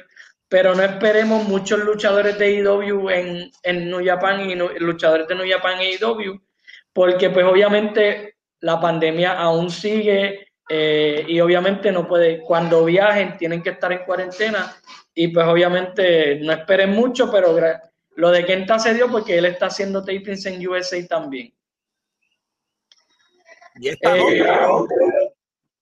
pero 0.49 0.75
no 0.75 0.83
esperemos 0.83 1.47
muchos 1.49 1.81
luchadores 1.81 2.39
de 2.39 2.59
AEW 2.59 3.11
en, 3.11 3.51
en 3.63 3.91
New 3.91 4.05
Japan 4.05 4.49
y 4.49 4.55
luchadores 4.55 5.29
de 5.29 5.35
New 5.35 5.51
Japan 5.51 5.81
y 5.83 5.95
AEW, 5.95 6.41
porque 6.93 7.31
pues 7.31 7.45
obviamente 7.45 8.37
la 8.61 8.81
pandemia 8.81 9.39
aún 9.39 9.71
sigue 9.71 10.49
eh, 10.69 11.25
y 11.27 11.41
obviamente 11.41 11.91
no 11.93 12.07
puede, 12.07 12.41
cuando 12.41 12.85
viajen 12.85 13.37
tienen 13.39 13.63
que 13.63 13.71
estar 13.71 13.91
en 13.93 14.05
cuarentena 14.05 14.77
y 15.15 15.29
pues 15.29 15.47
obviamente 15.47 16.39
no 16.41 16.53
esperen 16.53 16.91
mucho, 16.91 17.31
pero 17.31 17.55
lo 18.19 18.33
de 18.33 18.45
Kenta 18.45 18.81
se 18.81 18.95
dio 18.95 19.09
porque 19.09 19.39
él 19.39 19.45
está 19.45 19.66
haciendo 19.66 20.05
tapings 20.05 20.45
en 20.47 20.66
USA 20.66 21.07
también. 21.07 21.55
¿Y 23.77 23.91
eh, 23.91 23.97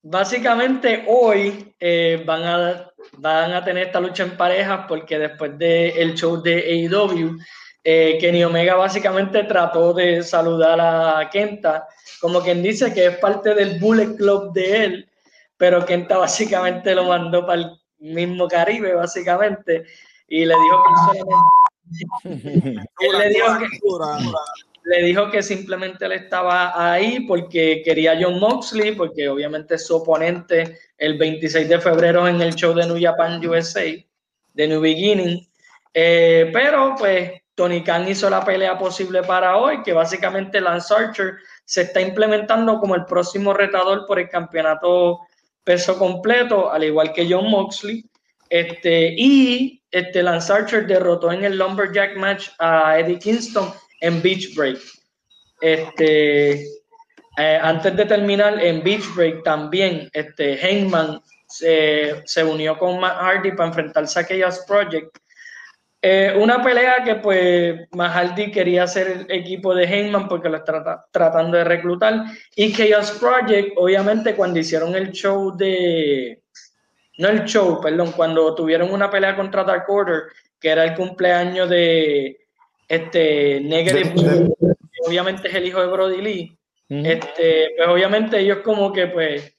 básicamente 0.03 1.07
hoy 1.09 1.75
eh, 1.81 2.23
van, 2.27 2.43
a, 2.43 2.93
van 3.13 3.55
a 3.55 3.65
tener 3.65 3.87
esta 3.87 4.01
lucha 4.01 4.25
en 4.25 4.37
parejas 4.37 4.85
porque 4.87 5.19
después 5.19 5.57
del 5.57 6.15
show 6.15 6.43
de 6.43 6.89
AEW, 6.93 7.39
eh, 7.83 8.19
Kenny 8.21 8.45
Omega 8.45 8.75
básicamente 8.75 9.45
trató 9.45 9.95
de 9.95 10.23
saludar 10.23 10.79
a 10.79 11.31
Kenta, 11.31 11.89
como 12.21 12.43
quien 12.43 12.63
dice 12.63 12.93
que 12.93 13.07
es 13.07 13.17
parte 13.17 13.55
del 13.55 13.81
Bullet 13.81 14.15
Club 14.15 14.53
de 14.53 14.85
él, 14.85 15.09
pero 15.57 15.87
Kenta 15.87 16.19
básicamente 16.19 16.95
lo 16.95 17.05
mandó 17.05 17.47
para 17.47 17.63
el 17.63 17.71
mismo 17.99 18.47
Caribe, 18.47 18.93
básicamente, 18.93 19.87
y 20.29 20.45
le 20.45 20.53
dijo 20.53 20.83
que 20.85 21.25
le 22.25 23.29
dijo 23.29 23.59
que, 23.59 23.69
le 24.85 25.03
dijo 25.03 25.31
que 25.31 25.43
simplemente 25.43 26.05
él 26.07 26.13
estaba 26.13 26.93
ahí 26.93 27.21
porque 27.27 27.83
quería 27.85 28.19
John 28.21 28.39
Moxley, 28.39 28.93
porque 28.93 29.29
obviamente 29.29 29.75
es 29.75 29.87
su 29.87 29.97
oponente 29.97 30.79
el 30.97 31.19
26 31.19 31.69
de 31.69 31.81
febrero 31.81 32.29
en 32.29 32.41
el 32.41 32.55
show 32.55 32.73
de 32.73 32.87
New 32.87 32.99
Japan 33.01 33.45
USA, 33.45 33.85
de 34.55 34.69
New 34.69 34.81
Beginning. 34.81 35.47
Eh, 35.93 36.51
pero 36.53 36.95
pues 36.97 37.33
Tony 37.57 37.83
Khan 37.83 38.09
hizo 38.09 38.31
la 38.31 38.45
pelea 38.45 38.79
posible 38.79 39.23
para 39.23 39.57
hoy, 39.57 39.83
que 39.83 39.93
básicamente 39.93 40.61
Lance 40.61 40.95
Archer 40.95 41.35
se 41.65 41.83
está 41.83 42.01
implementando 42.01 42.79
como 42.79 42.95
el 42.95 43.07
próximo 43.07 43.55
retador 43.55 44.07
por 44.07 44.21
el 44.21 44.29
campeonato 44.29 45.21
peso 45.65 45.99
completo, 45.99 46.71
al 46.71 46.85
igual 46.85 47.13
que 47.13 47.27
John 47.29 47.51
Moxley. 47.51 48.05
Este, 48.49 49.15
y 49.17 49.83
este 49.99 50.23
Lance 50.23 50.53
Archer 50.53 50.87
derrotó 50.87 51.33
en 51.33 51.45
el 51.45 51.57
Lumberjack 51.57 52.17
match 52.17 52.49
a 52.59 52.99
Eddie 52.99 53.19
Kingston 53.19 53.73
en 54.01 54.21
Beach 54.21 54.55
Break. 54.55 54.79
Este, 55.61 56.67
eh, 57.39 57.59
antes 57.63 57.97
de 57.97 58.05
terminar, 58.05 58.63
en 58.63 58.83
Beach 58.83 59.05
Break 59.15 59.43
también, 59.43 60.11
este, 60.13 60.55
Heyman 60.55 61.21
se, 61.49 62.23
se 62.27 62.45
unió 62.45 62.79
con 62.79 63.01
Matt 63.01 63.17
Hardy 63.17 63.53
para 63.53 63.69
enfrentarse 63.69 64.21
a 64.21 64.27
Chaos 64.27 64.65
Project. 64.67 65.17
Eh, 66.03 66.35
una 66.39 66.63
pelea 66.63 67.03
que 67.03 67.17
pues 67.17 67.89
Matt 67.93 68.13
Hardy 68.13 68.51
quería 68.53 68.85
hacer 68.85 69.27
el 69.29 69.31
equipo 69.31 69.75
de 69.75 69.85
Heyman 69.85 70.29
porque 70.29 70.49
lo 70.49 70.59
está 70.59 71.07
tratando 71.11 71.57
de 71.57 71.65
reclutar. 71.65 72.27
Y 72.55 72.73
Chaos 72.73 73.13
Project, 73.13 73.73
obviamente, 73.77 74.35
cuando 74.35 74.59
hicieron 74.59 74.95
el 74.95 75.11
show 75.13 75.57
de. 75.57 76.43
No 77.19 77.29
el 77.29 77.45
show, 77.45 77.81
perdón, 77.81 78.13
cuando 78.13 78.55
tuvieron 78.55 78.93
una 78.93 79.11
pelea 79.11 79.35
contra 79.37 79.65
Dark 79.65 79.85
Order, 79.89 80.25
que 80.61 80.69
era 80.69 80.85
el 80.85 80.95
cumpleaños 80.95 81.69
de 81.71 82.39
este 82.89 83.61
Negative, 83.61 84.51
obviamente 85.07 85.49
es 85.49 85.55
el 85.55 85.67
hijo 85.67 85.81
de 85.81 85.87
Brody 85.87 86.21
Lee. 86.21 86.59
este, 86.89 87.73
pues 87.77 87.89
obviamente 87.89 88.39
ellos 88.39 88.59
como 88.63 88.93
que 88.93 89.09
pues 89.09 89.57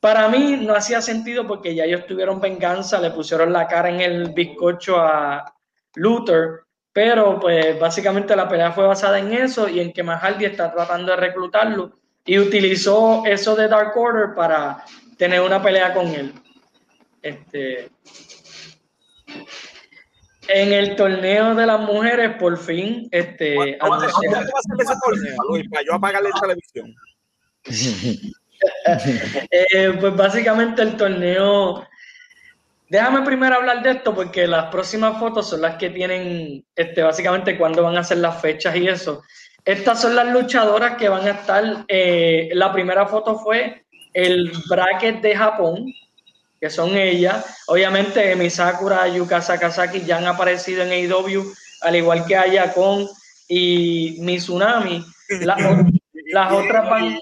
para 0.00 0.28
mí 0.28 0.58
no 0.60 0.74
hacía 0.74 1.00
sentido 1.00 1.46
porque 1.46 1.74
ya 1.74 1.84
ellos 1.84 2.06
tuvieron 2.06 2.40
venganza, 2.40 3.00
le 3.00 3.10
pusieron 3.10 3.52
la 3.52 3.66
cara 3.66 3.88
en 3.88 4.00
el 4.00 4.32
bizcocho 4.32 4.98
a 4.98 5.52
Luther, 5.94 6.60
pero 6.92 7.40
pues 7.40 7.78
básicamente 7.78 8.36
la 8.36 8.48
pelea 8.48 8.72
fue 8.72 8.86
basada 8.86 9.18
en 9.18 9.32
eso 9.32 9.68
y 9.68 9.80
en 9.80 9.92
que 9.92 10.02
Mahaldi 10.02 10.44
está 10.44 10.70
tratando 10.72 11.12
de 11.12 11.16
reclutarlo 11.16 11.92
y 12.24 12.38
utilizó 12.38 13.24
eso 13.24 13.56
de 13.56 13.68
Dark 13.68 13.96
Order 13.96 14.34
para 14.34 14.84
tener 15.16 15.40
una 15.40 15.62
pelea 15.62 15.92
con 15.92 16.06
él. 16.08 16.32
Este, 17.24 17.90
en 20.48 20.72
el 20.74 20.94
torneo 20.94 21.54
de 21.54 21.64
las 21.64 21.80
mujeres, 21.80 22.36
por 22.38 22.58
fin, 22.58 23.08
este. 23.10 23.78
¿Cómo, 23.78 23.92
va 23.92 24.04
a 24.04 24.10
ser 24.10 24.30
ese 24.78 24.94
torneo, 25.02 25.36
Luis? 25.48 25.68
Para 25.70 25.84
yo 25.86 25.94
apagarle 25.94 26.30
la 26.30 26.40
televisión. 26.40 26.94
Eh, 29.50 29.92
pues 30.00 30.16
básicamente 30.16 30.80
el 30.80 30.96
torneo. 30.96 31.86
Déjame 32.88 33.20
primero 33.22 33.56
hablar 33.56 33.82
de 33.82 33.90
esto 33.90 34.14
porque 34.14 34.46
las 34.46 34.66
próximas 34.66 35.18
fotos 35.18 35.50
son 35.50 35.60
las 35.60 35.76
que 35.76 35.90
tienen, 35.90 36.64
este, 36.74 37.02
básicamente 37.02 37.58
cuándo 37.58 37.82
van 37.82 37.98
a 37.98 38.04
ser 38.04 38.18
las 38.18 38.40
fechas 38.40 38.74
y 38.76 38.88
eso. 38.88 39.22
Estas 39.66 40.00
son 40.00 40.14
las 40.14 40.28
luchadoras 40.28 40.96
que 40.96 41.10
van 41.10 41.26
a 41.26 41.32
estar. 41.32 41.84
Eh, 41.88 42.50
la 42.54 42.72
primera 42.72 43.06
foto 43.06 43.38
fue 43.38 43.84
el 44.14 44.50
bracket 44.70 45.20
de 45.20 45.36
Japón, 45.36 45.92
que 46.64 46.70
son 46.70 46.96
ellas. 46.96 47.44
Obviamente, 47.66 48.34
Misakura, 48.36 49.06
Yuka 49.06 49.42
Sakazaki 49.42 50.00
ya 50.00 50.16
han 50.16 50.26
aparecido 50.26 50.82
en 50.82 50.92
AEW, 50.92 51.44
al 51.82 51.94
igual 51.94 52.24
que 52.24 52.34
Ayakon 52.34 53.06
y 53.48 54.16
Mizunami. 54.20 55.04
las 55.42 56.52
otras 56.52 56.88
van. 56.88 57.18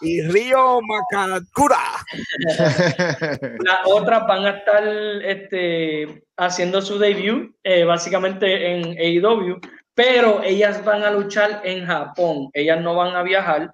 Y 0.00 0.22
Río 0.22 0.78
Makakura. 0.80 1.80
las 3.64 3.80
otras 3.84 4.28
van 4.28 4.46
a 4.46 4.50
estar 4.50 4.86
este, 5.24 6.22
haciendo 6.36 6.80
su 6.80 7.00
debut, 7.00 7.52
eh, 7.64 7.82
básicamente 7.82 8.74
en 8.74 8.96
AEW, 8.96 9.58
pero 9.92 10.40
ellas 10.44 10.84
van 10.84 11.02
a 11.02 11.10
luchar 11.10 11.62
en 11.64 11.84
Japón. 11.84 12.48
Ellas 12.52 12.80
no 12.80 12.94
van 12.94 13.16
a 13.16 13.24
viajar. 13.24 13.72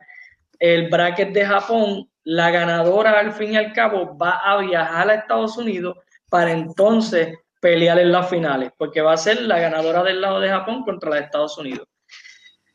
El 0.58 0.88
bracket 0.88 1.34
de 1.34 1.44
Japón 1.44 2.08
la 2.24 2.50
ganadora 2.50 3.18
al 3.18 3.32
fin 3.32 3.52
y 3.52 3.56
al 3.56 3.72
cabo 3.72 4.16
va 4.16 4.38
a 4.38 4.58
viajar 4.58 5.10
a 5.10 5.14
Estados 5.14 5.56
Unidos 5.56 5.98
para 6.28 6.50
entonces 6.50 7.36
pelear 7.60 7.98
en 7.98 8.12
las 8.12 8.28
finales, 8.28 8.72
porque 8.76 9.00
va 9.00 9.12
a 9.12 9.16
ser 9.16 9.42
la 9.42 9.58
ganadora 9.58 10.02
del 10.02 10.20
lado 10.20 10.40
de 10.40 10.48
Japón 10.50 10.82
contra 10.84 11.10
la 11.10 11.16
de 11.16 11.22
Estados 11.22 11.56
Unidos. 11.58 11.86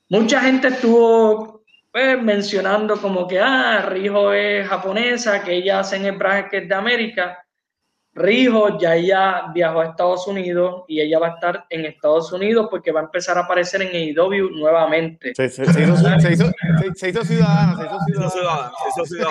Mucha 0.09 0.41
gente 0.41 0.69
estuvo 0.69 1.63
pues, 1.91 2.21
mencionando 2.21 2.99
como 2.99 3.27
que, 3.27 3.39
ah, 3.39 3.85
Rijo 3.87 4.33
es 4.33 4.67
japonesa, 4.67 5.43
que 5.43 5.55
ella 5.55 5.79
hace 5.79 5.97
en 5.97 6.05
el 6.05 6.17
bracket 6.17 6.67
de 6.67 6.75
América. 6.75 7.45
Rijo 8.19 8.77
ya 8.77 8.95
ella 8.95 9.45
viajó 9.53 9.79
a 9.79 9.85
Estados 9.85 10.27
Unidos 10.27 10.83
y 10.89 10.99
ella 10.99 11.19
va 11.19 11.27
a 11.27 11.33
estar 11.35 11.65
en 11.69 11.85
Estados 11.85 12.33
Unidos 12.33 12.67
porque 12.69 12.91
va 12.91 12.99
a 12.99 13.03
empezar 13.03 13.37
a 13.37 13.41
aparecer 13.41 13.81
en 13.81 13.95
AEW 13.95 14.49
nuevamente. 14.51 15.33
Se, 15.35 15.45
hizo, 15.45 15.63
ciudadana, 15.71 16.19
se 16.19 17.09
hizo 17.09 17.23
ciudadana. 17.23 18.71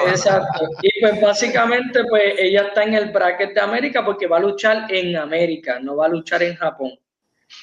Exacto. 0.09 0.68
Y 0.82 1.01
pues 1.01 1.20
básicamente 1.20 2.03
pues 2.09 2.34
ella 2.39 2.62
está 2.62 2.84
en 2.84 2.95
el 2.95 3.11
bracket 3.11 3.55
de 3.55 3.61
América 3.61 4.05
porque 4.05 4.26
va 4.26 4.39
a 4.39 4.41
luchar 4.41 4.86
en 4.89 5.16
América, 5.16 5.78
no 5.80 5.97
va 5.97 6.07
a 6.07 6.09
luchar 6.09 6.43
en 6.43 6.57
Japón. 6.57 6.93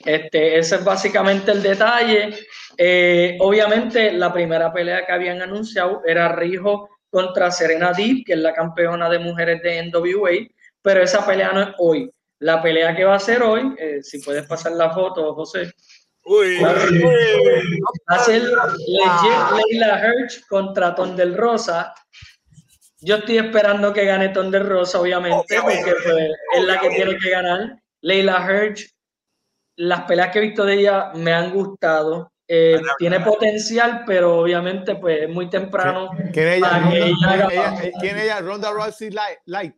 Este, 0.05 0.59
ese 0.59 0.75
es 0.75 0.83
básicamente 0.83 1.51
el 1.51 1.63
detalle. 1.63 2.35
Eh, 2.77 3.35
obviamente 3.39 4.11
la 4.11 4.31
primera 4.31 4.71
pelea 4.71 5.05
que 5.05 5.11
habían 5.11 5.41
anunciado 5.41 6.03
era 6.05 6.35
Rijo 6.35 6.89
contra 7.09 7.49
Serena 7.49 7.93
Deep, 7.93 8.25
que 8.25 8.33
es 8.33 8.39
la 8.39 8.53
campeona 8.53 9.09
de 9.09 9.19
mujeres 9.19 9.61
de 9.63 9.89
NWA 9.89 10.31
pero 10.85 11.01
esa 11.01 11.25
pelea 11.25 11.51
no 11.51 11.63
es 11.63 11.69
hoy. 11.79 12.11
La 12.39 12.61
pelea 12.61 12.95
que 12.95 13.03
va 13.03 13.15
a 13.15 13.19
ser 13.19 13.41
hoy, 13.41 13.73
eh, 13.79 14.03
si 14.03 14.19
puedes 14.19 14.45
pasar 14.45 14.73
la 14.73 14.91
foto, 14.91 15.33
José. 15.33 15.73
Uy, 16.25 16.59
va 16.61 16.71
a 18.07 18.19
ser 18.19 18.43
Leila 18.43 20.03
Hirsch 20.05 20.45
contra 20.47 20.93
Ton 20.93 21.15
del 21.15 21.35
Rosa. 21.35 21.91
Yo 22.99 23.15
estoy 23.15 23.39
esperando 23.39 23.91
que 23.93 24.05
gane 24.05 24.29
Ton 24.29 24.51
del 24.51 24.67
Rosa, 24.67 25.01
obviamente, 25.01 25.59
porque 25.59 25.95
pues, 26.03 26.31
es 26.55 26.63
la 26.63 26.79
que 26.79 26.89
tiene 26.89 27.17
que 27.17 27.29
ganar. 27.31 27.79
Leila 28.01 28.45
Hirsch, 28.47 28.87
las 29.77 30.01
peleas 30.01 30.29
que 30.29 30.37
he 30.37 30.43
visto 30.43 30.65
de 30.65 30.75
ella 30.75 31.11
me 31.15 31.33
han 31.33 31.51
gustado. 31.51 32.31
Eh, 32.47 32.79
tiene 32.99 33.21
potencial, 33.21 34.03
pero 34.05 34.41
obviamente 34.41 34.95
pues 34.97 35.23
es 35.23 35.29
muy 35.29 35.49
temprano. 35.49 36.11
¿Quién 36.31 36.47
ella? 36.47 36.91
¿Quién 37.99 38.19
ella? 38.19 38.39
Ronda 38.41 38.71
Rousey 38.71 39.09
Light. 39.45 39.75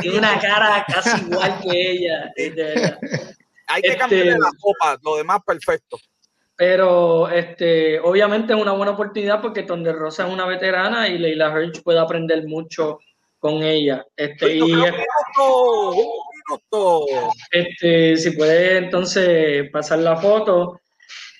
Tiene 0.00 0.18
una 0.18 0.38
cara 0.38 0.84
casi 0.86 1.24
igual 1.24 1.60
que 1.62 1.90
ella. 1.90 2.32
Hay 3.66 3.82
que 3.82 3.96
cambiarle 3.96 4.32
este, 4.32 4.40
la 4.40 4.50
copa, 4.60 4.98
lo 5.02 5.16
demás 5.16 5.40
perfecto. 5.46 5.98
Pero 6.56 7.28
este, 7.28 8.00
obviamente 8.00 8.52
es 8.52 8.60
una 8.60 8.72
buena 8.72 8.92
oportunidad 8.92 9.40
porque 9.40 9.62
Tonde 9.62 9.92
Rosa 9.92 10.26
es 10.26 10.32
una 10.32 10.46
veterana 10.46 11.06
y 11.08 11.18
Leila 11.18 11.52
Hirsch 11.52 11.82
puede 11.82 12.00
aprender 12.00 12.46
mucho 12.46 12.98
con 13.38 13.62
ella. 13.62 14.04
Este, 14.16 14.56
y, 14.56 14.62
minutos. 16.48 17.04
Este, 17.50 18.16
si 18.16 18.30
puede 18.32 18.78
entonces 18.78 19.70
pasar 19.70 20.00
la 20.00 20.16
foto. 20.16 20.80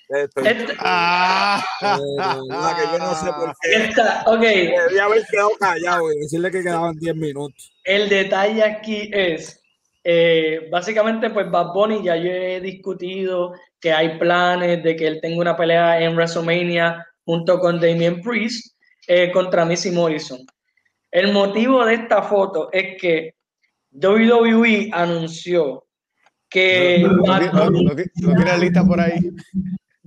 Este, 0.09 0.73
ah, 0.79 1.63
que 1.79 2.83
yo 2.91 2.97
no 2.97 3.13
sé 3.13 3.27
por 3.31 3.55
qué. 3.61 3.75
Esta, 3.75 4.23
ok. 4.25 4.41
Debía 4.41 5.05
haber 5.05 5.23
quedado 5.27 5.51
callado 5.59 6.11
y 6.11 6.19
decirle 6.21 6.49
que 6.49 6.63
quedaban 6.63 6.95
10 6.97 7.15
minutos. 7.15 7.71
El 7.83 8.09
detalle 8.09 8.63
aquí 8.63 9.11
es, 9.13 9.61
eh, 10.03 10.67
básicamente, 10.71 11.29
pues 11.29 11.51
Bad 11.51 11.73
Bunny 11.73 12.03
ya 12.03 12.15
yo 12.15 12.31
he 12.31 12.59
discutido 12.59 13.53
que 13.79 13.91
hay 13.91 14.17
planes 14.17 14.83
de 14.83 14.95
que 14.95 15.05
él 15.05 15.19
tenga 15.21 15.41
una 15.41 15.55
pelea 15.55 16.01
en 16.01 16.15
WrestleMania 16.15 17.05
junto 17.23 17.59
con 17.59 17.79
Damien 17.79 18.21
Priest 18.21 18.75
eh, 19.07 19.31
contra 19.31 19.63
Missy 19.63 19.91
Morrison. 19.91 20.39
El 21.11 21.33
motivo 21.33 21.85
de 21.85 21.93
esta 21.95 22.23
foto 22.23 22.69
es 22.71 22.99
que 22.99 23.35
WWE 23.91 24.89
anunció 24.91 25.85
que 26.49 27.05
no, 27.07 27.95
tiene 28.35 28.57
lista 28.57 28.83
por 28.83 28.99
ahí. 28.99 29.19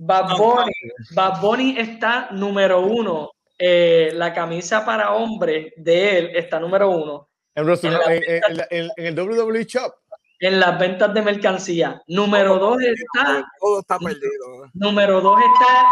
Bad 0.05 1.41
Bunny, 1.41 1.77
está 1.77 2.29
número 2.31 2.81
uno. 2.81 3.31
Eh, 3.57 4.11
la 4.13 4.33
camisa 4.33 4.83
para 4.83 5.13
hombre 5.13 5.73
de 5.77 6.17
él 6.17 6.31
está 6.35 6.59
número 6.59 6.89
uno. 6.89 7.29
En, 7.55 8.89
el 8.97 9.19
WWE 9.19 9.63
Shop. 9.65 9.93
En 10.39 10.59
las 10.59 10.77
ventas 10.77 11.13
de 11.13 11.21
mercancía. 11.21 12.01
Número 12.07 12.59
dos 12.59 12.81
está. 12.81 13.45
Todo 13.59 13.79
está 13.79 13.97
perdido. 13.97 14.69
Número 14.73 15.21
dos 15.21 15.39
está. 15.39 15.85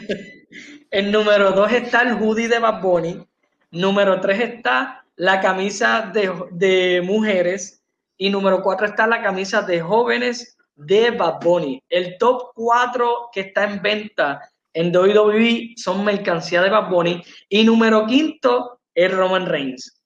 el 0.90 1.12
número 1.12 1.52
dos 1.52 1.70
está 1.70 2.02
el 2.02 2.14
hoodie 2.14 2.48
de 2.48 2.58
Bad 2.58 2.80
Bunny. 2.80 3.24
Número 3.70 4.20
tres 4.20 4.40
está 4.40 5.04
la 5.14 5.40
camisa 5.40 6.10
de, 6.12 6.32
de 6.50 7.02
mujeres. 7.04 7.84
Y 8.16 8.30
número 8.30 8.62
cuatro 8.62 8.86
está 8.86 9.06
la 9.06 9.22
camisa 9.22 9.62
de 9.62 9.80
jóvenes 9.80 10.56
de 10.74 11.10
Bad 11.10 11.40
Bunny. 11.42 11.82
El 11.88 12.16
top 12.18 12.52
4 12.54 13.30
que 13.32 13.40
está 13.40 13.64
en 13.64 13.82
venta 13.82 14.40
en 14.74 14.94
WWE 14.94 15.74
son 15.76 16.04
mercancía 16.04 16.62
de 16.62 16.70
Bad 16.70 16.88
Bunny. 16.88 17.22
Y 17.48 17.64
número 17.64 18.06
quinto 18.06 18.80
es 18.94 19.14
Roman 19.14 19.46
Reigns. 19.46 20.02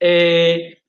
Eh, 0.00 0.82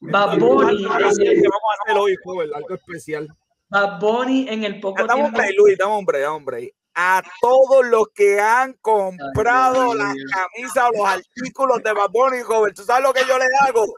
Bad 0.00 0.38
Bunny. 0.38 0.84
Vamos 0.84 1.04
a 1.04 1.08
hacer 1.08 1.98
hoy, 1.98 2.16
algo 2.54 2.74
especial. 2.74 3.28
Bad 3.68 4.00
Bunny 4.00 4.48
en 4.48 4.64
el 4.64 4.80
poco 4.80 5.06
tiempo. 5.06 5.24
Hombre, 5.24 5.50
Luis, 5.56 5.80
hombre, 5.80 6.26
hombre. 6.26 6.74
A 6.94 7.22
todos 7.40 7.86
los 7.86 8.08
que 8.14 8.38
han 8.38 8.74
comprado 8.74 9.94
las 9.94 10.14
camisas 10.14 10.90
o 10.92 10.98
los 10.98 11.08
artículos 11.08 11.82
de 11.82 11.94
Bad 11.94 12.10
Bunny, 12.10 12.42
joven, 12.42 12.74
¿tú 12.74 12.82
sabes 12.82 13.02
lo 13.02 13.14
que 13.14 13.22
yo 13.26 13.38
le 13.38 13.46
hago? 13.62 13.94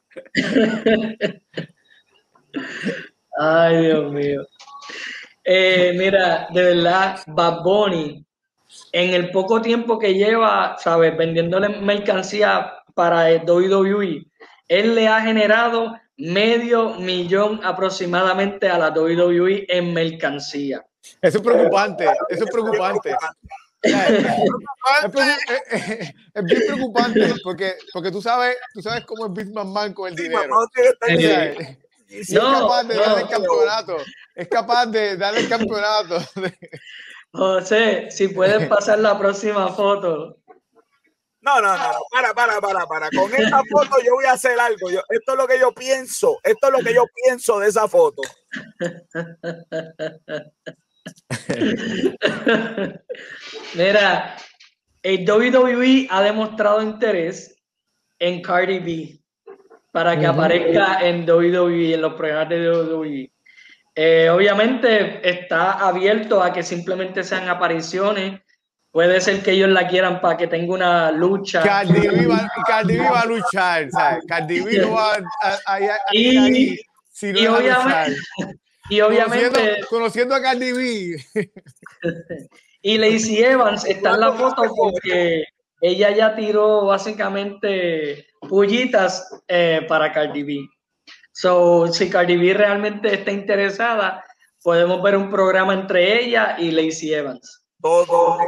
Ay, 3.38 3.86
Dios 3.86 4.12
mío. 4.12 4.46
Eh, 5.44 5.92
mira, 5.96 6.48
de 6.52 6.62
verdad, 6.62 7.20
Bad 7.26 7.62
Bunny, 7.62 8.24
en 8.92 9.14
el 9.14 9.30
poco 9.30 9.60
tiempo 9.60 9.98
que 9.98 10.14
lleva, 10.14 10.76
¿sabes? 10.78 11.16
Vendiéndole 11.16 11.68
mercancía 11.80 12.72
para 12.94 13.30
el 13.30 13.48
WWE, 13.48 14.26
él 14.68 14.94
le 14.94 15.08
ha 15.08 15.20
generado 15.20 15.94
medio 16.16 16.94
millón 16.94 17.60
aproximadamente 17.64 18.68
a 18.68 18.78
la 18.78 18.90
WWE 18.90 19.66
en 19.68 19.92
mercancía. 19.92 20.84
Eso 21.20 21.38
es 21.38 21.44
preocupante, 21.44 22.04
eso 22.28 22.44
es 22.44 22.50
preocupante. 22.50 23.14
es, 23.82 24.04
bien 26.44 26.62
preocupante 26.66 27.34
porque, 27.42 27.74
porque 27.92 28.10
tú 28.10 28.22
sabes, 28.22 28.56
tú 28.72 28.80
sabes 28.80 29.04
cómo 29.04 29.26
es 29.26 29.32
Big 29.32 29.52
Man 29.52 29.92
con 29.92 30.08
el 30.08 30.16
dinero. 30.16 30.56
Es 32.08 32.32
capaz 32.32 32.84
de 32.84 32.94
darle 32.94 33.22
el 33.22 33.28
campeonato. 33.28 33.96
Es 34.34 34.48
capaz 34.48 34.86
de 34.86 35.16
darle 35.16 35.40
el 35.40 35.48
campeonato. 35.48 36.18
José, 37.32 38.10
si 38.10 38.28
puedes 38.28 38.68
pasar 38.68 39.00
la 39.00 39.18
próxima 39.18 39.72
foto. 39.72 40.38
No, 41.40 41.60
no, 41.60 41.76
no, 41.76 41.90
para, 42.10 42.32
para, 42.32 42.60
para, 42.60 42.86
para. 42.86 43.10
Con 43.10 43.34
esta 43.34 43.60
foto 43.70 43.96
yo 44.02 44.14
voy 44.14 44.24
a 44.24 44.32
hacer 44.32 44.58
algo. 44.58 44.88
esto 44.88 45.32
es 45.32 45.36
lo 45.36 45.46
que 45.46 45.58
yo 45.58 45.74
pienso. 45.74 46.38
Esto 46.42 46.68
es 46.68 46.72
lo 46.72 46.78
que 46.78 46.94
yo 46.94 47.04
pienso 47.22 47.58
de 47.58 47.68
esa 47.68 47.86
foto. 47.86 48.22
Mira, 53.74 54.36
el 55.02 55.30
WWE 55.30 56.06
ha 56.08 56.22
demostrado 56.22 56.80
interés 56.80 57.54
en 58.18 58.40
Cardi 58.40 58.78
B 58.78 59.23
para 59.94 60.18
que 60.18 60.26
aparezca 60.26 60.98
en 61.02 61.24
WWE, 61.24 61.94
en 61.94 62.02
los 62.02 62.14
programas 62.14 62.48
de 62.48 62.68
WWE. 62.68 63.30
Eh, 63.94 64.28
obviamente 64.28 65.20
está 65.22 65.74
abierto 65.86 66.42
a 66.42 66.52
que 66.52 66.64
simplemente 66.64 67.22
sean 67.22 67.48
apariciones. 67.48 68.40
Puede 68.90 69.20
ser 69.20 69.40
que 69.40 69.52
ellos 69.52 69.68
la 69.68 69.86
quieran 69.86 70.20
para 70.20 70.36
que 70.36 70.48
tenga 70.48 70.74
una 70.74 71.12
lucha. 71.12 71.62
Cardi 71.62 72.08
B 72.08 72.26
va, 72.26 73.20
a 73.20 73.26
luchar, 73.26 73.88
¿sabes? 73.92 74.24
Cardi 74.26 74.62
B 74.62 74.84
va 74.84 75.16
a, 75.64 75.80
ir 75.80 75.90
ahí. 76.40 76.76
y, 77.22 77.46
obviamente, 77.46 78.16
y 78.90 79.00
obviamente 79.00 79.84
conociendo, 79.88 80.34
a 80.34 80.42
Cardi 80.42 80.72
B. 80.72 81.24
y 82.82 82.98
Lacey 82.98 83.44
Evans 83.44 83.84
está 83.84 84.14
en 84.14 84.20
la 84.20 84.32
foto 84.32 84.64
porque 84.74 85.44
ella 85.86 86.10
ya 86.10 86.34
tiró 86.34 86.86
básicamente 86.86 88.26
pullitas 88.40 89.42
eh, 89.48 89.84
para 89.86 90.12
Cardi 90.12 90.42
B. 90.42 90.66
So, 91.32 91.88
si 91.88 92.08
Cardi 92.08 92.38
B 92.38 92.54
realmente 92.54 93.12
está 93.12 93.30
interesada, 93.30 94.24
podemos 94.62 95.02
ver 95.02 95.16
un 95.16 95.28
programa 95.28 95.74
entre 95.74 96.24
ella 96.24 96.56
y 96.58 96.70
Lacey 96.70 97.12
Evans. 97.12 97.64
Todo 97.82 98.38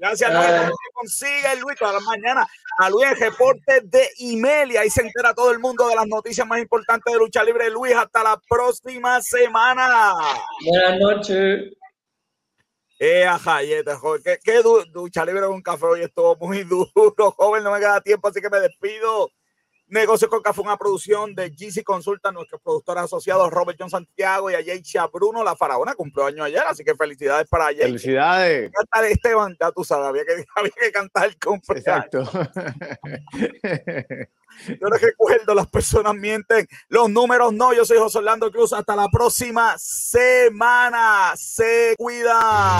Gracias, 0.00 0.34
Luis. 0.34 0.72
Uh, 0.72 0.74
consigue 0.94 1.60
Luis 1.60 1.78
todas 1.78 1.94
las 1.94 2.02
mañanas 2.02 2.48
a 2.78 2.90
Luis 2.90 3.06
el 3.12 3.20
reporte 3.20 3.82
de 3.84 4.08
email 4.18 4.72
y 4.72 4.76
ahí 4.76 4.90
se 4.90 5.02
entera 5.02 5.32
todo 5.34 5.52
el 5.52 5.60
mundo 5.60 5.86
de 5.86 5.94
las 5.94 6.08
noticias 6.08 6.44
más 6.44 6.58
importantes 6.58 7.12
de 7.12 7.20
lucha 7.20 7.44
libre. 7.44 7.70
Luis, 7.70 7.94
hasta 7.94 8.24
la 8.24 8.40
próxima 8.48 9.20
semana. 9.20 10.14
Buenas 10.64 10.98
noches. 10.98 11.75
Eh, 12.98 13.24
ajá, 13.26 13.62
joven. 13.96 14.22
Qué, 14.22 14.38
qué 14.42 14.62
ducha 14.92 15.24
libre 15.24 15.46
con 15.46 15.60
café 15.62 15.84
hoy 15.86 16.02
estuvo 16.02 16.36
muy 16.36 16.64
duro, 16.64 17.32
joven. 17.36 17.62
No 17.62 17.72
me 17.72 17.78
queda 17.78 18.00
tiempo, 18.00 18.28
así 18.28 18.40
que 18.40 18.50
me 18.50 18.60
despido. 18.60 19.30
Negocios 19.88 20.28
con 20.28 20.42
Café, 20.42 20.60
una 20.60 20.76
producción 20.76 21.34
de 21.34 21.50
GC 21.50 21.84
Consulta, 21.84 22.32
nuestros 22.32 22.60
productores 22.60 23.04
asociados 23.04 23.52
Robert 23.52 23.78
John 23.78 23.90
Santiago 23.90 24.50
y 24.50 24.54
a 24.54 25.06
Bruno, 25.06 25.44
la 25.44 25.54
faraona, 25.54 25.94
cumplió 25.94 26.26
año 26.26 26.42
ayer, 26.42 26.62
así 26.66 26.82
que 26.82 26.94
felicidades 26.94 27.46
para 27.48 27.70
Yeisha. 27.70 27.86
Felicidades. 27.86 28.72
Cantar 28.72 29.04
Esteban, 29.04 29.56
ya 29.60 29.70
tú 29.70 29.84
sabes, 29.84 30.08
había 30.08 30.24
que, 30.24 30.44
había 30.56 30.72
que 30.72 30.92
cantar 30.92 31.26
el 31.26 31.38
cumpleaños. 31.38 31.86
Exacto. 31.86 32.24
Yo 34.80 34.88
les 34.88 35.00
recuerdo, 35.00 35.54
las 35.54 35.68
personas 35.68 36.14
mienten, 36.14 36.66
los 36.88 37.10
números 37.10 37.52
no. 37.52 37.74
Yo 37.74 37.84
soy 37.84 37.98
José 37.98 38.18
Orlando 38.18 38.50
Cruz. 38.50 38.72
Hasta 38.72 38.96
la 38.96 39.08
próxima 39.08 39.76
semana. 39.78 41.34
Se 41.36 41.94
cuida. 41.98 42.78